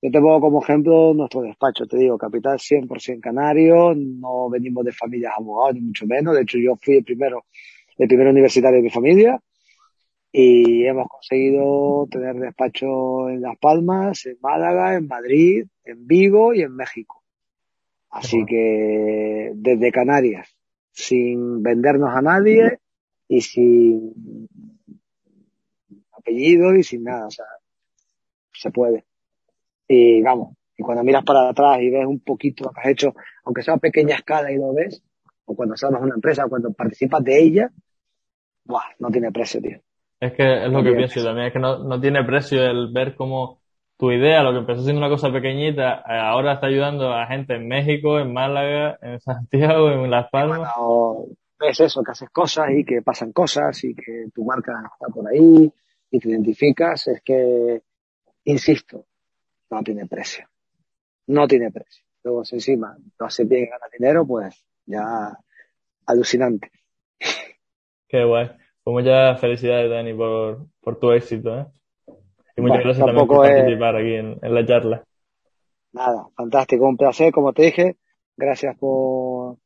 Yo 0.00 0.10
te 0.10 0.20
pongo 0.20 0.40
como 0.40 0.62
ejemplo 0.62 1.12
nuestro 1.12 1.42
despacho, 1.42 1.86
te 1.86 1.98
digo, 1.98 2.16
capital 2.16 2.58
100% 2.58 3.20
canario, 3.20 3.94
no 3.94 4.48
venimos 4.48 4.84
de 4.84 4.92
familias 4.92 5.32
abogados, 5.36 5.74
ni 5.74 5.80
mucho 5.80 6.06
menos, 6.06 6.36
de 6.36 6.42
hecho 6.42 6.58
yo 6.58 6.76
fui 6.76 6.96
el 6.96 7.04
primero, 7.04 7.44
el 7.98 8.06
primer 8.06 8.28
universitario 8.28 8.76
de 8.76 8.84
mi 8.84 8.90
familia, 8.90 9.40
y 10.30 10.84
hemos 10.84 11.08
conseguido 11.08 12.06
tener 12.10 12.36
despacho 12.36 13.30
en 13.30 13.40
Las 13.40 13.56
Palmas, 13.58 14.26
en 14.26 14.36
Málaga, 14.40 14.94
en 14.94 15.06
Madrid, 15.06 15.66
en 15.84 16.06
Vigo 16.06 16.52
y 16.54 16.62
en 16.62 16.74
México. 16.74 17.22
Así 18.10 18.44
que 18.46 19.52
desde 19.54 19.92
Canarias, 19.92 20.54
sin 20.92 21.62
vendernos 21.62 22.14
a 22.14 22.22
nadie 22.22 22.78
y 23.28 23.40
sin 23.40 24.48
apellido 26.12 26.74
y 26.74 26.82
sin 26.82 27.04
nada, 27.04 27.26
o 27.26 27.30
sea, 27.30 27.46
se 28.52 28.70
puede. 28.70 29.04
Y 29.86 30.22
vamos, 30.22 30.56
y 30.76 30.82
cuando 30.82 31.04
miras 31.04 31.24
para 31.24 31.48
atrás 31.48 31.80
y 31.80 31.90
ves 31.90 32.06
un 32.06 32.20
poquito 32.20 32.64
lo 32.64 32.70
que 32.70 32.80
has 32.80 32.88
hecho, 32.88 33.14
aunque 33.44 33.62
sea 33.62 33.74
a 33.74 33.78
pequeña 33.78 34.16
escala 34.16 34.50
y 34.52 34.56
lo 34.56 34.72
ves, 34.74 35.02
o 35.44 35.54
cuando 35.54 35.76
sabes 35.76 36.00
una 36.00 36.14
empresa, 36.14 36.44
o 36.44 36.48
cuando 36.48 36.72
participas 36.72 37.24
de 37.24 37.40
ella, 37.40 37.70
¡buah! 38.64 38.82
no 38.98 39.10
tiene 39.10 39.32
precio, 39.32 39.60
tío. 39.60 39.80
Es 40.20 40.32
que 40.32 40.64
es 40.64 40.72
lo 40.72 40.82
que 40.82 40.92
pienso 40.92 41.22
también, 41.22 41.46
es 41.48 41.52
que 41.52 41.58
no, 41.60 41.78
no 41.78 42.00
tiene 42.00 42.24
precio 42.24 42.64
el 42.64 42.92
ver 42.92 43.14
cómo 43.14 43.60
tu 43.98 44.12
idea, 44.12 44.42
lo 44.42 44.52
que 44.52 44.58
empezó 44.58 44.82
siendo 44.82 45.00
una 45.00 45.10
cosa 45.10 45.32
pequeñita, 45.32 46.04
eh, 46.08 46.18
ahora 46.18 46.54
está 46.54 46.68
ayudando 46.68 47.12
a 47.12 47.26
gente 47.26 47.56
en 47.56 47.66
México, 47.66 48.18
en 48.18 48.32
Málaga, 48.32 48.96
en 49.02 49.20
Santiago, 49.20 49.90
en 49.90 50.10
Las 50.10 50.30
Palmas. 50.30 50.72
ves 51.58 51.80
eso, 51.80 52.02
que 52.02 52.12
haces 52.12 52.30
cosas 52.30 52.66
y 52.76 52.84
que 52.84 53.02
pasan 53.02 53.32
cosas 53.32 53.82
y 53.84 53.94
que 53.94 54.26
tu 54.32 54.44
marca 54.44 54.72
está 54.92 55.12
por 55.12 55.28
ahí 55.28 55.70
y 56.10 56.18
te 56.18 56.28
identificas, 56.28 57.08
es 57.08 57.22
que, 57.22 57.82
insisto, 58.44 59.04
no 59.70 59.82
tiene 59.82 60.06
precio. 60.06 60.48
No 61.26 61.46
tiene 61.46 61.70
precio. 61.70 62.04
Luego, 62.22 62.44
si 62.44 62.56
encima 62.56 62.96
lo 63.18 63.26
hace 63.26 63.44
bien 63.44 63.64
y 63.64 63.66
gana 63.66 63.86
dinero, 63.92 64.26
pues 64.26 64.64
ya 64.86 65.36
alucinante. 66.06 66.70
Qué 68.08 68.24
guay. 68.24 68.50
Pues 68.88 69.04
muchas 69.04 69.38
felicidades, 69.38 69.90
Dani, 69.90 70.14
por, 70.14 70.64
por 70.80 70.98
tu 70.98 71.12
éxito, 71.12 71.58
¿eh? 71.58 71.66
Y 72.56 72.62
muchas 72.62 72.84
gracias 72.84 73.04
también 73.04 73.26
por 73.26 73.46
participar 73.46 73.96
aquí 73.96 74.14
en, 74.14 74.38
la 74.40 74.64
charla. 74.64 75.04
Nada, 75.92 76.26
fantástico, 76.34 76.88
un 76.88 76.96
placer, 76.96 77.30
como 77.30 77.52
te 77.52 77.64
dije. 77.64 77.96
Gracias 78.34 78.78
por, 78.78 79.58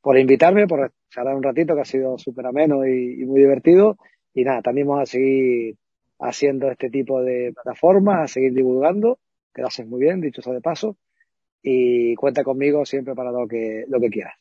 por 0.00 0.18
invitarme, 0.18 0.66
por 0.66 0.90
charlar 1.08 1.36
un 1.36 1.44
ratito, 1.44 1.76
que 1.76 1.82
ha 1.82 1.84
sido 1.84 2.18
súper 2.18 2.46
ameno 2.46 2.84
y, 2.84 3.24
muy 3.24 3.42
divertido. 3.42 3.96
Y 4.34 4.42
nada, 4.42 4.60
también 4.60 4.88
vamos 4.88 5.02
a 5.02 5.06
seguir 5.06 5.76
haciendo 6.18 6.68
este 6.68 6.90
tipo 6.90 7.22
de 7.22 7.52
plataformas, 7.54 8.22
a 8.24 8.26
seguir 8.26 8.54
divulgando, 8.54 9.20
que 9.54 9.62
lo 9.62 9.68
haces 9.68 9.86
muy 9.86 10.00
bien, 10.00 10.20
dicho 10.20 10.40
eso 10.40 10.52
de 10.52 10.60
paso. 10.60 10.96
Y 11.62 12.16
cuenta 12.16 12.42
conmigo 12.42 12.84
siempre 12.84 13.14
para 13.14 13.30
lo 13.30 13.46
que, 13.46 13.84
lo 13.86 14.00
que 14.00 14.10
quieras. 14.10 14.34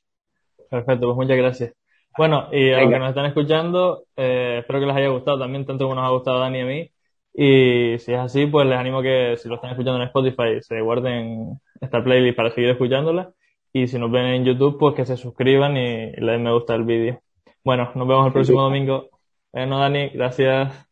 Perfecto, 0.72 1.06
pues 1.06 1.18
muchas 1.18 1.38
gracias. 1.38 1.83
Bueno, 2.18 2.50
y 2.52 2.72
a 2.72 2.82
los 2.82 2.92
que 2.92 3.00
nos 3.00 3.10
están 3.10 3.26
escuchando, 3.26 4.06
eh, 4.16 4.58
espero 4.60 4.80
que 4.80 4.86
les 4.86 4.96
haya 4.96 5.08
gustado 5.10 5.40
también, 5.40 5.66
tanto 5.66 5.86
como 5.86 5.96
nos 5.96 6.06
ha 6.06 6.12
gustado 6.12 6.38
a 6.38 6.42
Dani 6.42 6.60
y 6.60 6.62
a 6.62 6.66
mí. 6.66 6.92
Y 7.34 7.98
si 8.00 8.14
es 8.14 8.20
así, 8.20 8.46
pues 8.46 8.68
les 8.68 8.78
animo 8.78 9.02
que 9.02 9.36
si 9.38 9.50
lo 9.50 9.56
están 9.56 9.72
escuchando 9.72 10.00
en 10.00 10.08
Spotify, 10.08 10.62
se 10.62 10.80
guarden 10.82 11.60
esta 11.82 12.04
playlist 12.04 12.38
para 12.38 12.52
seguir 12.52 12.70
escuchándola. 12.70 13.34
Y 13.72 13.88
si 13.88 13.98
nos 13.98 14.12
ven 14.12 14.26
en 14.26 14.46
YouTube, 14.46 14.78
pues 14.78 14.96
que 14.96 15.06
se 15.06 15.18
suscriban 15.18 15.76
y 15.76 16.12
le 16.12 16.32
den 16.34 16.44
me 16.44 16.54
gusta 16.54 16.76
al 16.76 16.84
vídeo. 16.84 17.22
Bueno, 17.64 17.92
nos 17.96 18.08
vemos 18.08 18.28
el 18.28 18.34
próximo 18.34 18.62
domingo. 18.62 19.10
Bueno, 19.52 19.80
Dani, 19.80 20.10
gracias. 20.10 20.88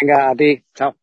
Venga, 0.00 0.30
a 0.30 0.34
ti. 0.34 0.64
Chao. 0.74 1.01